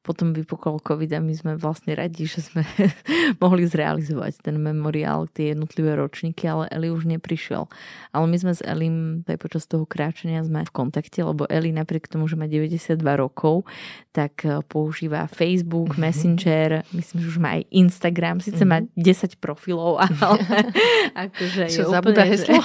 potom 0.02 0.34
vypukol 0.34 0.82
COVID 0.82 1.14
a 1.14 1.20
my 1.22 1.30
sme 1.30 1.52
vlastne 1.54 1.94
radi, 1.94 2.26
že 2.26 2.42
sme 2.42 2.66
mohli 3.42 3.64
zrealizovať 3.70 4.42
ten 4.42 4.58
memoriál, 4.58 5.30
tie 5.30 5.54
jednotlivé 5.54 5.94
ročníky, 5.94 6.44
ale 6.50 6.66
Eli 6.74 6.90
už 6.90 7.06
neprišiel. 7.06 7.70
Ale 8.10 8.26
my 8.26 8.36
sme 8.36 8.52
s 8.52 8.60
Elim 8.66 9.22
aj 9.24 9.38
počas 9.38 9.64
toho 9.70 9.86
kráčania 9.86 10.42
sme 10.42 10.66
v 10.66 10.74
kontakte, 10.74 11.22
lebo 11.22 11.46
Eli 11.46 11.70
napriek 11.70 12.10
tomu, 12.10 12.26
že 12.26 12.34
má 12.34 12.50
92 12.50 12.98
rokov, 13.14 13.62
tak 14.10 14.42
e, 14.42 14.58
používa 14.66 15.30
Facebook, 15.30 15.94
mm-hmm. 15.94 16.02
Messenger, 16.02 16.68
myslím, 16.92 17.16
že 17.22 17.26
už 17.30 17.38
má 17.38 17.50
aj 17.56 17.62
Instagram, 17.70 18.36
síce 18.42 18.66
mm-hmm. 18.66 18.90
má 18.90 18.98
10 18.98 19.38
profilov, 19.38 20.02
ale 20.02 20.38
akože 21.30 21.62
je 21.70 21.86
úplne, 21.86 22.26
heslo? 22.26 22.58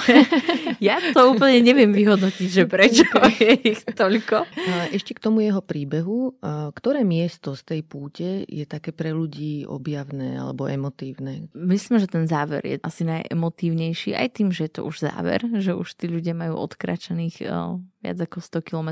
ja 0.82 0.98
to 1.14 1.38
úplne 1.38 1.62
neviem 1.62 1.94
vyhodnotiť, 1.94 2.48
že 2.50 2.62
prečo 2.66 3.06
je 3.38 3.78
ich 3.78 3.80
toľko. 3.86 4.42
Ešte 4.90 5.14
k 5.14 5.22
tomu 5.22 5.46
jeho 5.46 5.62
príbehu, 5.62 6.34
ktoré 6.74 7.06
miesto 7.06 7.27
miesto 7.28 7.52
z 7.52 7.62
tej 7.68 7.80
púte 7.84 8.48
je 8.48 8.64
také 8.64 8.88
pre 8.88 9.12
ľudí 9.12 9.68
objavné 9.68 10.40
alebo 10.40 10.64
emotívne? 10.64 11.52
Myslím, 11.52 12.00
že 12.00 12.08
ten 12.08 12.24
záver 12.24 12.64
je 12.64 12.80
asi 12.80 13.04
najemotívnejší, 13.04 14.16
aj 14.16 14.28
tým, 14.32 14.48
že 14.48 14.64
je 14.64 14.80
to 14.80 14.88
už 14.88 15.04
záver, 15.04 15.44
že 15.60 15.76
už 15.76 15.92
tí 15.92 16.08
ľudia 16.08 16.32
majú 16.32 16.56
odkračených 16.56 17.44
uh, 17.44 17.76
viac 18.00 18.16
ako 18.16 18.40
100 18.40 18.64
km. 18.64 18.88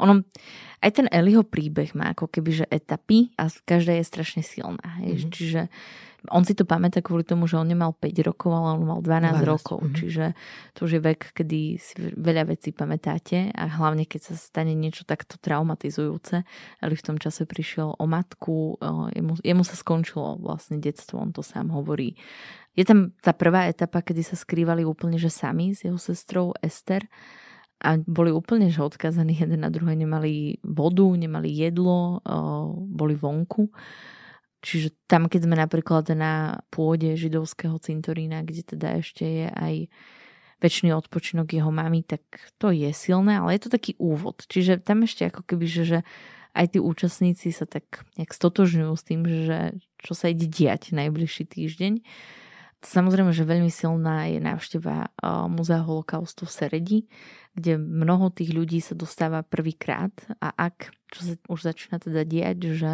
Ono, 0.00 0.24
aj 0.80 0.90
ten 0.96 1.06
Eliho 1.12 1.44
príbeh 1.44 1.92
má 1.92 2.16
ako 2.16 2.32
keby, 2.32 2.64
že 2.64 2.66
etapy 2.72 3.36
a 3.36 3.52
každá 3.68 3.92
je 4.00 4.08
strašne 4.08 4.40
silná. 4.40 4.96
Mm-hmm. 4.96 5.28
Čiže 5.28 5.60
on 6.30 6.42
si 6.46 6.54
to 6.54 6.66
pamätá 6.66 7.02
kvôli 7.02 7.26
tomu, 7.26 7.46
že 7.50 7.58
on 7.58 7.68
nemal 7.68 7.94
5 7.94 8.06
rokov, 8.26 8.50
ale 8.54 8.78
on 8.78 8.84
mal 8.86 9.00
12, 9.02 9.42
12. 9.42 9.52
rokov. 9.52 9.78
Mm-hmm. 9.82 9.96
Čiže 9.98 10.24
to 10.74 10.78
už 10.86 10.92
je 10.96 11.00
vek, 11.02 11.20
kedy 11.36 11.60
si 11.76 11.94
veľa 12.14 12.48
vecí 12.50 12.70
pamätáte 12.70 13.50
a 13.54 13.64
hlavne 13.66 14.04
keď 14.06 14.20
sa 14.30 14.34
stane 14.36 14.74
niečo 14.74 15.06
takto 15.06 15.38
traumatizujúce. 15.38 16.46
Ale 16.82 16.92
v 16.94 17.06
tom 17.06 17.16
čase 17.16 17.46
prišiel 17.46 17.96
o 17.96 18.04
matku, 18.04 18.78
jemu, 19.14 19.38
jemu 19.42 19.62
sa 19.62 19.76
skončilo 19.78 20.38
vlastne 20.40 20.78
detstvo, 20.78 21.20
on 21.20 21.30
to 21.30 21.40
sám 21.44 21.70
hovorí. 21.74 22.18
Je 22.76 22.84
tam 22.84 23.16
tá 23.24 23.32
prvá 23.32 23.72
etapa, 23.72 24.04
kedy 24.04 24.20
sa 24.20 24.36
skrývali 24.36 24.84
úplne 24.84 25.16
že 25.16 25.32
sami 25.32 25.72
s 25.72 25.88
jeho 25.88 25.96
sestrou 25.96 26.52
Ester 26.60 27.08
a 27.76 27.96
boli 28.00 28.32
úplne 28.32 28.72
že 28.72 28.84
odkazaní 28.84 29.36
jeden 29.36 29.64
na 29.64 29.72
druhé, 29.72 29.96
nemali 29.96 30.60
vodu, 30.64 31.04
nemali 31.08 31.52
jedlo, 31.52 32.24
boli 32.88 33.16
vonku. 33.16 33.68
Čiže 34.64 34.96
tam, 35.06 35.28
keď 35.28 35.40
sme 35.46 35.56
napríklad 35.56 36.10
na 36.16 36.64
pôde 36.72 37.14
židovského 37.14 37.76
cintorína, 37.78 38.42
kde 38.42 38.62
teda 38.64 38.98
ešte 38.98 39.24
je 39.24 39.46
aj 39.52 39.74
väčší 40.56 40.88
odpočinok 40.96 41.52
jeho 41.52 41.68
mamy, 41.68 42.00
tak 42.00 42.24
to 42.56 42.72
je 42.72 42.88
silné, 42.96 43.36
ale 43.36 43.56
je 43.56 43.68
to 43.68 43.70
taký 43.76 43.92
úvod. 44.00 44.40
Čiže 44.48 44.80
tam 44.80 45.04
ešte 45.04 45.28
ako 45.28 45.44
keby, 45.44 45.66
že, 45.68 45.82
že 45.84 45.98
aj 46.56 46.72
tí 46.72 46.78
účastníci 46.80 47.52
sa 47.52 47.68
tak 47.68 48.08
nejak 48.16 48.32
stotožňujú 48.32 48.92
s 48.96 49.04
tým, 49.04 49.22
že 49.28 49.58
čo 50.00 50.16
sa 50.16 50.32
ide 50.32 50.48
diať 50.48 50.96
najbližší 50.96 51.44
týždeň. 51.44 52.00
Samozrejme, 52.80 53.32
že 53.36 53.44
veľmi 53.44 53.68
silná 53.68 54.32
je 54.32 54.40
návšteva 54.40 55.12
Múzea 55.52 55.84
holokaustu 55.84 56.48
v 56.48 56.54
Seredi, 56.54 56.98
kde 57.56 57.76
mnoho 57.76 58.32
tých 58.32 58.52
ľudí 58.52 58.80
sa 58.80 58.96
dostáva 58.96 59.44
prvýkrát 59.44 60.12
a 60.40 60.52
ak, 60.54 60.92
čo 61.12 61.20
sa 61.24 61.32
už 61.52 61.60
začína 61.72 62.00
teda 62.00 62.24
diať, 62.24 62.58
že 62.72 62.92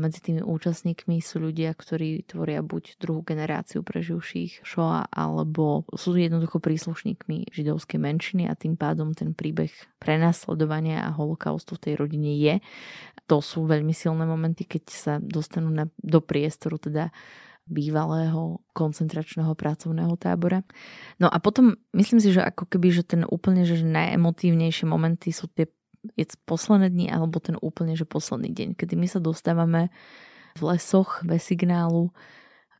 medzi 0.00 0.22
tými 0.22 0.40
účastníkmi 0.44 1.20
sú 1.20 1.42
ľudia, 1.42 1.72
ktorí 1.72 2.24
tvoria 2.24 2.64
buď 2.64 3.00
druhú 3.00 3.20
generáciu 3.26 3.84
preživších 3.84 4.64
Shoah, 4.64 5.08
alebo 5.10 5.84
sú 5.92 6.16
jednoducho 6.16 6.62
príslušníkmi 6.62 7.52
židovskej 7.52 7.98
menšiny 8.00 8.48
a 8.48 8.56
tým 8.56 8.78
pádom 8.78 9.12
ten 9.12 9.36
príbeh 9.36 9.72
prenasledovania 10.00 11.04
a 11.04 11.14
holokaustu 11.14 11.76
v 11.76 11.82
tej 11.82 11.94
rodine 11.98 12.36
je. 12.38 12.62
To 13.26 13.42
sú 13.42 13.66
veľmi 13.66 13.92
silné 13.92 14.24
momenty, 14.24 14.64
keď 14.64 14.84
sa 14.88 15.12
dostanú 15.18 15.68
na, 15.72 15.90
do 15.98 16.22
priestoru 16.22 16.78
teda 16.78 17.10
bývalého 17.66 18.62
koncentračného 18.72 19.58
pracovného 19.58 20.14
tábora. 20.14 20.62
No 21.18 21.26
a 21.26 21.42
potom 21.42 21.74
myslím 21.98 22.22
si, 22.22 22.30
že 22.30 22.46
ako 22.46 22.70
keby, 22.70 22.94
že 22.94 23.02
ten 23.02 23.26
úplne 23.26 23.66
že 23.66 23.82
najemotívnejšie 23.82 24.86
momenty 24.86 25.34
sú 25.34 25.50
tie 25.50 25.66
je 26.14 26.24
posledné 26.46 26.94
dni 26.94 27.06
alebo 27.10 27.42
ten 27.42 27.58
úplne, 27.58 27.98
že 27.98 28.06
posledný 28.06 28.54
deň, 28.54 28.68
kedy 28.78 28.94
my 28.94 29.06
sa 29.10 29.18
dostávame 29.18 29.90
v 30.56 30.62
lesoch 30.72 31.26
bez 31.26 31.42
signálu 31.42 32.14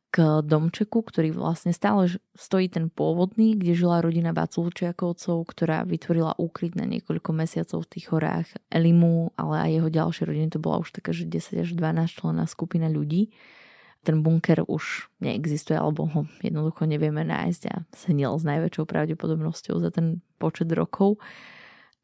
k 0.07 0.39
domčeku, 0.39 1.03
ktorý 1.03 1.35
vlastne 1.35 1.75
stále 1.75 2.07
stojí 2.31 2.71
ten 2.71 2.87
pôvodný, 2.87 3.59
kde 3.59 3.75
žila 3.75 3.99
rodina 3.99 4.31
Vaculčiakovcov, 4.31 5.43
ktorá 5.51 5.83
vytvorila 5.83 6.39
úkryt 6.39 6.79
na 6.79 6.87
niekoľko 6.87 7.29
mesiacov 7.35 7.83
v 7.83 7.91
tých 7.91 8.05
horách 8.15 8.47
Elimu, 8.71 9.35
ale 9.35 9.67
aj 9.67 9.69
jeho 9.77 9.89
ďalšie 9.91 10.23
rodiny, 10.25 10.47
to 10.55 10.63
bola 10.63 10.79
už 10.79 10.95
taká, 10.95 11.11
že 11.11 11.27
10 11.27 11.59
až 11.59 11.69
12 11.75 12.17
člená 12.17 12.47
skupina 12.47 12.87
ľudí. 12.87 13.35
Ten 14.07 14.23
bunker 14.23 14.63
už 14.63 15.11
neexistuje, 15.19 15.75
alebo 15.75 16.07
ho 16.07 16.23
jednoducho 16.39 16.87
nevieme 16.87 17.27
nájsť 17.27 17.61
a 17.67 17.83
senil 17.91 18.31
s 18.39 18.47
najväčšou 18.47 18.87
pravdepodobnosťou 18.87 19.75
za 19.83 19.91
ten 19.91 20.23
počet 20.39 20.71
rokov. 20.71 21.19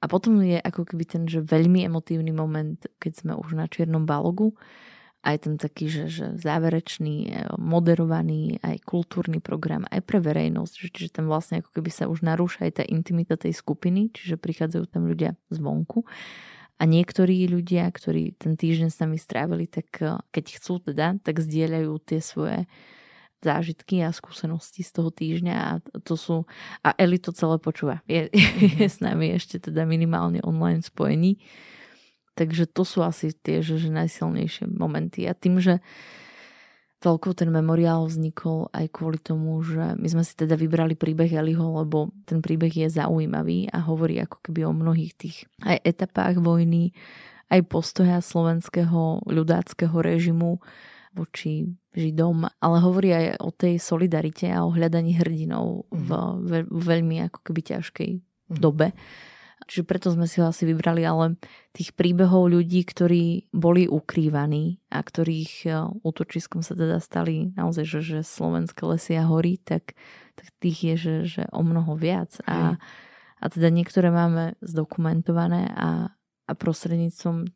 A 0.04 0.06
potom 0.12 0.43
je 0.43 0.60
ako 0.60 0.84
keby 0.84 1.04
ten, 1.08 1.24
že 1.32 1.39
veľmi 1.39 1.88
emotívny 1.88 2.36
moment, 2.36 2.76
keď 2.99 3.24
sme 3.24 3.32
už 3.39 3.56
na 3.56 3.72
Čiernom 3.72 4.04
balogu 4.04 4.51
aj 5.24 5.47
ten 5.47 5.56
taký, 5.56 5.88
že, 5.88 6.12
že 6.12 6.26
záverečný, 6.36 7.16
e, 7.32 7.34
moderovaný, 7.56 8.60
aj 8.60 8.84
kultúrny 8.84 9.39
program, 9.39 9.88
aj 9.88 10.04
pre 10.04 10.20
verejnosť, 10.20 10.74
že, 10.76 10.88
čiže 10.91 11.10
tam 11.16 11.32
vlastne 11.32 11.64
ako 11.64 11.80
keby 11.80 11.89
sa 11.95 12.12
už 12.12 12.28
narúša 12.28 12.68
aj 12.68 12.72
tá 12.76 12.84
intimita 12.84 13.39
tej 13.39 13.56
skupiny, 13.56 14.12
čiže 14.12 14.36
prichádzajú 14.36 14.84
tam 14.91 15.08
ľudia 15.08 15.39
zvonku. 15.47 16.04
A 16.76 16.84
niektorí 16.84 17.47
ľudia, 17.47 17.88
ktorí 17.88 18.36
ten 18.36 18.60
týždeň 18.60 18.91
s 18.91 18.99
nami 18.99 19.16
strávili, 19.16 19.72
tak 19.72 19.88
e, 20.04 20.20
keď 20.36 20.45
chcú 20.60 20.84
teda, 20.91 21.16
tak 21.24 21.39
zdieľajú 21.39 21.91
tie 22.04 22.20
svoje 22.20 22.68
zážitky 23.43 23.99
a 24.01 24.15
skúsenosti 24.15 24.87
z 24.87 24.91
toho 24.95 25.11
týždňa 25.11 25.55
a 25.59 25.69
to 26.01 26.15
sú, 26.15 26.47
a 26.79 26.95
Eli 26.95 27.19
to 27.19 27.35
celé 27.35 27.59
počúva. 27.59 27.99
Je, 28.07 28.31
je 28.79 28.87
s 28.87 29.03
nami 29.03 29.35
ešte 29.35 29.59
teda 29.59 29.83
minimálne 29.83 30.39
online 30.41 30.81
spojení 30.81 31.37
Takže 32.33 32.65
to 32.65 32.81
sú 32.81 33.05
asi 33.05 33.29
tie 33.33 33.61
že, 33.61 33.77
že 33.77 33.93
najsilnejšie 33.93 34.65
momenty. 34.65 35.29
A 35.29 35.37
tým, 35.37 35.61
že 35.61 35.85
celkovo 36.97 37.37
ten 37.37 37.53
memoriál 37.53 38.09
vznikol 38.09 38.73
aj 38.73 38.89
kvôli 38.89 39.21
tomu, 39.21 39.61
že 39.61 39.93
my 39.99 40.07
sme 40.09 40.23
si 40.25 40.33
teda 40.33 40.57
vybrali 40.57 40.97
príbeh 40.97 41.29
Eliho, 41.29 41.83
lebo 41.85 42.09
ten 42.25 42.41
príbeh 42.41 42.73
je 42.73 42.87
zaujímavý 42.89 43.69
a 43.69 43.85
hovorí 43.85 44.17
ako 44.17 44.41
keby 44.49 44.65
o 44.65 44.73
mnohých 44.73 45.13
tých 45.13 45.37
aj 45.61 45.77
etapách 45.85 46.41
vojny, 46.41 46.95
aj 47.53 47.61
postoja 47.69 48.17
slovenského 48.17 49.21
ľudáckého 49.29 49.93
režimu 49.93 50.57
voči 51.14 51.70
Židom, 51.93 52.49
ale 52.57 52.78
hovorí 52.82 53.14
aj 53.14 53.26
o 53.38 53.53
tej 53.53 53.78
solidarite 53.78 54.49
a 54.49 54.66
o 54.66 54.74
hľadaní 54.74 55.14
hrdinov 55.14 55.86
v, 55.93 56.09
mhm. 56.09 56.68
v 56.70 56.82
veľmi 56.82 57.18
ako 57.30 57.39
keby 57.49 57.61
ťažkej 57.61 58.11
mhm. 58.18 58.57
dobe. 58.57 58.91
Čiže 59.64 59.88
preto 59.88 60.11
sme 60.11 60.28
si 60.28 60.43
ho 60.43 60.51
asi 60.51 60.68
vybrali, 60.68 61.07
ale 61.07 61.39
tých 61.72 61.95
príbehov 61.95 62.51
ľudí, 62.51 62.84
ktorí 62.84 63.47
boli 63.55 63.88
ukrývaní 63.88 64.84
a 64.91 64.99
ktorých 64.99 65.53
e, 65.64 65.70
útočiskom 66.03 66.59
sa 66.59 66.76
teda 66.76 66.99
stali 66.99 67.55
naozaj, 67.55 67.88
že, 67.88 67.99
že 68.03 68.20
slovenské 68.28 68.84
lesy 68.84 69.16
a 69.16 69.24
hory, 69.24 69.55
tak, 69.64 69.95
tak 70.36 70.47
tých 70.59 70.78
je, 70.84 70.95
že, 70.99 71.16
že 71.24 71.43
o 71.55 71.64
mnoho 71.64 71.95
viac. 71.95 72.36
A, 72.43 72.76
a 73.39 73.45
teda 73.47 73.72
niektoré 73.72 74.11
máme 74.11 74.59
zdokumentované 74.59 75.72
a, 75.72 76.11
a 76.43 76.51
prostredníctvom 76.51 77.47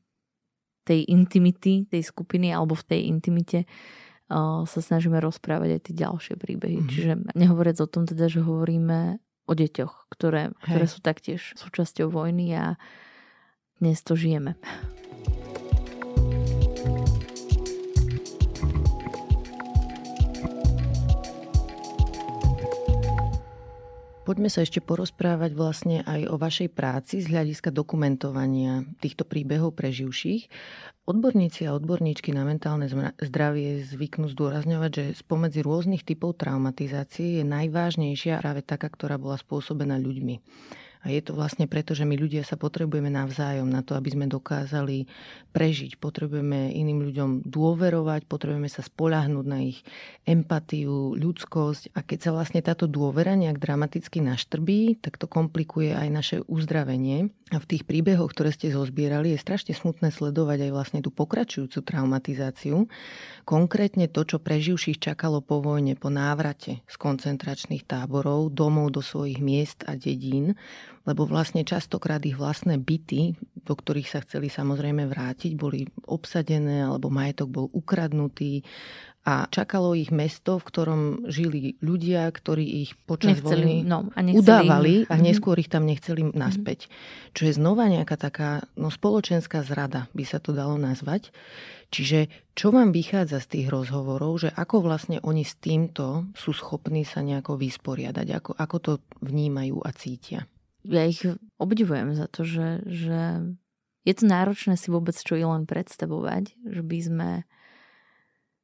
tej 0.88 1.04
intimity, 1.12 1.84
tej 1.92 2.04
skupiny 2.08 2.56
alebo 2.56 2.80
v 2.80 2.88
tej 2.88 3.02
intimite 3.12 3.60
uh, 3.68 4.64
sa 4.64 4.80
snažíme 4.80 5.20
rozprávať 5.20 5.70
aj 5.76 5.82
tie 5.92 5.96
ďalšie 6.08 6.36
príbehy. 6.40 6.80
Mm-hmm. 6.80 6.92
Čiže 6.96 7.12
nehovoriac 7.36 7.78
o 7.84 7.92
tom 7.92 8.08
teda, 8.08 8.32
že 8.32 8.40
hovoríme 8.40 9.20
o 9.48 9.54
deťoch, 9.56 10.12
ktoré, 10.12 10.56
ktoré 10.64 10.86
sú 10.88 11.00
taktiež 11.00 11.56
súčasťou 11.56 12.12
vojny 12.12 12.56
a 12.56 12.76
dnes 13.80 14.00
to 14.04 14.16
žijeme. 14.16 14.60
Poďme 24.28 24.52
sa 24.52 24.68
ešte 24.68 24.84
porozprávať 24.84 25.56
vlastne 25.56 26.04
aj 26.04 26.28
o 26.28 26.36
vašej 26.36 26.76
práci 26.76 27.24
z 27.24 27.32
hľadiska 27.32 27.72
dokumentovania 27.72 28.84
týchto 29.00 29.24
príbehov 29.24 29.80
preživších. 29.80 30.52
Odborníci 31.08 31.64
a 31.64 31.72
odborníčky 31.72 32.36
na 32.36 32.44
mentálne 32.44 32.92
zdravie 33.24 33.88
zvyknú 33.88 34.28
zdôrazňovať, 34.28 34.92
že 34.92 35.06
spomedzi 35.24 35.64
rôznych 35.64 36.04
typov 36.04 36.36
traumatizácie 36.36 37.40
je 37.40 37.44
najvážnejšia 37.48 38.44
práve 38.44 38.68
taká, 38.68 38.92
ktorá 38.92 39.16
bola 39.16 39.40
spôsobená 39.40 39.96
ľuďmi. 39.96 40.44
A 41.06 41.14
je 41.14 41.22
to 41.22 41.38
vlastne 41.38 41.70
preto, 41.70 41.94
že 41.94 42.08
my 42.08 42.18
ľudia 42.18 42.42
sa 42.42 42.58
potrebujeme 42.58 43.12
navzájom 43.14 43.70
na 43.70 43.86
to, 43.86 43.94
aby 43.94 44.14
sme 44.14 44.26
dokázali 44.26 45.06
prežiť. 45.54 46.02
Potrebujeme 46.02 46.74
iným 46.74 47.06
ľuďom 47.06 47.30
dôverovať, 47.46 48.26
potrebujeme 48.26 48.70
sa 48.70 48.82
spolahnúť 48.82 49.46
na 49.46 49.66
ich 49.66 49.82
empatiu, 50.26 51.14
ľudskosť 51.18 51.94
a 51.94 52.02
keď 52.02 52.20
sa 52.20 52.32
vlastne 52.34 52.62
táto 52.62 52.90
dôvera 52.90 53.38
nejak 53.38 53.62
dramaticky 53.62 54.20
naštrbí, 54.22 55.00
tak 55.02 55.22
to 55.22 55.30
komplikuje 55.30 55.94
aj 55.94 56.08
naše 56.10 56.38
uzdravenie. 56.46 57.30
A 57.48 57.64
v 57.64 57.70
tých 57.70 57.88
príbehoch, 57.88 58.36
ktoré 58.36 58.52
ste 58.52 58.76
zozbierali, 58.76 59.32
je 59.32 59.40
strašne 59.40 59.72
smutné 59.72 60.12
sledovať 60.12 60.68
aj 60.68 60.72
vlastne 60.76 61.00
tú 61.00 61.16
pokračujúcu 61.16 61.80
traumatizáciu. 61.80 62.92
Konkrétne 63.48 64.12
to, 64.12 64.28
čo 64.28 64.44
preživších 64.44 65.00
čakalo 65.00 65.40
po 65.40 65.64
vojne, 65.64 65.96
po 65.96 66.12
návrate 66.12 66.84
z 66.84 66.96
koncentračných 67.00 67.88
táborov, 67.88 68.52
domov 68.52 68.92
do 68.92 69.00
svojich 69.00 69.40
miest 69.40 69.88
a 69.88 69.96
dedín, 69.96 70.60
lebo 71.08 71.24
vlastne 71.24 71.64
častokrát 71.64 72.20
ich 72.28 72.36
vlastné 72.36 72.76
byty, 72.76 73.40
do 73.64 73.74
ktorých 73.74 74.12
sa 74.12 74.20
chceli 74.28 74.52
samozrejme 74.52 75.08
vrátiť, 75.08 75.56
boli 75.56 75.88
obsadené 76.04 76.84
alebo 76.84 77.08
majetok 77.08 77.48
bol 77.48 77.68
ukradnutý 77.72 78.68
a 79.28 79.44
čakalo 79.52 79.92
ich 79.92 80.08
mesto, 80.08 80.56
v 80.56 80.68
ktorom 80.72 81.02
žili 81.28 81.76
ľudia, 81.84 82.32
ktorí 82.32 82.88
ich 82.88 82.96
počas 83.04 83.44
nechceli, 83.44 83.84
vojny 83.84 83.84
no, 83.84 84.08
a 84.16 84.20
nechceli, 84.24 84.40
udávali 84.40 84.94
a 85.12 85.20
mhm. 85.20 85.24
neskôr 85.24 85.60
ich 85.60 85.68
tam 85.68 85.84
nechceli 85.84 86.32
naspäť. 86.32 86.88
Mm-hmm. 86.88 87.32
Čo 87.36 87.42
je 87.44 87.54
znova 87.60 87.92
nejaká 87.92 88.16
taká 88.16 88.64
no, 88.80 88.88
spoločenská 88.88 89.68
zrada, 89.68 90.08
by 90.16 90.24
sa 90.24 90.40
to 90.40 90.56
dalo 90.56 90.80
nazvať. 90.80 91.36
Čiže 91.92 92.32
čo 92.56 92.72
vám 92.72 92.96
vychádza 92.96 93.44
z 93.44 93.48
tých 93.60 93.68
rozhovorov, 93.68 94.48
že 94.48 94.50
ako 94.52 94.84
vlastne 94.84 95.20
oni 95.20 95.44
s 95.44 95.60
týmto 95.60 96.32
sú 96.36 96.56
schopní 96.56 97.04
sa 97.04 97.20
nejako 97.20 97.60
vysporiadať, 97.60 98.28
ako, 98.32 98.52
ako 98.56 98.78
to 98.80 98.92
vnímajú 99.24 99.84
a 99.84 99.92
cítia? 99.92 100.48
Ja 100.88 101.04
ich 101.06 101.22
obdivujem 101.60 102.16
za 102.16 102.32
to, 102.32 102.48
že, 102.48 102.82
že 102.88 103.20
je 104.08 104.14
to 104.16 104.24
náročné 104.24 104.80
si 104.80 104.88
vôbec 104.88 105.14
čo 105.14 105.36
i 105.36 105.44
len 105.44 105.68
predstavovať, 105.68 106.56
že 106.64 106.82
by 106.82 106.98
sme 107.04 107.30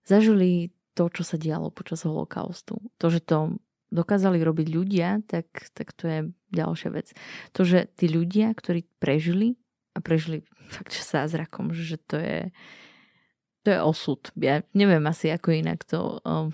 zažili 0.07 0.71
to, 0.95 1.11
čo 1.11 1.27
sa 1.27 1.35
dialo 1.35 1.73
počas 1.73 2.07
holokaustu. 2.07 2.79
To, 3.01 3.05
že 3.11 3.19
to 3.19 3.59
dokázali 3.91 4.41
robiť 4.41 4.67
ľudia, 4.71 5.21
tak, 5.27 5.69
tak 5.75 5.91
to 5.93 6.03
je 6.07 6.19
ďalšia 6.49 6.89
vec. 6.95 7.11
To, 7.53 7.61
že 7.67 7.91
tí 7.93 8.09
ľudia, 8.09 8.55
ktorí 8.55 8.87
prežili 8.97 9.59
a 9.93 10.01
prežili 10.01 10.47
fakt, 10.71 10.95
že 10.95 11.05
zázrakom, 11.05 11.75
že 11.75 11.99
to 12.01 12.17
je 12.17 12.39
to 13.63 13.71
je 13.71 13.79
osud. 13.79 14.19
Ja 14.35 14.59
neviem 14.75 15.07
asi, 15.07 15.31
ako 15.31 15.55
inak 15.55 15.87
to 15.87 16.19
um, 16.27 16.51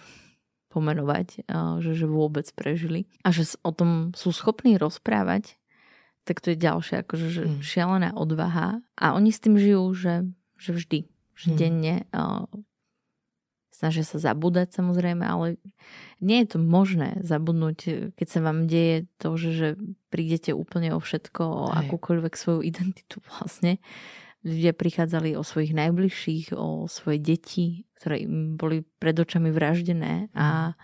pomenovať, 0.70 1.50
že, 1.82 1.92
že 1.98 2.06
vôbec 2.06 2.46
prežili. 2.54 3.10
A 3.26 3.34
že 3.34 3.58
o 3.66 3.74
tom 3.74 4.14
sú 4.14 4.30
schopní 4.30 4.78
rozprávať 4.78 5.58
tak 6.24 6.44
to 6.44 6.54
je 6.54 6.58
ďalšia 6.60 7.06
akože 7.06 7.28
že 7.32 7.44
mm. 7.46 7.62
šialená 7.64 8.10
odvaha. 8.14 8.84
A 9.00 9.18
oni 9.18 9.32
s 9.34 9.42
tým 9.42 9.56
žijú, 9.58 9.92
že, 9.96 10.16
že 10.60 10.72
vždy, 10.76 11.00
že 11.34 11.48
mm. 11.50 11.58
denne 11.58 11.96
uh, 12.14 12.46
snažia 13.80 14.04
sa 14.04 14.20
zabúdať 14.20 14.76
samozrejme, 14.76 15.24
ale 15.24 15.56
nie 16.20 16.44
je 16.44 16.52
to 16.52 16.60
možné 16.60 17.16
zabudnúť, 17.24 18.12
keď 18.20 18.28
sa 18.28 18.44
vám 18.44 18.68
deje 18.68 19.08
to, 19.16 19.40
že, 19.40 19.52
že 19.56 19.70
prídete 20.12 20.52
úplne 20.52 20.92
o 20.92 21.00
všetko, 21.00 21.42
o 21.48 21.64
Hej. 21.72 21.88
akúkoľvek 21.88 22.34
svoju 22.36 22.60
identitu 22.68 23.24
vlastne. 23.32 23.80
Ľudia 24.44 24.76
prichádzali 24.76 25.40
o 25.40 25.48
svojich 25.48 25.72
najbližších, 25.72 26.56
o 26.60 26.92
svoje 26.92 27.24
deti, 27.24 27.88
ktoré 28.00 28.24
im 28.28 28.60
boli 28.60 28.84
pred 29.00 29.16
očami 29.16 29.48
vraždené 29.48 30.28
a 30.36 30.72
mm. 30.72 30.80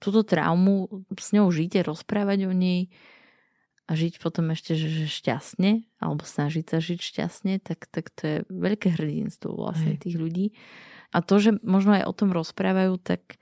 túto 0.00 0.24
traumu 0.24 1.04
s 1.12 1.36
ňou 1.36 1.52
žite, 1.52 1.84
rozprávať 1.84 2.48
o 2.48 2.52
nej, 2.56 2.88
a 3.84 3.92
žiť 3.92 4.16
potom 4.16 4.48
ešte 4.48 4.72
že, 4.72 4.88
že 4.88 5.06
šťastne, 5.08 5.84
alebo 6.00 6.24
snažiť 6.24 6.64
sa 6.64 6.78
žiť 6.80 7.00
šťastne, 7.00 7.60
tak, 7.60 7.84
tak 7.92 8.08
to 8.16 8.22
je 8.24 8.36
veľké 8.48 8.96
hrdinstvo 8.96 9.52
vlastne 9.52 9.96
Hej. 9.96 10.08
tých 10.08 10.16
ľudí. 10.16 10.46
A 11.12 11.20
to, 11.20 11.36
že 11.36 11.60
možno 11.60 12.00
aj 12.00 12.08
o 12.08 12.16
tom 12.16 12.32
rozprávajú, 12.32 12.96
tak, 12.98 13.36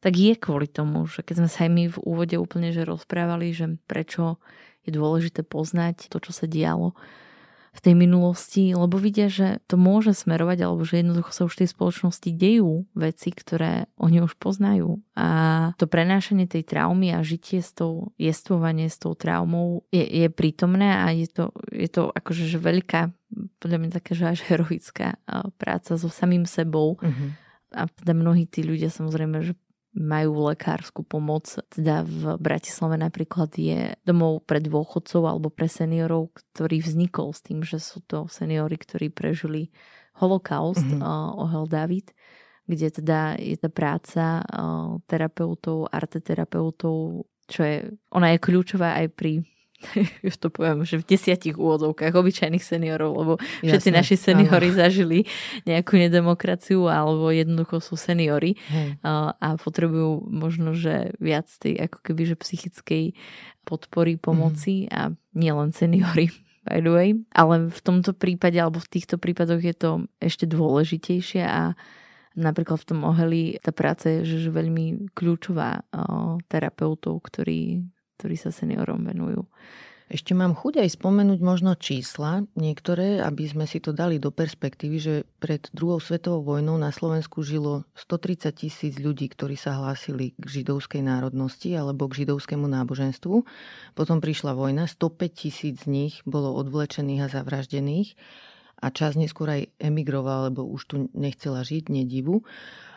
tak 0.00 0.12
je 0.16 0.32
kvôli 0.34 0.66
tomu, 0.66 1.04
že 1.04 1.20
keď 1.20 1.44
sme 1.44 1.50
sa 1.52 1.58
aj 1.68 1.70
my 1.70 1.84
v 1.92 1.98
úvode 2.02 2.36
úplne 2.40 2.72
že 2.72 2.88
rozprávali, 2.88 3.52
že 3.52 3.76
prečo 3.84 4.40
je 4.88 4.90
dôležité 4.96 5.44
poznať 5.44 6.08
to, 6.08 6.18
čo 6.24 6.32
sa 6.32 6.48
dialo, 6.48 6.96
v 7.76 7.84
tej 7.84 7.94
minulosti, 7.94 8.72
lebo 8.72 8.96
vidia, 8.96 9.28
že 9.28 9.60
to 9.68 9.76
môže 9.76 10.16
smerovať, 10.16 10.64
alebo 10.64 10.80
že 10.80 11.04
jednoducho 11.04 11.30
sa 11.36 11.44
už 11.44 11.60
v 11.60 11.60
tej 11.60 11.68
spoločnosti 11.76 12.30
dejú 12.32 12.88
veci, 12.96 13.28
ktoré 13.36 13.92
oni 14.00 14.24
už 14.24 14.40
poznajú. 14.40 15.04
A 15.12 15.28
to 15.76 15.84
prenášanie 15.84 16.48
tej 16.48 16.64
traumy 16.64 17.12
a 17.12 17.20
žitie 17.20 17.60
s 17.60 17.76
tou, 17.76 18.16
jestvovanie 18.16 18.88
s 18.88 18.96
tou 18.96 19.12
traumou 19.12 19.84
je, 19.92 20.00
je 20.00 20.28
prítomné 20.32 20.88
a 20.88 21.12
je 21.12 21.28
to, 21.28 21.52
je 21.68 21.88
to 21.92 22.08
akože 22.08 22.48
že 22.48 22.56
veľká, 22.56 23.12
podľa 23.60 23.78
mňa 23.84 23.90
taká, 24.00 24.16
že 24.16 24.24
až 24.24 24.40
heroická 24.48 25.20
práca 25.60 26.00
so 26.00 26.08
samým 26.08 26.48
sebou. 26.48 26.96
Uh-huh. 26.96 27.28
A 27.76 27.90
teda 27.92 28.16
mnohí 28.16 28.48
tí 28.48 28.64
ľudia 28.64 28.88
samozrejme, 28.88 29.44
že 29.44 29.52
majú 29.96 30.52
lekárskú 30.52 31.00
pomoc. 31.02 31.48
Teda 31.72 32.04
v 32.04 32.36
Bratislave 32.36 33.00
napríklad 33.00 33.48
je 33.56 33.96
domov 34.04 34.44
pre 34.44 34.60
dôchodcov 34.60 35.24
alebo 35.24 35.48
pre 35.48 35.66
seniorov, 35.66 36.36
ktorý 36.36 36.84
vznikol 36.84 37.32
s 37.32 37.40
tým, 37.40 37.64
že 37.64 37.80
sú 37.80 38.04
to 38.04 38.28
seniory, 38.28 38.76
ktorí 38.76 39.08
prežili 39.08 39.72
holokaust, 40.20 40.84
mm-hmm. 40.84 41.00
uh, 41.00 41.40
Ohel 41.40 41.64
David, 41.64 42.12
kde 42.68 42.88
teda 42.92 43.40
je 43.40 43.56
tá 43.56 43.72
práca 43.72 44.44
uh, 44.44 45.00
terapeutov, 45.08 45.88
arteterapeutov, 45.88 47.24
čo 47.48 47.60
je, 47.64 47.88
ona 48.12 48.36
je 48.36 48.44
kľúčová 48.44 49.00
aj 49.00 49.06
pri 49.16 49.32
už 50.28 50.34
to 50.40 50.48
poviem, 50.48 50.82
že 50.82 51.00
v 51.00 51.08
desiatich 51.16 51.56
úvodovkách 51.56 52.14
obyčajných 52.14 52.64
seniorov, 52.64 53.10
lebo 53.16 53.32
všetci 53.64 53.90
Jasne, 53.92 53.98
naši 53.98 54.16
seniory 54.16 54.72
áno. 54.72 54.78
zažili 54.82 55.18
nejakú 55.68 56.00
nedemokraciu 56.00 56.88
alebo 56.88 57.28
jednoducho 57.28 57.80
sú 57.84 57.94
seniory 57.94 58.56
a, 59.04 59.36
a 59.36 59.48
potrebujú 59.60 60.24
možno, 60.28 60.72
že 60.72 61.12
viac 61.20 61.48
tej 61.60 61.88
ako 61.88 61.98
keby, 62.00 62.22
že 62.32 62.36
psychickej 62.40 63.04
podpory, 63.66 64.16
pomoci 64.16 64.86
mm. 64.86 64.90
a 64.94 65.00
nielen 65.36 65.74
seniory 65.74 66.32
by 66.66 66.82
the 66.82 66.92
way. 66.92 67.08
Ale 67.32 67.70
v 67.70 67.80
tomto 67.80 68.12
prípade 68.12 68.58
alebo 68.58 68.82
v 68.82 68.90
týchto 68.90 69.16
prípadoch 69.22 69.62
je 69.62 69.74
to 69.74 69.90
ešte 70.18 70.50
dôležitejšie 70.50 71.46
a 71.46 71.78
napríklad 72.36 72.82
v 72.82 72.88
tom 72.92 73.00
oheli 73.06 73.56
tá 73.64 73.72
práca 73.72 74.20
je 74.20 74.28
že, 74.28 74.36
že 74.46 74.50
veľmi 74.52 75.14
kľúčová 75.16 75.80
o, 75.80 76.36
terapeutov, 76.46 77.24
ktorí, 77.24 77.80
ktorí 78.16 78.34
sa 78.40 78.50
seniorom 78.50 79.04
venujú. 79.04 79.44
Ešte 80.06 80.38
mám 80.38 80.54
chuť 80.54 80.86
aj 80.86 81.02
spomenúť 81.02 81.40
možno 81.42 81.74
čísla 81.74 82.46
niektoré, 82.54 83.18
aby 83.18 83.50
sme 83.50 83.66
si 83.66 83.82
to 83.82 83.90
dali 83.90 84.22
do 84.22 84.30
perspektívy, 84.30 84.96
že 85.02 85.14
pred 85.42 85.66
druhou 85.74 85.98
svetovou 85.98 86.46
vojnou 86.46 86.78
na 86.78 86.94
Slovensku 86.94 87.42
žilo 87.42 87.82
130 87.98 88.54
tisíc 88.54 88.94
ľudí, 89.02 89.26
ktorí 89.26 89.58
sa 89.58 89.74
hlásili 89.74 90.38
k 90.38 90.62
židovskej 90.62 91.02
národnosti 91.02 91.74
alebo 91.74 92.06
k 92.06 92.22
židovskému 92.22 92.70
náboženstvu. 92.70 93.34
Potom 93.98 94.22
prišla 94.22 94.54
vojna, 94.54 94.86
105 94.86 95.26
tisíc 95.34 95.82
z 95.82 95.90
nich 95.90 96.14
bolo 96.22 96.54
odvlečených 96.54 97.26
a 97.26 97.32
zavraždených 97.42 98.14
a 98.78 98.94
čas 98.94 99.18
neskôr 99.18 99.58
aj 99.58 99.62
emigroval, 99.82 100.54
lebo 100.54 100.62
už 100.70 100.82
tu 100.86 100.96
nechcela 101.18 101.66
žiť, 101.66 101.90
nedivu. 101.90 102.46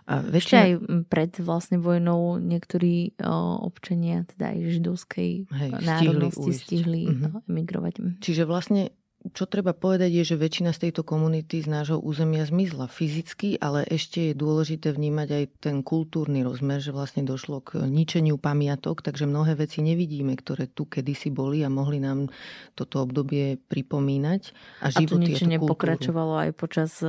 A. 0.10 0.26
Ešte 0.34 0.58
aj 0.58 0.72
pred 1.06 1.32
vlastne 1.38 1.78
vojnou 1.78 2.42
niektorí 2.42 3.14
o, 3.22 3.62
občania, 3.62 4.26
teda 4.26 4.58
aj 4.58 4.60
židovskej 4.74 5.32
Hej, 5.54 5.72
národnosti 5.86 6.50
stihli, 6.50 6.66
stihli 6.66 7.02
uh-huh. 7.14 7.46
emigrovať. 7.46 8.18
Čiže 8.18 8.50
vlastne 8.50 8.90
čo 9.20 9.44
treba 9.52 9.76
povedať 9.76 10.16
je, 10.16 10.24
že 10.24 10.40
väčšina 10.40 10.72
z 10.72 10.88
tejto 10.88 11.04
komunity 11.04 11.60
z 11.60 11.68
nášho 11.68 12.00
územia 12.00 12.48
zmizla 12.48 12.88
fyzicky, 12.88 13.60
ale 13.60 13.84
ešte 13.84 14.32
je 14.32 14.34
dôležité 14.34 14.96
vnímať 14.96 15.28
aj 15.36 15.44
ten 15.60 15.84
kultúrny 15.84 16.40
rozmer, 16.40 16.80
že 16.80 16.96
vlastne 16.96 17.28
došlo 17.28 17.60
k 17.60 17.84
ničeniu 17.84 18.40
pamiatok, 18.40 19.04
takže 19.04 19.28
mnohé 19.28 19.60
veci 19.60 19.84
nevidíme, 19.84 20.40
ktoré 20.40 20.72
tu 20.72 20.88
kedysi 20.88 21.36
boli 21.36 21.68
a 21.68 21.70
mohli 21.70 22.00
nám 22.00 22.32
toto 22.80 23.04
obdobie 23.04 23.60
pripomínať. 23.60 24.42
A, 24.80 24.88
a 24.88 25.00
to 25.04 25.20
ničenie 25.20 25.60
pokračovalo 25.60 26.40
aj 26.48 26.52
počas 26.56 27.04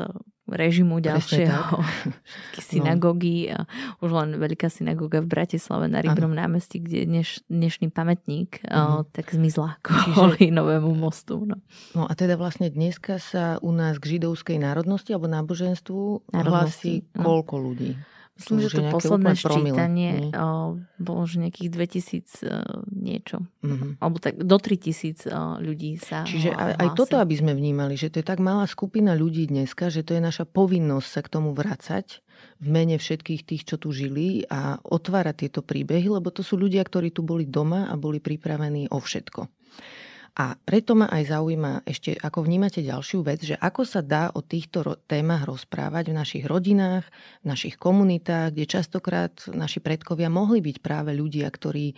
režimu 0.50 0.98
ďalšieho. 0.98 1.80
Všetky 2.54 2.60
synagógy. 2.60 3.50
No. 3.50 3.64
Už 4.02 4.10
len 4.12 4.36
veľká 4.36 4.68
synagóga 4.68 5.22
v 5.22 5.30
Bratislave 5.30 5.86
na 5.86 6.02
Rybnom 6.02 6.34
námestí, 6.34 6.82
kde 6.82 7.06
dneš, 7.06 7.40
dnešný 7.46 7.88
pamätník 7.94 8.62
uh-huh. 8.66 9.06
tak 9.10 9.30
zmizla 9.30 9.78
kvôli 9.86 10.50
novému 10.50 10.92
mostu. 10.92 11.46
No. 11.46 11.56
no 11.94 12.04
a 12.06 12.12
teda 12.18 12.34
vlastne 12.34 12.68
dneska 12.68 13.22
sa 13.22 13.56
u 13.62 13.70
nás 13.70 13.96
k 14.02 14.18
židovskej 14.18 14.58
národnosti 14.60 15.14
alebo 15.14 15.30
náboženstvu 15.30 16.30
hlási 16.34 17.06
no. 17.14 17.22
koľko 17.22 17.54
ľudí? 17.58 17.92
Myslím, 18.40 18.58
že 18.64 18.68
to 18.72 18.82
posledné 18.88 19.32
ščítanie 19.36 20.12
bolo 21.00 21.22
že 21.24 21.36
nejakých 21.40 21.70
2000 21.72 22.44
uh, 22.44 22.84
niečo. 22.92 23.44
Mm-hmm. 23.64 24.00
Alebo 24.00 24.16
tak 24.20 24.40
do 24.40 24.56
3000 24.56 25.28
uh, 25.28 25.56
ľudí 25.60 25.96
sa 25.96 26.24
Čiže 26.24 26.52
aj, 26.52 26.72
aj 26.76 26.88
toto, 26.96 27.16
aby 27.20 27.34
sme 27.36 27.52
vnímali, 27.56 27.96
že 27.96 28.12
to 28.12 28.20
je 28.20 28.26
tak 28.26 28.40
malá 28.40 28.68
skupina 28.68 29.16
ľudí 29.16 29.48
dneska, 29.48 29.88
že 29.88 30.04
to 30.04 30.16
je 30.16 30.22
naša 30.22 30.44
povinnosť 30.48 31.08
sa 31.08 31.20
k 31.24 31.28
tomu 31.32 31.52
vracať 31.56 32.20
v 32.60 32.68
mene 32.68 32.96
všetkých 32.96 33.42
tých, 33.44 33.62
čo 33.64 33.76
tu 33.76 33.92
žili 33.92 34.44
a 34.48 34.80
otvárať 34.80 35.48
tieto 35.48 35.60
príbehy, 35.60 36.08
lebo 36.08 36.32
to 36.32 36.40
sú 36.40 36.56
ľudia, 36.56 36.84
ktorí 36.84 37.12
tu 37.12 37.24
boli 37.24 37.48
doma 37.48 37.88
a 37.88 37.96
boli 37.96 38.20
pripravení 38.20 38.88
o 38.92 38.98
všetko. 39.00 39.40
A 40.40 40.56
preto 40.56 40.96
ma 40.96 41.04
aj 41.12 41.36
zaujíma 41.36 41.84
ešte, 41.84 42.16
ako 42.16 42.48
vnímate 42.48 42.80
ďalšiu 42.80 43.20
vec, 43.20 43.44
že 43.44 43.60
ako 43.60 43.84
sa 43.84 44.00
dá 44.00 44.32
o 44.32 44.40
týchto 44.40 44.96
témach 45.04 45.44
rozprávať 45.44 46.08
v 46.08 46.16
našich 46.16 46.44
rodinách, 46.48 47.04
v 47.44 47.52
našich 47.52 47.76
komunitách, 47.76 48.56
kde 48.56 48.64
častokrát 48.64 49.36
naši 49.52 49.84
predkovia 49.84 50.32
mohli 50.32 50.64
byť 50.64 50.80
práve 50.80 51.12
ľudia, 51.12 51.44
ktorí 51.44 51.92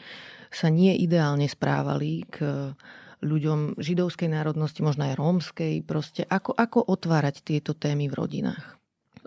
sa 0.50 0.74
nie 0.74 0.90
ideálne 0.98 1.46
správali 1.46 2.26
k 2.26 2.74
ľuďom 3.22 3.78
židovskej 3.78 4.34
národnosti, 4.34 4.82
možno 4.82 5.06
aj 5.06 5.22
rómskej. 5.22 5.86
Proste 5.86 6.26
ako, 6.26 6.58
ako 6.58 6.82
otvárať 6.82 7.46
tieto 7.46 7.78
témy 7.78 8.10
v 8.10 8.18
rodinách? 8.26 8.74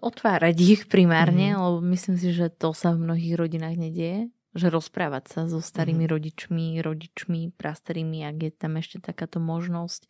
Otvárať 0.04 0.60
ich 0.60 0.82
primárne, 0.92 1.56
mm. 1.56 1.60
lebo 1.64 1.80
myslím 1.88 2.20
si, 2.20 2.36
že 2.36 2.52
to 2.52 2.76
sa 2.76 2.92
v 2.92 3.08
mnohých 3.08 3.40
rodinách 3.40 3.80
nedieje 3.80 4.35
že 4.56 4.72
rozprávať 4.72 5.24
sa 5.28 5.40
so 5.52 5.60
starými 5.60 6.08
mm-hmm. 6.08 6.16
rodičmi, 6.16 6.66
rodičmi, 6.80 7.42
prastarými, 7.60 8.24
ak 8.24 8.38
je 8.40 8.52
tam 8.56 8.80
ešte 8.80 9.04
takáto 9.04 9.44
možnosť 9.44 10.08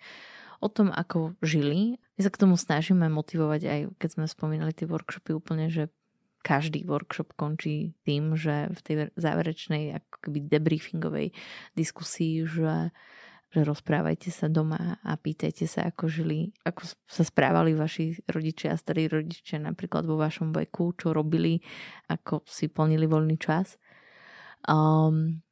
o 0.62 0.70
tom, 0.70 0.93
ako 0.93 1.34
žili. 1.41 1.98
My 2.16 2.22
sa 2.22 2.32
k 2.32 2.39
tomu 2.46 2.56
snažíme 2.56 3.10
motivovať 3.10 3.62
aj, 3.66 3.80
keď 3.98 4.10
sme 4.14 4.26
spomínali 4.30 4.72
tie 4.72 4.88
workshopy 4.88 5.36
úplne, 5.36 5.68
že 5.68 5.91
každý 6.46 6.86
workshop 6.86 7.34
končí 7.34 7.98
tým, 8.06 8.38
že 8.38 8.70
v 8.70 8.80
tej 8.86 8.96
záverečnej 9.18 9.98
akoby 9.98 10.46
debriefingovej 10.46 11.34
diskusii, 11.74 12.46
že, 12.46 12.93
že 13.50 13.66
rozprávajte 13.66 14.30
sa 14.30 14.46
doma 14.46 15.02
a 15.02 15.18
pýtajte 15.18 15.66
sa, 15.66 15.89
ako 15.89 16.06
žili, 16.06 16.54
ako 16.62 16.86
sa 17.10 17.26
správali 17.26 17.74
vaši 17.74 18.22
rodičia 18.30 18.78
a 18.78 18.80
starí 18.80 19.10
rodičia 19.10 19.58
napríklad 19.58 20.06
vo 20.06 20.22
vašom 20.22 20.54
veku, 20.54 20.93
čo 20.93 21.18
robili, 21.18 21.66
ako 22.14 22.46
si 22.46 22.70
plnili 22.70 23.10
voľný 23.10 23.41
čas. 23.41 23.82
Um, 24.66 25.45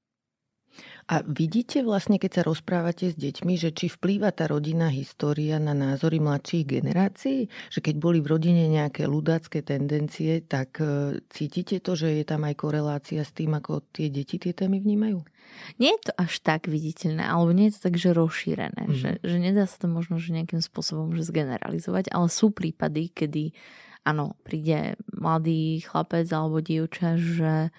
a 1.11 1.19
vidíte 1.19 1.83
vlastne, 1.83 2.15
keď 2.15 2.41
sa 2.41 2.43
rozprávate 2.47 3.11
s 3.11 3.15
deťmi, 3.19 3.59
že 3.59 3.75
či 3.75 3.91
vplýva 3.91 4.31
tá 4.31 4.47
rodinná 4.47 4.87
história 4.87 5.59
na 5.59 5.75
názory 5.75 6.23
mladších 6.23 6.63
generácií? 6.63 7.51
Že 7.69 7.79
keď 7.83 7.95
boli 7.99 8.23
v 8.23 8.31
rodine 8.31 8.71
nejaké 8.71 9.03
ľudácké 9.03 9.67
tendencie, 9.67 10.39
tak 10.47 10.79
e, 10.79 11.19
cítite 11.27 11.83
to, 11.83 11.99
že 11.99 12.23
je 12.23 12.23
tam 12.23 12.47
aj 12.47 12.55
korelácia 12.55 13.21
s 13.27 13.35
tým, 13.35 13.59
ako 13.59 13.83
tie 13.91 14.07
deti 14.07 14.39
tie 14.39 14.55
témy 14.55 14.79
vnímajú? 14.79 15.19
Nie 15.75 15.99
je 15.99 16.09
to 16.09 16.13
až 16.15 16.39
tak 16.39 16.71
viditeľné, 16.71 17.27
alebo 17.27 17.51
nie 17.51 17.67
je 17.67 17.75
to 17.77 17.91
tak, 17.91 17.95
že 17.99 18.15
rozšírené. 18.15 18.83
Mm. 18.87 18.95
Že, 18.95 19.11
že 19.21 19.37
nedá 19.43 19.67
sa 19.67 19.77
to 19.83 19.91
možno 19.91 20.23
že 20.23 20.31
nejakým 20.31 20.63
spôsobom 20.63 21.11
že 21.19 21.27
zgeneralizovať, 21.27 22.15
ale 22.15 22.31
sú 22.31 22.55
prípady, 22.55 23.11
kedy 23.11 23.51
áno, 24.07 24.39
príde 24.47 24.95
mladý 25.11 25.83
chlapec 25.83 26.27
alebo 26.31 26.63
dievča, 26.63 27.19
že 27.19 27.75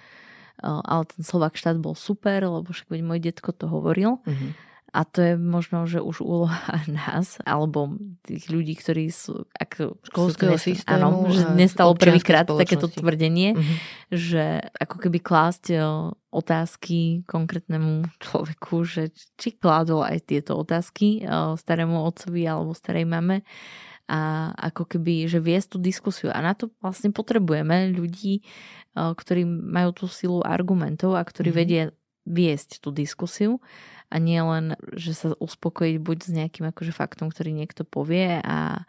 ale 0.63 1.03
ten 1.11 1.23
Slovak 1.27 1.59
štát 1.59 1.79
bol 1.81 1.99
super, 1.99 2.45
lebo 2.45 2.71
však 2.71 2.91
môj 3.03 3.21
detko 3.21 3.51
to 3.51 3.67
hovoril. 3.67 4.23
Mm-hmm. 4.23 4.51
A 4.95 5.03
to 5.03 5.27
je 5.27 5.35
možno, 5.35 5.91
že 5.91 5.99
už 5.99 6.23
úloha 6.23 6.79
nás, 6.87 7.43
alebo 7.43 7.99
tých 8.23 8.47
ľudí, 8.47 8.79
ktorí 8.79 9.11
sú 9.11 9.51
ako, 9.51 9.99
školského 10.07 10.55
systému. 10.55 11.27
Áno, 11.27 11.35
že 11.35 11.51
nestalo 11.59 11.99
prvýkrát 11.99 12.47
takéto 12.47 12.87
tvrdenie, 12.87 13.59
mm-hmm. 13.59 13.77
že 14.15 14.63
ako 14.79 14.97
keby 15.03 15.19
klásť 15.19 15.83
otázky 16.31 17.27
konkrétnemu 17.27 18.07
človeku, 18.23 18.87
že 18.87 19.11
či 19.35 19.59
kládol 19.59 20.07
aj 20.07 20.31
tieto 20.31 20.55
otázky 20.59 21.27
starému 21.59 21.99
otcovi 21.99 22.47
alebo 22.47 22.71
starej 22.75 23.07
mame 23.07 23.43
a 24.05 24.53
ako 24.53 24.97
keby, 24.97 25.25
že 25.25 25.41
viesť 25.41 25.77
tú 25.77 25.79
diskusiu. 25.81 26.29
A 26.29 26.45
na 26.45 26.53
to 26.53 26.69
vlastne 26.85 27.09
potrebujeme 27.09 27.89
ľudí, 27.93 28.45
ktorí 28.95 29.49
majú 29.49 29.97
tú 29.97 30.05
silu 30.07 30.45
argumentov 30.45 31.17
a 31.17 31.25
ktorí 31.25 31.51
mm-hmm. 31.51 31.65
vedia 31.65 31.85
viesť 32.25 32.81
tú 32.81 32.93
diskusiu 32.93 33.61
a 34.09 34.17
nie 34.21 34.41
len, 34.41 34.77
že 34.97 35.13
sa 35.17 35.29
uspokojiť 35.37 35.97
buď 36.01 36.19
s 36.25 36.31
nejakým 36.33 36.65
akože 36.73 36.93
faktom, 36.93 37.29
ktorý 37.33 37.53
niekto 37.57 37.85
povie 37.85 38.41
a, 38.41 38.85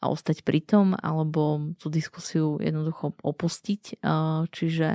a 0.00 0.04
ostať 0.08 0.44
pri 0.44 0.60
tom, 0.64 0.96
alebo 0.96 1.72
tú 1.80 1.92
diskusiu 1.92 2.60
jednoducho 2.60 3.16
opustiť. 3.20 4.00
Čiže 4.48 4.88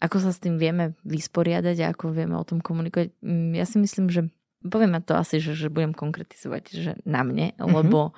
ako 0.00 0.16
sa 0.16 0.32
s 0.32 0.40
tým 0.40 0.56
vieme 0.56 0.96
vysporiadať 1.04 1.76
a 1.84 1.92
ako 1.92 2.16
vieme 2.16 2.32
o 2.40 2.44
tom 2.44 2.64
komunikovať. 2.64 3.12
Mm, 3.20 3.52
ja 3.52 3.68
si 3.68 3.76
myslím, 3.76 4.08
že 4.08 4.32
poviem 4.64 5.00
to 5.00 5.16
asi, 5.16 5.40
že, 5.40 5.56
že 5.56 5.72
budem 5.72 5.96
konkretizovať, 5.96 6.62
že 6.72 6.92
na 7.08 7.24
mne, 7.24 7.56
mm-hmm. 7.56 7.72
lebo 7.72 8.12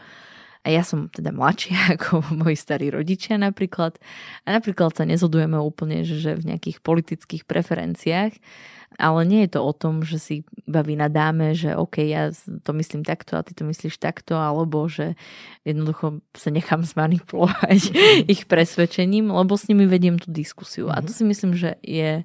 a 0.62 0.70
ja 0.70 0.86
som 0.86 1.10
teda 1.10 1.34
mladšia 1.34 1.78
ako 1.98 2.22
moji 2.38 2.54
starí 2.54 2.86
rodičia 2.90 3.34
napríklad. 3.34 3.98
A 4.46 4.54
napríklad 4.54 4.94
sa 4.94 5.02
nezhodujeme 5.02 5.58
úplne, 5.58 6.06
že, 6.06 6.22
že 6.22 6.38
v 6.38 6.54
nejakých 6.54 6.78
politických 6.82 7.42
preferenciách, 7.50 8.38
ale 9.00 9.20
nie 9.24 9.48
je 9.48 9.56
to 9.56 9.60
o 9.64 9.72
tom, 9.72 10.04
že 10.04 10.20
si 10.20 10.34
iba 10.68 10.84
vynadáme, 10.84 11.56
že 11.56 11.72
OK, 11.72 12.04
ja 12.04 12.30
to 12.62 12.70
myslím 12.76 13.02
takto 13.02 13.40
a 13.40 13.44
ty 13.44 13.56
to 13.56 13.64
myslíš 13.64 13.96
takto, 13.96 14.36
alebo 14.36 14.84
že 14.86 15.16
jednoducho 15.64 16.20
sa 16.36 16.52
nechám 16.52 16.84
zmanipulovať 16.84 17.80
mm-hmm. 17.90 18.28
ich 18.34 18.46
presvedčením, 18.46 19.32
lebo 19.32 19.56
s 19.56 19.66
nimi 19.66 19.88
vediem 19.88 20.20
tú 20.20 20.30
diskusiu. 20.30 20.92
Mm-hmm. 20.92 21.02
A 21.02 21.04
to 21.04 21.10
mhm. 21.10 21.16
si 21.16 21.24
myslím, 21.26 21.52
že 21.58 21.70
je 21.82 22.22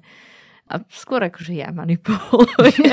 A 0.68 0.84
skôr 0.92 1.24
akože 1.24 1.56
ja 1.56 1.72
manipulujem. 1.72 2.92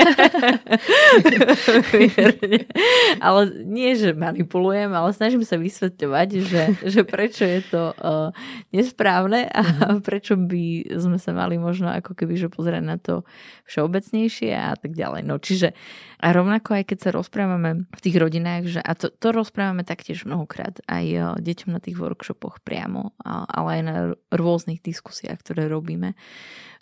ale 3.26 3.40
nie, 3.68 3.92
že 3.92 4.16
manipulujem, 4.16 4.88
ale 4.96 5.12
snažím 5.12 5.44
sa 5.44 5.60
vysvetľovať, 5.60 6.28
že, 6.40 6.62
že 6.88 7.00
prečo 7.04 7.44
je 7.44 7.60
to 7.68 7.92
uh, 7.92 8.32
nesprávne 8.72 9.44
a 9.52 9.62
mhm. 9.62 10.00
prečo 10.00 10.40
by 10.40 10.96
sme 10.96 11.20
sa 11.20 11.36
mali 11.36 11.60
možno 11.60 11.92
ako 11.92 12.16
keby 12.16 12.40
že 12.40 12.48
pozerať 12.48 12.82
na 12.82 12.96
to 12.96 13.28
všeobecnejšie 13.68 14.56
a 14.56 14.72
tak 14.74 14.96
ďalej. 14.96 15.22
No 15.28 15.36
čiže 15.36 15.76
a 16.16 16.26
rovnako 16.32 16.80
aj 16.80 16.84
keď 16.88 16.98
sa 16.98 17.10
rozprávame 17.12 17.84
v 17.92 18.00
tých 18.00 18.16
rodinách, 18.16 18.62
že, 18.68 18.80
a 18.80 18.92
to, 18.96 19.12
to 19.12 19.32
rozprávame 19.32 19.84
taktiež 19.84 20.24
mnohokrát 20.24 20.80
aj 20.88 21.06
uh, 21.12 21.22
deťom 21.36 21.70
na 21.72 21.80
tých 21.80 22.00
workshopoch 22.00 22.64
priamo, 22.64 23.12
ale 23.26 23.80
aj 23.80 23.82
na 23.84 23.96
rôznych 24.32 24.80
diskusiách, 24.80 25.44
ktoré 25.44 25.68
robíme, 25.68 26.16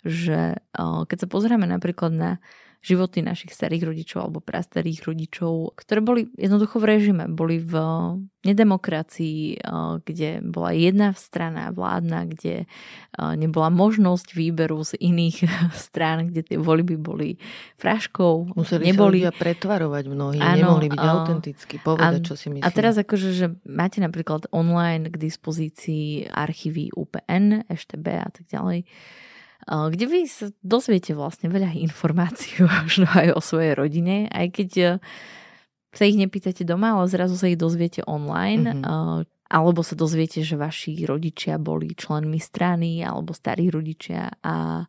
že 0.05 0.61
keď 0.75 1.17
sa 1.17 1.27
pozrieme 1.27 1.65
napríklad 1.65 2.13
na 2.13 2.31
životy 2.85 3.25
našich 3.25 3.49
starých 3.49 3.89
rodičov 3.89 4.29
alebo 4.29 4.45
prastarých 4.45 5.09
rodičov, 5.09 5.73
ktoré 5.73 6.05
boli 6.05 6.29
jednoducho 6.37 6.77
v 6.77 6.85
režime, 6.85 7.25
boli 7.25 7.57
v 7.57 7.73
nedemokracii, 8.45 9.65
kde 10.05 10.45
bola 10.45 10.69
jedna 10.69 11.17
strana 11.17 11.73
vládna, 11.73 12.29
kde 12.29 12.69
nebola 13.41 13.73
možnosť 13.73 14.37
výberu 14.37 14.85
z 14.85 15.01
iných 15.01 15.49
strán, 15.89 16.29
kde 16.29 16.45
tie 16.45 16.57
voľby 16.61 17.01
boli 17.01 17.41
fraškou. 17.81 18.53
Museli 18.53 18.93
neboli... 18.93 19.25
sa 19.25 19.33
ľudia 19.33 19.33
pretvarovať 19.33 20.03
mnohí, 20.05 20.37
ano, 20.37 20.77
nemohli 20.77 20.87
byť 20.93 21.01
autenticky, 21.01 21.75
povedať, 21.81 22.21
a, 22.21 22.25
čo 22.29 22.37
si 22.37 22.53
myslí. 22.53 22.61
A 22.61 22.69
teraz 22.69 23.01
akože, 23.01 23.29
že 23.33 23.47
máte 23.65 23.97
napríklad 23.97 24.45
online 24.53 25.09
k 25.09 25.17
dispozícii 25.17 26.29
archívy 26.29 26.93
UPN, 26.93 27.65
EŠTB 27.65 28.05
a 28.21 28.29
tak 28.29 28.45
ďalej, 28.45 28.85
kde 29.65 30.05
vy 30.05 30.19
sa 30.29 30.53
dozviete 30.61 31.17
vlastne 31.17 31.49
veľa 31.49 31.73
informácií 31.73 32.61
možno 32.85 33.09
aj 33.09 33.33
o 33.33 33.41
svojej 33.41 33.73
rodine, 33.73 34.29
aj 34.29 34.47
keď 34.53 34.69
e, 34.77 34.87
sa 35.95 36.03
ich 36.05 36.17
nepýtate 36.19 36.61
doma, 36.61 36.97
ale 36.97 37.09
zrazu 37.09 37.33
sa 37.39 37.49
ich 37.49 37.57
dozviete 37.57 38.05
online, 38.05 38.77
mm-hmm. 38.77 39.25
alebo 39.49 39.81
sa 39.81 39.97
dozviete, 39.97 40.45
že 40.45 40.59
vaši 40.59 41.07
rodičia 41.07 41.57
boli 41.57 41.97
členmi 41.97 42.37
strany 42.37 43.01
alebo 43.01 43.33
starí 43.33 43.71
rodičia 43.73 44.29
a 44.43 44.85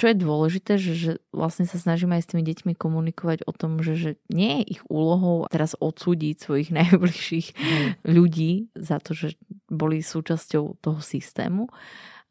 čo 0.00 0.08
je 0.08 0.16
dôležité, 0.18 0.80
že, 0.80 0.92
že 0.96 1.12
vlastne 1.30 1.68
sa 1.68 1.76
snažíme 1.76 2.16
aj 2.16 2.24
s 2.24 2.30
tými 2.32 2.42
deťmi 2.42 2.72
komunikovať 2.74 3.44
o 3.44 3.52
tom, 3.52 3.84
že, 3.84 3.94
že 3.94 4.10
nie 4.32 4.64
je 4.64 4.80
ich 4.80 4.82
úlohou 4.88 5.46
teraz 5.52 5.76
odsúdiť 5.76 6.42
svojich 6.42 6.74
najbližších 6.80 7.46
mm. 7.52 7.90
ľudí 8.08 8.72
za 8.74 8.98
to, 8.98 9.12
že 9.12 9.38
boli 9.68 10.00
súčasťou 10.02 10.80
toho 10.80 11.00
systému, 11.04 11.68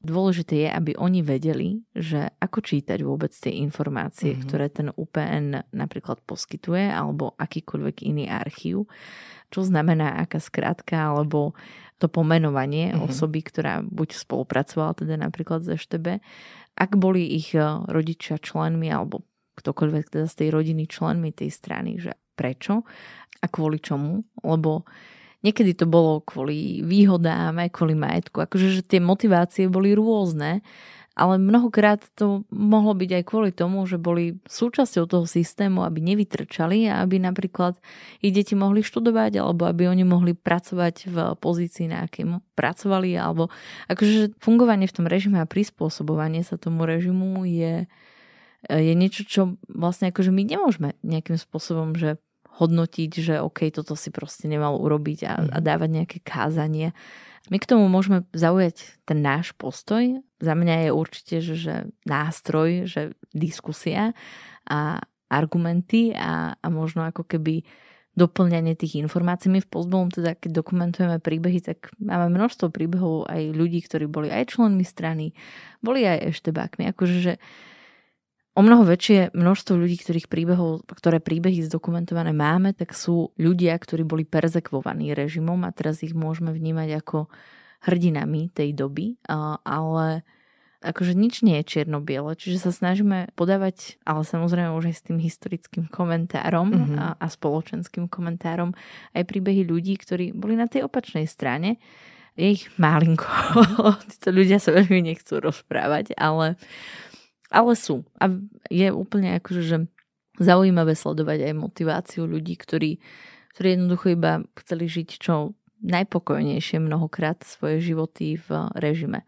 Dôležité 0.01 0.65
je, 0.65 0.69
aby 0.73 0.91
oni 0.97 1.21
vedeli, 1.21 1.85
že 1.93 2.33
ako 2.41 2.65
čítať 2.65 3.05
vôbec 3.05 3.29
tie 3.29 3.61
informácie, 3.61 4.33
mm-hmm. 4.33 4.43
ktoré 4.49 4.65
ten 4.73 4.89
UPN 4.89 5.61
napríklad 5.69 6.25
poskytuje, 6.25 6.89
alebo 6.89 7.37
akýkoľvek 7.37 8.09
iný 8.09 8.25
archív, 8.25 8.89
čo 9.53 9.61
znamená 9.61 10.17
aká 10.17 10.41
skratka, 10.41 11.13
alebo 11.13 11.53
to 12.01 12.09
pomenovanie 12.09 12.89
mm-hmm. 12.89 13.05
osoby, 13.05 13.45
ktorá 13.45 13.85
buď 13.85 14.17
spolupracovala 14.17 14.97
teda 14.97 15.21
napríklad 15.21 15.61
z 15.61 15.77
EŠTB, 15.77 16.17
ak 16.81 16.97
boli 16.97 17.37
ich 17.37 17.53
e, 17.53 17.61
rodičia 17.85 18.41
členmi, 18.41 18.89
alebo 18.89 19.21
ktokoľvek 19.61 20.05
teda 20.09 20.25
z 20.25 20.35
tej 20.41 20.49
rodiny 20.49 20.89
členmi 20.89 21.29
tej 21.29 21.53
strany, 21.53 22.01
že 22.01 22.17
prečo 22.33 22.81
a 23.37 23.45
kvôli 23.45 23.77
čomu, 23.77 24.25
lebo 24.41 24.81
Niekedy 25.41 25.73
to 25.73 25.89
bolo 25.89 26.21
kvôli 26.21 26.85
výhodám, 26.85 27.57
aj 27.57 27.73
kvôli 27.73 27.97
majetku. 27.97 28.45
Akože 28.45 28.77
že 28.77 28.81
tie 28.85 29.01
motivácie 29.01 29.65
boli 29.65 29.97
rôzne, 29.97 30.61
ale 31.11 31.35
mnohokrát 31.35 32.07
to 32.15 32.47
mohlo 32.49 32.95
byť 32.95 33.09
aj 33.19 33.23
kvôli 33.27 33.51
tomu, 33.51 33.83
že 33.83 33.99
boli 33.99 34.39
súčasťou 34.47 35.11
toho 35.11 35.25
systému, 35.27 35.83
aby 35.83 35.99
nevytrčali 35.99 36.87
a 36.87 37.03
aby 37.03 37.19
napríklad 37.19 37.75
ich 38.23 38.31
deti 38.31 38.55
mohli 38.55 38.79
študovať 38.79 39.43
alebo 39.43 39.67
aby 39.67 39.91
oni 39.91 40.07
mohli 40.07 40.31
pracovať 40.31 41.11
v 41.11 41.17
pozícii, 41.35 41.91
na 41.91 42.07
akým 42.07 42.39
pracovali 42.55 43.11
alebo 43.19 43.51
akože 43.91 44.39
fungovanie 44.39 44.87
v 44.87 44.95
tom 44.95 45.05
režime 45.05 45.43
a 45.43 45.49
prispôsobovanie 45.49 46.47
sa 46.47 46.55
tomu 46.55 46.87
režimu 46.87 47.43
je, 47.43 47.91
je 48.71 48.93
niečo, 48.95 49.27
čo 49.27 49.41
vlastne 49.67 50.15
akože 50.15 50.31
my 50.31 50.47
nemôžeme 50.47 50.95
nejakým 51.03 51.35
spôsobom, 51.35 51.91
že 51.99 52.23
hodnotiť, 52.61 53.11
že 53.17 53.35
OK, 53.41 53.73
toto 53.73 53.97
si 53.97 54.13
proste 54.13 54.45
nemal 54.45 54.77
urobiť 54.77 55.19
a, 55.25 55.33
a 55.57 55.57
mhm. 55.57 55.65
dávať 55.65 55.89
nejaké 55.89 56.17
kázanie. 56.21 56.93
My 57.49 57.57
k 57.57 57.67
tomu 57.73 57.89
môžeme 57.89 58.21
zaujať 58.37 59.01
ten 59.03 59.25
náš 59.25 59.57
postoj. 59.57 60.21
Za 60.37 60.53
mňa 60.53 60.87
je 60.87 60.89
určite, 60.93 61.35
že, 61.41 61.55
že 61.57 61.75
nástroj, 62.05 62.85
že 62.85 63.17
diskusia 63.33 64.13
a 64.69 65.01
argumenty 65.31 66.13
a, 66.13 66.53
a 66.53 66.67
možno 66.69 67.01
ako 67.07 67.25
keby 67.25 67.65
doplňanie 68.11 68.75
tých 68.75 68.99
informácií. 68.99 69.47
My 69.47 69.63
v 69.63 69.71
Postbolom 69.71 70.11
teda, 70.11 70.35
keď 70.35 70.61
dokumentujeme 70.61 71.17
príbehy, 71.23 71.63
tak 71.63 71.95
máme 71.97 72.35
množstvo 72.35 72.67
príbehov 72.67 73.31
aj 73.31 73.55
ľudí, 73.55 73.79
ktorí 73.79 74.05
boli 74.11 74.27
aj 74.27 74.51
členmi 74.51 74.83
strany, 74.83 75.31
boli 75.79 76.03
aj 76.03 76.35
eštebákmi. 76.35 76.91
Akože, 76.91 77.17
že 77.23 77.33
o 78.51 78.61
mnoho 78.61 78.83
väčšie 78.83 79.31
množstvo 79.31 79.79
ľudí, 79.79 79.95
ktorých 80.01 80.27
príbehov, 80.27 80.83
ktoré 80.91 81.23
príbehy 81.23 81.63
zdokumentované 81.65 82.35
máme, 82.35 82.75
tak 82.75 82.91
sú 82.91 83.31
ľudia, 83.39 83.75
ktorí 83.79 84.03
boli 84.03 84.27
perzekvovaní 84.27 85.15
režimom 85.15 85.63
a 85.63 85.71
teraz 85.71 86.03
ich 86.03 86.11
môžeme 86.11 86.51
vnímať 86.51 86.89
ako 86.99 87.31
hrdinami 87.81 88.51
tej 88.51 88.75
doby, 88.75 89.17
ale 89.65 90.21
akože 90.81 91.13
nič 91.13 91.45
nie 91.45 91.61
je 91.61 91.77
čierno-biele, 91.77 92.33
čiže 92.33 92.69
sa 92.69 92.71
snažíme 92.73 93.33
podávať, 93.37 94.01
ale 94.01 94.25
samozrejme 94.25 94.73
už 94.73 94.89
aj 94.89 94.95
s 94.97 95.05
tým 95.05 95.17
historickým 95.21 95.85
komentárom 95.87 96.73
mm-hmm. 96.73 96.97
a, 96.97 97.07
a 97.21 97.27
spoločenským 97.29 98.09
komentárom 98.09 98.73
aj 99.13 99.23
príbehy 99.29 99.61
ľudí, 99.61 99.93
ktorí 100.01 100.33
boli 100.33 100.57
na 100.57 100.65
tej 100.65 100.89
opačnej 100.89 101.29
strane. 101.29 101.77
Je 102.33 102.57
ich 102.57 102.65
málinko. 102.81 103.27
Títo 104.11 104.33
ľudia 104.33 104.57
sa 104.57 104.73
veľmi 104.73 105.13
nechcú 105.13 105.37
rozprávať, 105.37 106.17
ale 106.17 106.57
ale 107.51 107.75
sú. 107.75 108.07
A 108.17 108.31
je 108.71 108.87
úplne 108.89 109.37
akože, 109.37 109.61
že 109.61 109.77
zaujímavé 110.39 110.95
sledovať 110.95 111.51
aj 111.51 111.53
motiváciu 111.53 112.23
ľudí, 112.25 112.55
ktorí, 112.57 112.97
ktorí 113.53 113.67
jednoducho 113.77 114.15
iba 114.15 114.41
chceli 114.57 114.87
žiť 114.87 115.09
čo 115.19 115.53
najpokojnejšie 115.81 116.77
mnohokrát 116.81 117.43
svoje 117.43 117.81
životy 117.81 118.39
v 118.39 118.49
režime. 118.77 119.27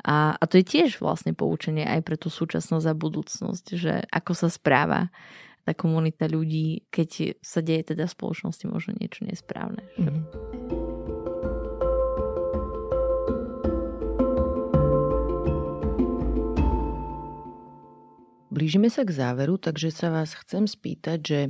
A, 0.00 0.32
a 0.32 0.44
to 0.48 0.56
je 0.56 0.64
tiež 0.64 1.00
vlastne 1.00 1.36
poučenie 1.36 1.84
aj 1.84 2.00
pre 2.04 2.16
tú 2.16 2.32
súčasnosť 2.32 2.86
a 2.88 2.96
budúcnosť, 2.96 3.64
že 3.76 3.94
ako 4.08 4.32
sa 4.32 4.48
správa 4.48 5.12
tá 5.68 5.76
komunita 5.76 6.24
ľudí, 6.24 6.88
keď 6.88 7.36
sa 7.44 7.60
deje 7.60 7.92
teda 7.92 8.08
v 8.08 8.16
spoločnosti 8.16 8.64
možno 8.64 8.96
niečo 8.96 9.28
nesprávne. 9.28 9.84
Mm-hmm. 10.00 10.79
Blížime 18.50 18.90
sa 18.90 19.06
k 19.06 19.14
záveru, 19.14 19.62
takže 19.62 19.94
sa 19.94 20.10
vás 20.10 20.34
chcem 20.34 20.66
spýtať, 20.66 21.18
že 21.22 21.40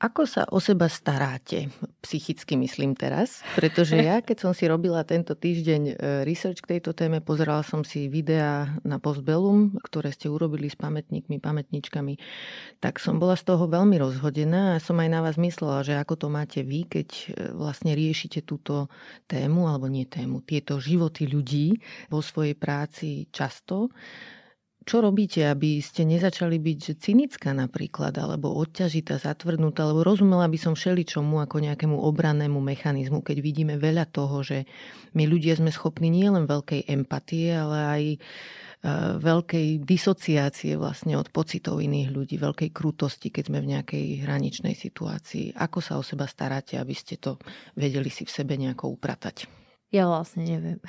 ako 0.00 0.24
sa 0.24 0.48
o 0.48 0.56
seba 0.64 0.88
staráte? 0.88 1.68
Psychicky 2.00 2.56
myslím 2.56 2.96
teraz, 2.96 3.44
pretože 3.52 4.00
ja, 4.00 4.24
keď 4.24 4.48
som 4.48 4.52
si 4.56 4.64
robila 4.64 5.04
tento 5.04 5.36
týždeň 5.36 5.82
e, 5.84 5.94
research 6.24 6.64
k 6.64 6.72
tejto 6.76 6.96
téme, 6.96 7.20
pozerala 7.20 7.60
som 7.60 7.84
si 7.84 8.08
videá 8.08 8.80
na 8.80 8.96
Postbellum, 8.96 9.76
ktoré 9.84 10.08
ste 10.08 10.32
urobili 10.32 10.72
s 10.72 10.76
pamätníkmi, 10.80 11.36
pamätničkami, 11.36 12.16
tak 12.80 12.96
som 12.96 13.20
bola 13.20 13.36
z 13.36 13.44
toho 13.44 13.68
veľmi 13.68 14.00
rozhodená 14.00 14.80
a 14.80 14.80
som 14.80 14.96
aj 15.04 15.08
na 15.12 15.20
vás 15.20 15.36
myslela, 15.36 15.84
že 15.84 16.00
ako 16.00 16.16
to 16.16 16.26
máte 16.32 16.64
vy, 16.64 16.88
keď 16.88 17.08
e, 17.12 17.24
vlastne 17.52 17.92
riešite 17.92 18.40
túto 18.48 18.88
tému, 19.28 19.68
alebo 19.68 19.84
nie 19.84 20.08
tému, 20.08 20.40
tieto 20.48 20.80
životy 20.80 21.28
ľudí 21.28 21.76
vo 22.08 22.24
svojej 22.24 22.56
práci 22.56 23.28
často 23.28 23.92
čo 24.88 25.04
robíte, 25.04 25.44
aby 25.44 25.78
ste 25.84 26.08
nezačali 26.08 26.56
byť 26.56 26.96
cynická 26.96 27.52
napríklad, 27.52 28.16
alebo 28.16 28.56
odťažitá, 28.56 29.20
zatvrdnutá, 29.20 29.84
alebo 29.84 30.00
rozumela 30.00 30.48
by 30.48 30.56
som 30.56 30.72
všeličomu 30.72 31.36
ako 31.44 31.60
nejakému 31.60 32.00
obrannému 32.00 32.56
mechanizmu, 32.56 33.20
keď 33.20 33.36
vidíme 33.44 33.74
veľa 33.76 34.08
toho, 34.08 34.40
že 34.40 34.64
my 35.12 35.28
ľudia 35.28 35.60
sme 35.60 35.68
schopní 35.68 36.08
nielen 36.08 36.48
veľkej 36.48 36.88
empatie, 36.88 37.52
ale 37.52 37.78
aj 37.78 38.02
e, 38.08 38.18
veľkej 39.20 39.84
disociácie 39.84 40.80
vlastne 40.80 41.12
od 41.20 41.28
pocitov 41.28 41.84
iných 41.84 42.08
ľudí, 42.08 42.40
veľkej 42.40 42.72
krutosti, 42.72 43.28
keď 43.28 43.44
sme 43.52 43.58
v 43.60 43.70
nejakej 43.76 44.06
hraničnej 44.24 44.72
situácii. 44.72 45.60
Ako 45.60 45.84
sa 45.84 46.00
o 46.00 46.02
seba 46.02 46.24
staráte, 46.24 46.80
aby 46.80 46.96
ste 46.96 47.20
to 47.20 47.36
vedeli 47.76 48.08
si 48.08 48.24
v 48.24 48.32
sebe 48.32 48.56
nejako 48.56 48.96
upratať? 48.96 49.60
Ja 49.90 50.06
vlastne 50.06 50.46
neviem. 50.46 50.78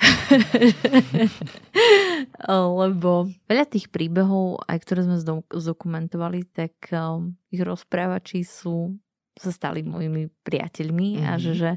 Lebo 2.48 3.28
veľa 3.46 3.66
tých 3.68 3.92
príbehov, 3.92 4.64
aj 4.64 4.78
ktoré 4.82 5.04
sme 5.04 5.20
zdokumentovali, 5.52 6.48
tak 6.48 6.74
um, 6.92 7.36
ich 7.52 7.60
rozprávači 7.60 8.42
sú, 8.42 8.96
sa 9.36 9.52
stali 9.52 9.84
mojimi 9.84 10.32
priateľmi 10.42 11.20
mm-hmm. 11.20 11.28
a 11.28 11.32
že, 11.36 11.52
mhm. 11.52 11.58
že 11.58 11.70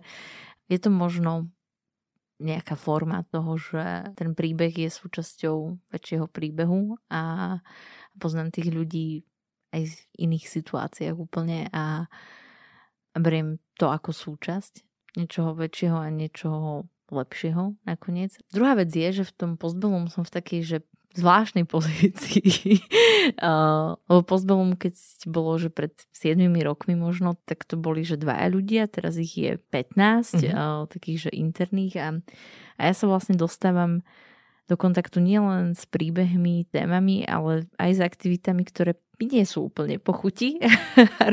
je 0.71 0.77
to 0.81 0.89
možno 0.89 1.51
nejaká 2.35 2.75
forma 2.75 3.23
toho, 3.31 3.55
že 3.55 4.11
ten 4.19 4.35
príbeh 4.35 4.75
je 4.75 4.89
súčasťou 4.91 5.87
väčšieho 5.87 6.27
príbehu 6.27 6.99
a 7.07 7.55
poznám 8.19 8.51
tých 8.51 8.75
ľudí 8.75 9.23
aj 9.71 9.87
v 9.87 9.95
iných 10.27 10.45
situáciách 10.47 11.15
úplne 11.15 11.71
a 11.71 12.11
beriem 13.15 13.59
to 13.79 13.87
ako 13.87 14.11
súčasť 14.11 14.83
niečoho 15.15 15.55
väčšieho 15.55 15.95
a 15.95 16.11
niečoho 16.11 16.87
lepšieho 17.11 17.77
nakoniec. 17.85 18.37
Druhá 18.49 18.77
vec 18.77 18.89
je, 18.93 19.21
že 19.21 19.23
v 19.27 19.33
tom 19.35 19.51
postbelum 19.57 20.09
som 20.09 20.25
v 20.25 20.31
takej, 20.33 20.61
že 20.65 20.77
zvláštnej 21.15 21.65
pozícii. 21.73 22.83
uh, 23.39 23.95
lebo 24.11 24.21
postbellum, 24.27 24.75
keď 24.75 24.93
bolo, 25.25 25.55
že 25.55 25.71
pred 25.71 25.95
7 26.11 26.37
rokmi 26.61 26.93
možno, 26.93 27.39
tak 27.47 27.63
to 27.63 27.79
boli, 27.79 28.03
že 28.03 28.19
dvaja 28.19 28.51
ľudia, 28.51 28.91
teraz 28.91 29.15
ich 29.15 29.33
je 29.33 29.57
15, 29.71 29.95
mm-hmm. 29.95 30.53
uh, 30.53 30.83
takých, 30.91 31.29
že 31.29 31.31
interných 31.31 31.95
a, 31.97 32.07
a 32.77 32.81
ja 32.91 32.93
sa 32.93 33.07
vlastne 33.07 33.39
dostávam 33.39 34.03
do 34.65 34.75
kontaktu 34.75 35.21
nielen 35.21 35.77
s 35.77 35.85
príbehmi, 35.85 36.65
témami, 36.73 37.21
ale 37.25 37.69
aj 37.77 37.91
s 37.97 38.01
aktivitami, 38.01 38.65
ktoré 38.65 38.97
nie 39.21 39.45
sú 39.47 39.71
úplne 39.71 40.01
pochuti. 40.01 40.59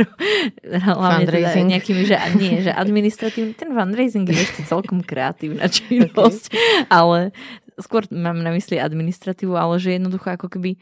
Hlavne 0.87 1.27
teda 1.27 1.57
nejakými, 1.57 2.03
že 2.07 2.17
nie, 2.39 2.63
že 2.63 2.71
administratívny, 2.71 3.57
ten 3.59 3.75
fundraising 3.75 4.29
je 4.29 4.39
ešte 4.39 4.63
celkom 4.69 5.03
kreatívna 5.03 5.67
činnosť, 5.77 6.45
okay. 6.53 6.87
ale 6.93 7.33
skôr 7.81 8.07
mám 8.13 8.39
na 8.45 8.53
mysli 8.53 8.79
administratívu, 8.79 9.57
ale 9.57 9.81
že 9.81 9.97
jednoducho 9.97 10.37
ako 10.37 10.53
keby 10.53 10.79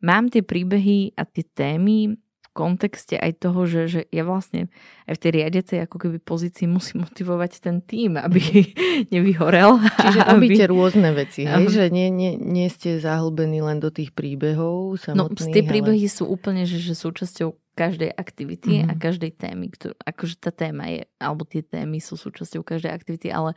mám 0.00 0.32
tie 0.32 0.40
príbehy 0.40 1.14
a 1.14 1.28
tie 1.28 1.44
témy 1.44 2.16
kontexte 2.50 3.14
aj 3.14 3.46
toho, 3.46 3.62
že, 3.64 3.82
že 3.86 4.00
ja 4.10 4.26
vlastne 4.26 4.66
aj 5.06 5.14
v 5.16 5.22
tej 5.22 5.30
riadecej 5.38 5.78
ako 5.86 5.96
keby 6.02 6.16
pozícii 6.18 6.66
musím 6.66 7.06
motivovať 7.06 7.62
ten 7.62 7.78
tým, 7.78 8.18
aby 8.18 8.42
nevyhorel. 9.14 9.78
Čiže 9.78 10.20
robíte 10.26 10.64
aby... 10.66 10.72
rôzne 10.72 11.10
veci, 11.14 11.46
hej? 11.46 11.70
že 11.70 11.88
nie, 11.94 12.10
nie, 12.10 12.34
nie 12.34 12.66
ste 12.66 12.98
zahlbení 12.98 13.62
len 13.62 13.78
do 13.78 13.94
tých 13.94 14.10
príbehov 14.10 14.98
samotných. 14.98 15.46
No, 15.46 15.54
tie 15.54 15.62
príbehy 15.62 16.06
ale... 16.10 16.12
sú 16.12 16.26
úplne, 16.26 16.66
že, 16.66 16.82
že 16.82 16.98
súčasťou 16.98 17.54
každej 17.80 18.12
aktivity 18.12 18.84
mm-hmm. 18.84 18.90
a 18.92 18.94
mhm. 18.94 19.00
každej 19.00 19.32
témy, 19.40 19.66
ktorú, 19.72 19.96
akože 20.04 20.36
tá 20.36 20.52
téma 20.52 20.84
je, 20.92 21.08
alebo 21.16 21.48
tie 21.48 21.64
témy 21.64 21.96
sú 22.04 22.20
súčasťou 22.20 22.60
každej 22.60 22.92
aktivity, 22.92 23.32
ale 23.32 23.56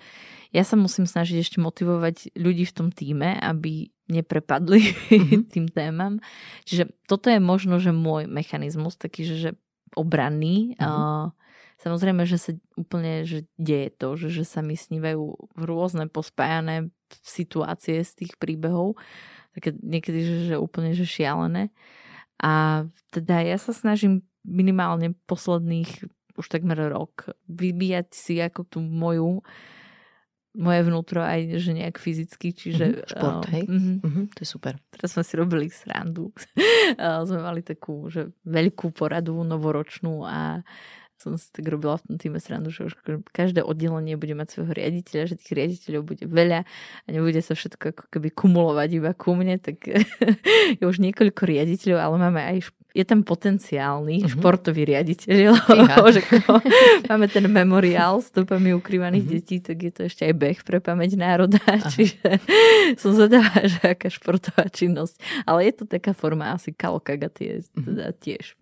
ja 0.55 0.63
sa 0.63 0.79
musím 0.79 1.03
snažiť 1.03 1.43
ešte 1.43 1.59
motivovať 1.59 2.31
ľudí 2.39 2.63
v 2.63 2.75
tom 2.75 2.87
týme, 2.87 3.35
aby 3.43 3.91
neprepadli 4.07 4.95
mm-hmm. 4.95 5.41
tým 5.53 5.67
témam. 5.67 6.23
Čiže 6.63 6.87
toto 7.03 7.27
je 7.27 7.43
možno, 7.43 7.83
že 7.83 7.91
môj 7.91 8.31
mechanizmus, 8.31 8.95
taký, 8.95 9.27
že, 9.27 9.35
že 9.35 9.51
obranný. 9.99 10.79
Mm-hmm. 10.79 10.87
Uh, 10.87 11.35
samozrejme, 11.83 12.23
že 12.23 12.39
sa 12.39 12.51
úplne 12.79 13.27
že 13.27 13.43
deje 13.59 13.91
to, 13.91 14.15
že, 14.15 14.31
že 14.31 14.43
sa 14.47 14.63
mi 14.63 14.79
snívajú 14.79 15.51
rôzne 15.59 16.07
pospájané 16.07 16.87
situácie 17.21 17.99
z 18.07 18.11
tých 18.23 18.39
príbehov. 18.39 18.95
Také 19.53 19.75
niekedy, 19.77 20.19
že, 20.23 20.35
že 20.49 20.55
úplne 20.57 20.95
že 20.95 21.05
šialené. 21.05 21.69
A 22.43 22.83
teda 23.15 23.39
ja 23.39 23.55
sa 23.55 23.71
snažím 23.71 24.27
minimálne 24.43 25.15
posledných 25.25 26.03
už 26.35 26.49
takmer 26.49 26.91
rok 26.91 27.31
vybíjať 27.47 28.07
si 28.11 28.41
ako 28.43 28.67
tú 28.67 28.79
moju 28.83 29.39
moje 30.53 30.85
vnútro 30.85 31.17
aj 31.25 31.57
že 31.57 31.73
nejak 31.73 31.97
fyzicky, 31.97 32.53
čiže... 32.53 32.85
Mm-hmm, 32.85 33.09
šport, 33.09 33.43
hej? 33.49 33.65
Mm-hmm. 33.65 33.97
Mm-hmm, 34.05 34.25
to 34.37 34.39
je 34.45 34.49
super. 34.49 34.77
Teraz 34.93 35.17
sme 35.17 35.25
si 35.25 35.33
robili 35.33 35.65
srandu. 35.73 36.29
sme 37.25 37.41
mali 37.41 37.65
takú, 37.65 38.05
že 38.13 38.29
veľkú 38.45 38.93
poradu 38.93 39.33
novoročnú 39.41 40.21
a 40.21 40.61
som 41.17 41.39
si 41.39 41.47
tak 41.53 41.65
robila 41.71 41.95
v 41.99 42.03
tom 42.09 42.15
týme 42.19 42.39
srandu, 42.41 42.73
že 42.73 42.91
už 42.91 42.99
každé 43.31 43.63
oddelenie 43.63 44.19
bude 44.19 44.35
mať 44.35 44.59
svojho 44.59 44.73
riaditeľa, 44.75 45.23
že 45.31 45.39
tých 45.39 45.53
riaditeľov 45.55 46.01
bude 46.03 46.25
veľa 46.27 46.67
a 47.05 47.07
nebude 47.07 47.39
sa 47.39 47.55
všetko 47.55 47.83
ako 47.95 48.03
keby 48.11 48.29
kumulovať 48.33 48.89
iba 48.99 49.11
ku 49.15 49.37
mne, 49.37 49.61
tak 49.61 49.87
je 50.79 50.83
už 50.83 50.99
niekoľko 50.99 51.41
riaditeľov, 51.43 51.99
ale 51.99 52.15
máme 52.19 52.41
aj 52.43 52.57
je 52.93 53.01
tam 53.01 53.25
potenciálny 53.25 54.21
mm-hmm. 54.21 54.33
športový 54.37 54.85
riaditeľ. 54.85 55.57
že 56.13 56.21
máme 57.09 57.25
ten 57.25 57.49
memoriál 57.49 58.21
s 58.21 58.29
topami 58.29 58.77
ukrývaných 58.77 59.25
mm-hmm. 59.25 59.41
detí, 59.41 59.57
tak 59.65 59.77
je 59.81 59.91
to 59.91 60.01
ešte 60.05 60.29
aj 60.29 60.33
beh 60.37 60.59
pre 60.61 60.77
pamäť 60.77 61.17
národa. 61.17 61.57
Aha. 61.65 61.89
Čiže 61.89 62.37
som 63.01 63.17
zvedavá, 63.17 63.65
že 63.65 63.81
aká 63.81 64.13
športová 64.13 64.69
činnosť. 64.69 65.17
Ale 65.49 65.65
je 65.65 65.73
to 65.73 65.83
taká 65.89 66.13
forma 66.13 66.53
asi 66.53 66.69
kalkaga 66.69 67.33
tie, 67.33 67.65
teda 67.73 68.13
tiež. 68.13 68.53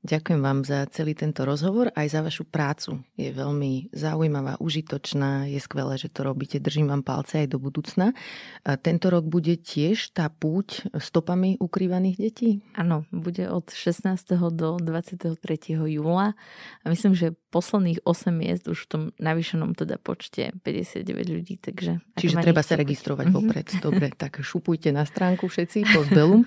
Ďakujem 0.00 0.40
vám 0.40 0.64
za 0.64 0.88
celý 0.88 1.12
tento 1.12 1.44
rozhovor 1.44 1.92
aj 1.92 2.08
za 2.08 2.24
vašu 2.24 2.48
prácu. 2.48 3.04
Je 3.20 3.28
veľmi 3.36 3.92
zaujímavá, 3.92 4.56
užitočná, 4.56 5.44
je 5.44 5.60
skvelé, 5.60 6.00
že 6.00 6.08
to 6.08 6.24
robíte. 6.24 6.56
Držím 6.56 6.88
vám 6.88 7.04
palce 7.04 7.44
aj 7.44 7.52
do 7.52 7.60
budúcna. 7.60 8.16
A 8.64 8.80
tento 8.80 9.12
rok 9.12 9.28
bude 9.28 9.60
tiež 9.60 10.16
tá 10.16 10.32
púť 10.32 10.88
stopami 10.96 11.60
ukrývaných 11.60 12.16
detí? 12.16 12.50
Áno, 12.80 13.04
bude 13.12 13.44
od 13.52 13.68
16. 13.68 14.16
do 14.56 14.80
23. 14.80 15.36
júla 15.68 16.32
a 16.80 16.86
myslím, 16.88 17.12
že 17.12 17.36
posledných 17.52 18.00
8 18.06 18.32
miest 18.32 18.64
už 18.72 18.86
v 18.86 18.88
tom 18.88 19.02
navýšenom 19.20 19.76
teda 19.76 20.00
počte 20.00 20.56
59 20.64 21.04
ľudí, 21.28 21.60
takže... 21.60 22.00
Čiže 22.16 22.40
treba 22.40 22.64
sa 22.64 22.80
registrovať 22.80 23.28
mm-hmm. 23.28 23.44
vopred. 23.44 23.68
Dobre, 23.84 24.06
tak 24.16 24.40
šupujte 24.40 24.94
na 24.96 25.04
stránku 25.04 25.44
všetci, 25.50 25.92
po 25.92 26.08
zbelum 26.08 26.46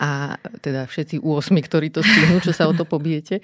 a 0.00 0.40
teda 0.64 0.88
všetci 0.88 1.20
u 1.20 1.36
8, 1.36 1.50
ktorí 1.60 1.92
to 1.92 2.00
stihnú, 2.00 2.40
čo 2.40 2.54
sa 2.56 2.70
o 2.70 2.72
to 2.72 2.85
pobijete. 2.86 3.42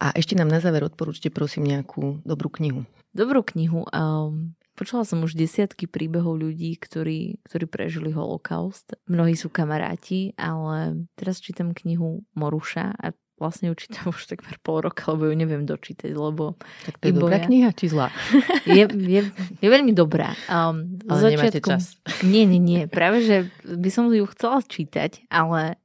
A 0.00 0.06
ešte 0.14 0.38
nám 0.38 0.48
na 0.48 0.62
záver 0.62 0.86
odporúčte 0.86 1.28
prosím 1.28 1.66
nejakú 1.68 2.22
dobrú 2.22 2.48
knihu. 2.54 2.86
Dobrú 3.14 3.42
knihu. 3.42 3.86
Um, 3.90 4.54
Počula 4.74 5.06
som 5.06 5.22
už 5.22 5.38
desiatky 5.38 5.86
príbehov 5.86 6.34
ľudí, 6.34 6.74
ktorí, 6.74 7.38
ktorí 7.46 7.64
prežili 7.70 8.10
holokaust. 8.10 8.98
Mnohí 9.06 9.38
sú 9.38 9.46
kamaráti, 9.46 10.34
ale 10.34 11.06
teraz 11.14 11.38
čítam 11.38 11.70
knihu 11.70 12.26
Moruša 12.34 12.98
a 12.98 13.14
vlastne 13.38 13.70
ju 13.70 13.74
čítam 13.78 14.10
už 14.10 14.26
takmer 14.26 14.58
pol 14.58 14.82
roka, 14.82 15.14
lebo 15.14 15.30
ju 15.30 15.34
neviem 15.38 15.62
dočítať, 15.62 16.10
lebo... 16.10 16.58
Tak 16.90 16.98
to 16.98 17.06
je 17.06 17.14
dobrá 17.14 17.38
kniha, 17.42 17.70
či 17.70 17.86
zlá? 17.90 18.10
Je, 18.64 18.88
je, 18.88 19.22
je 19.60 19.68
veľmi 19.68 19.92
dobrá. 19.92 20.32
Um, 20.48 20.96
ale 21.04 21.36
začiatku, 21.36 21.36
nemáte 21.36 21.60
čas. 21.60 21.84
Nie, 22.24 22.48
nie, 22.48 22.56
nie. 22.56 22.88
Práve, 22.88 23.20
že 23.20 23.36
by 23.62 23.90
som 23.92 24.08
ju 24.08 24.24
chcela 24.32 24.64
čítať, 24.64 25.28
ale 25.28 25.76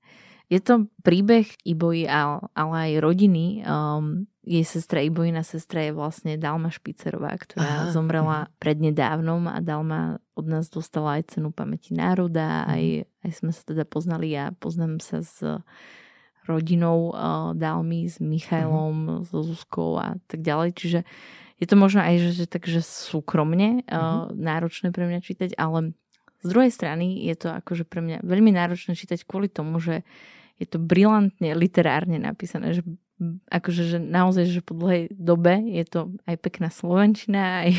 je 0.50 0.60
to 0.60 0.89
príbeh 1.06 1.45
Iboji, 1.62 2.10
ale 2.10 2.50
aj 2.58 2.91
rodiny. 3.06 3.62
Um, 3.62 4.26
jej 4.41 4.66
sestra 4.66 5.06
Ibojina 5.06 5.45
sestra 5.45 5.86
je 5.86 5.93
vlastne 5.93 6.41
Dalma 6.41 6.74
Špicerová, 6.74 7.38
ktorá 7.38 7.86
Aha. 7.86 7.93
zomrela 7.93 8.50
prednedávnom 8.58 9.45
a 9.45 9.62
Dalma 9.62 10.18
od 10.34 10.45
nás 10.50 10.74
dostala 10.74 11.22
aj 11.22 11.38
cenu 11.38 11.54
pamäti 11.54 11.93
národa. 11.93 12.66
Mhm. 12.66 12.70
Aj, 12.74 12.84
aj 13.30 13.32
sme 13.38 13.52
sa 13.54 13.62
teda 13.62 13.86
poznali 13.86 14.34
a 14.34 14.50
poznám 14.58 14.97
sa 15.06 15.22
s 15.22 15.38
rodinou 16.50 17.14
uh, 17.14 17.54
Dalmy, 17.54 18.10
s 18.10 18.18
Michailom, 18.18 19.22
uh-huh. 19.22 19.30
so 19.30 19.45
Zuzkou 19.45 20.02
a 20.02 20.18
tak 20.26 20.41
ďalej. 20.41 20.74
Čiže 20.74 21.00
je 21.62 21.66
to 21.70 21.78
možno 21.78 22.02
aj 22.02 22.18
že, 22.26 22.32
že 22.41 22.45
takže 22.50 22.82
súkromne 22.82 23.86
uh, 23.86 23.93
uh-huh. 23.93 24.34
náročné 24.34 24.89
pre 24.89 25.06
mňa 25.06 25.22
čítať, 25.22 25.54
ale 25.62 25.93
z 26.41 26.47
druhej 26.50 26.74
strany 26.74 27.22
je 27.22 27.38
to 27.38 27.54
akože 27.54 27.86
pre 27.86 28.02
mňa 28.02 28.26
veľmi 28.26 28.50
náročné 28.50 28.97
čítať 28.97 29.30
kvôli 29.30 29.45
tomu, 29.45 29.78
že 29.78 30.02
je 30.60 30.68
to 30.68 30.78
brilantne 30.78 31.55
literárne 31.55 32.20
napísané, 32.20 32.76
že 32.76 32.84
akože 33.51 33.84
že 33.84 33.97
naozaj, 33.99 34.47
že 34.47 34.62
po 34.64 34.72
dlhej 34.72 35.12
dobe 35.12 35.60
je 35.68 35.84
to 35.84 35.99
aj 36.24 36.36
pekná 36.39 36.72
slovenčina. 36.72 37.68
Aj, 37.68 37.72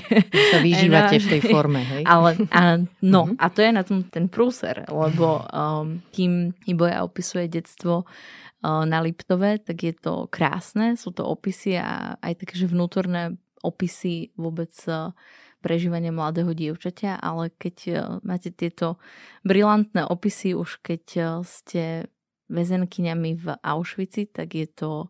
sa 0.52 0.58
vyžívate 0.60 1.16
aj 1.16 1.22
v 1.24 1.30
tej 1.32 1.42
forme, 1.48 1.80
hej? 1.80 2.02
Ale, 2.12 2.36
a, 2.52 2.84
no, 3.00 3.20
uh-huh. 3.24 3.40
a 3.40 3.46
to 3.48 3.64
je 3.64 3.70
na 3.72 3.82
tom 3.84 4.04
ten 4.04 4.28
prúser, 4.28 4.84
lebo 4.84 5.40
um, 5.48 6.04
kým 6.12 6.52
Iboja 6.68 7.00
opisuje 7.00 7.48
detstvo 7.48 8.04
uh, 8.04 8.84
na 8.84 9.00
Liptove, 9.00 9.64
tak 9.64 9.80
je 9.80 9.94
to 9.96 10.28
krásne, 10.28 11.00
sú 11.00 11.16
to 11.16 11.24
opisy 11.24 11.80
a 11.80 12.20
aj 12.20 12.44
také, 12.44 12.60
že 12.60 12.68
vnútorné 12.68 13.40
opisy 13.64 14.36
vôbec 14.36 14.72
uh, 14.92 15.16
prežívania 15.64 16.12
mladého 16.12 16.52
dievčaťa, 16.52 17.16
ale 17.16 17.48
keď 17.56 17.76
uh, 17.88 17.96
máte 18.20 18.52
tieto 18.52 19.00
brilantné 19.40 20.04
opisy, 20.04 20.52
už 20.52 20.84
keď 20.84 21.04
uh, 21.16 21.24
ste 21.48 22.12
väzenkyňami 22.50 23.30
v 23.38 23.46
Auschwitzi, 23.62 24.26
tak 24.26 24.58
je 24.58 24.66
to 24.66 25.06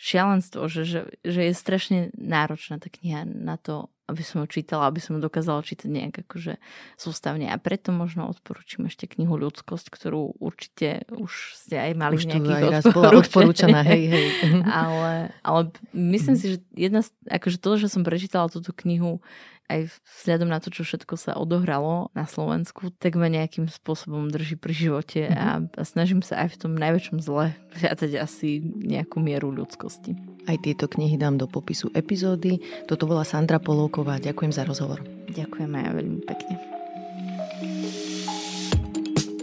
šialenstvo, 0.00 0.64
že, 0.68 0.82
že, 0.88 1.00
že 1.24 1.40
je 1.50 1.52
strašne 1.52 1.98
náročná 2.16 2.80
tá 2.80 2.88
kniha 2.88 3.28
na 3.28 3.60
to, 3.60 3.92
aby 4.10 4.26
som 4.26 4.42
ju 4.42 4.46
čítala, 4.48 4.90
aby 4.90 4.98
som 4.98 5.14
ju 5.16 5.20
dokázala 5.22 5.62
čítať 5.62 5.86
nejak 5.86 6.26
akože 6.26 6.58
sústavne. 6.98 7.46
A 7.52 7.56
preto 7.60 7.94
možno 7.94 8.26
odporúčam 8.26 8.88
ešte 8.90 9.06
knihu 9.06 9.38
Ľudskosť, 9.38 9.86
ktorú 9.92 10.40
určite 10.42 11.06
už 11.14 11.54
ste 11.54 11.78
aj 11.78 11.92
mali 11.94 12.16
už 12.18 12.26
nejakých 12.26 12.58
aj 12.58 12.72
raz 12.72 12.84
bola 12.90 13.22
odporúčaná, 13.22 13.80
hej, 13.86 14.10
hej. 14.10 14.26
ale, 14.82 15.36
ale 15.46 15.60
myslím 15.94 16.34
si, 16.34 16.56
že 16.56 16.58
jedna, 16.74 17.06
akože 17.28 17.62
to, 17.62 17.70
že 17.78 17.92
som 17.92 18.02
prečítala 18.02 18.50
túto 18.50 18.74
knihu 18.74 19.22
aj 19.70 20.02
vzhľadom 20.20 20.50
na 20.50 20.58
to, 20.58 20.74
čo 20.74 20.82
všetko 20.82 21.14
sa 21.14 21.38
odohralo 21.38 22.10
na 22.12 22.26
Slovensku, 22.26 22.90
tak 22.98 23.14
ma 23.14 23.30
nejakým 23.30 23.70
spôsobom 23.70 24.26
drží 24.28 24.58
pri 24.58 24.74
živote 24.74 25.30
a, 25.30 25.62
mhm. 25.62 25.78
a 25.78 25.82
snažím 25.86 26.20
sa 26.26 26.42
aj 26.42 26.58
v 26.58 26.60
tom 26.66 26.72
najväčšom 26.74 27.22
zle 27.22 27.54
viacať 27.78 28.10
asi 28.18 28.58
nejakú 28.64 29.22
mieru 29.22 29.54
ľudskosti. 29.54 30.18
Aj 30.50 30.56
tieto 30.58 30.90
knihy 30.90 31.14
dám 31.20 31.38
do 31.38 31.46
popisu 31.46 31.92
epizódy. 31.94 32.58
Toto 32.90 33.06
bola 33.06 33.22
Sandra 33.22 33.62
Polovková. 33.62 34.18
Ďakujem 34.18 34.50
za 34.50 34.66
rozhovor. 34.66 35.04
Ďakujem 35.30 35.70
aj 35.70 35.94
veľmi 35.94 36.20
pekne. 36.26 36.79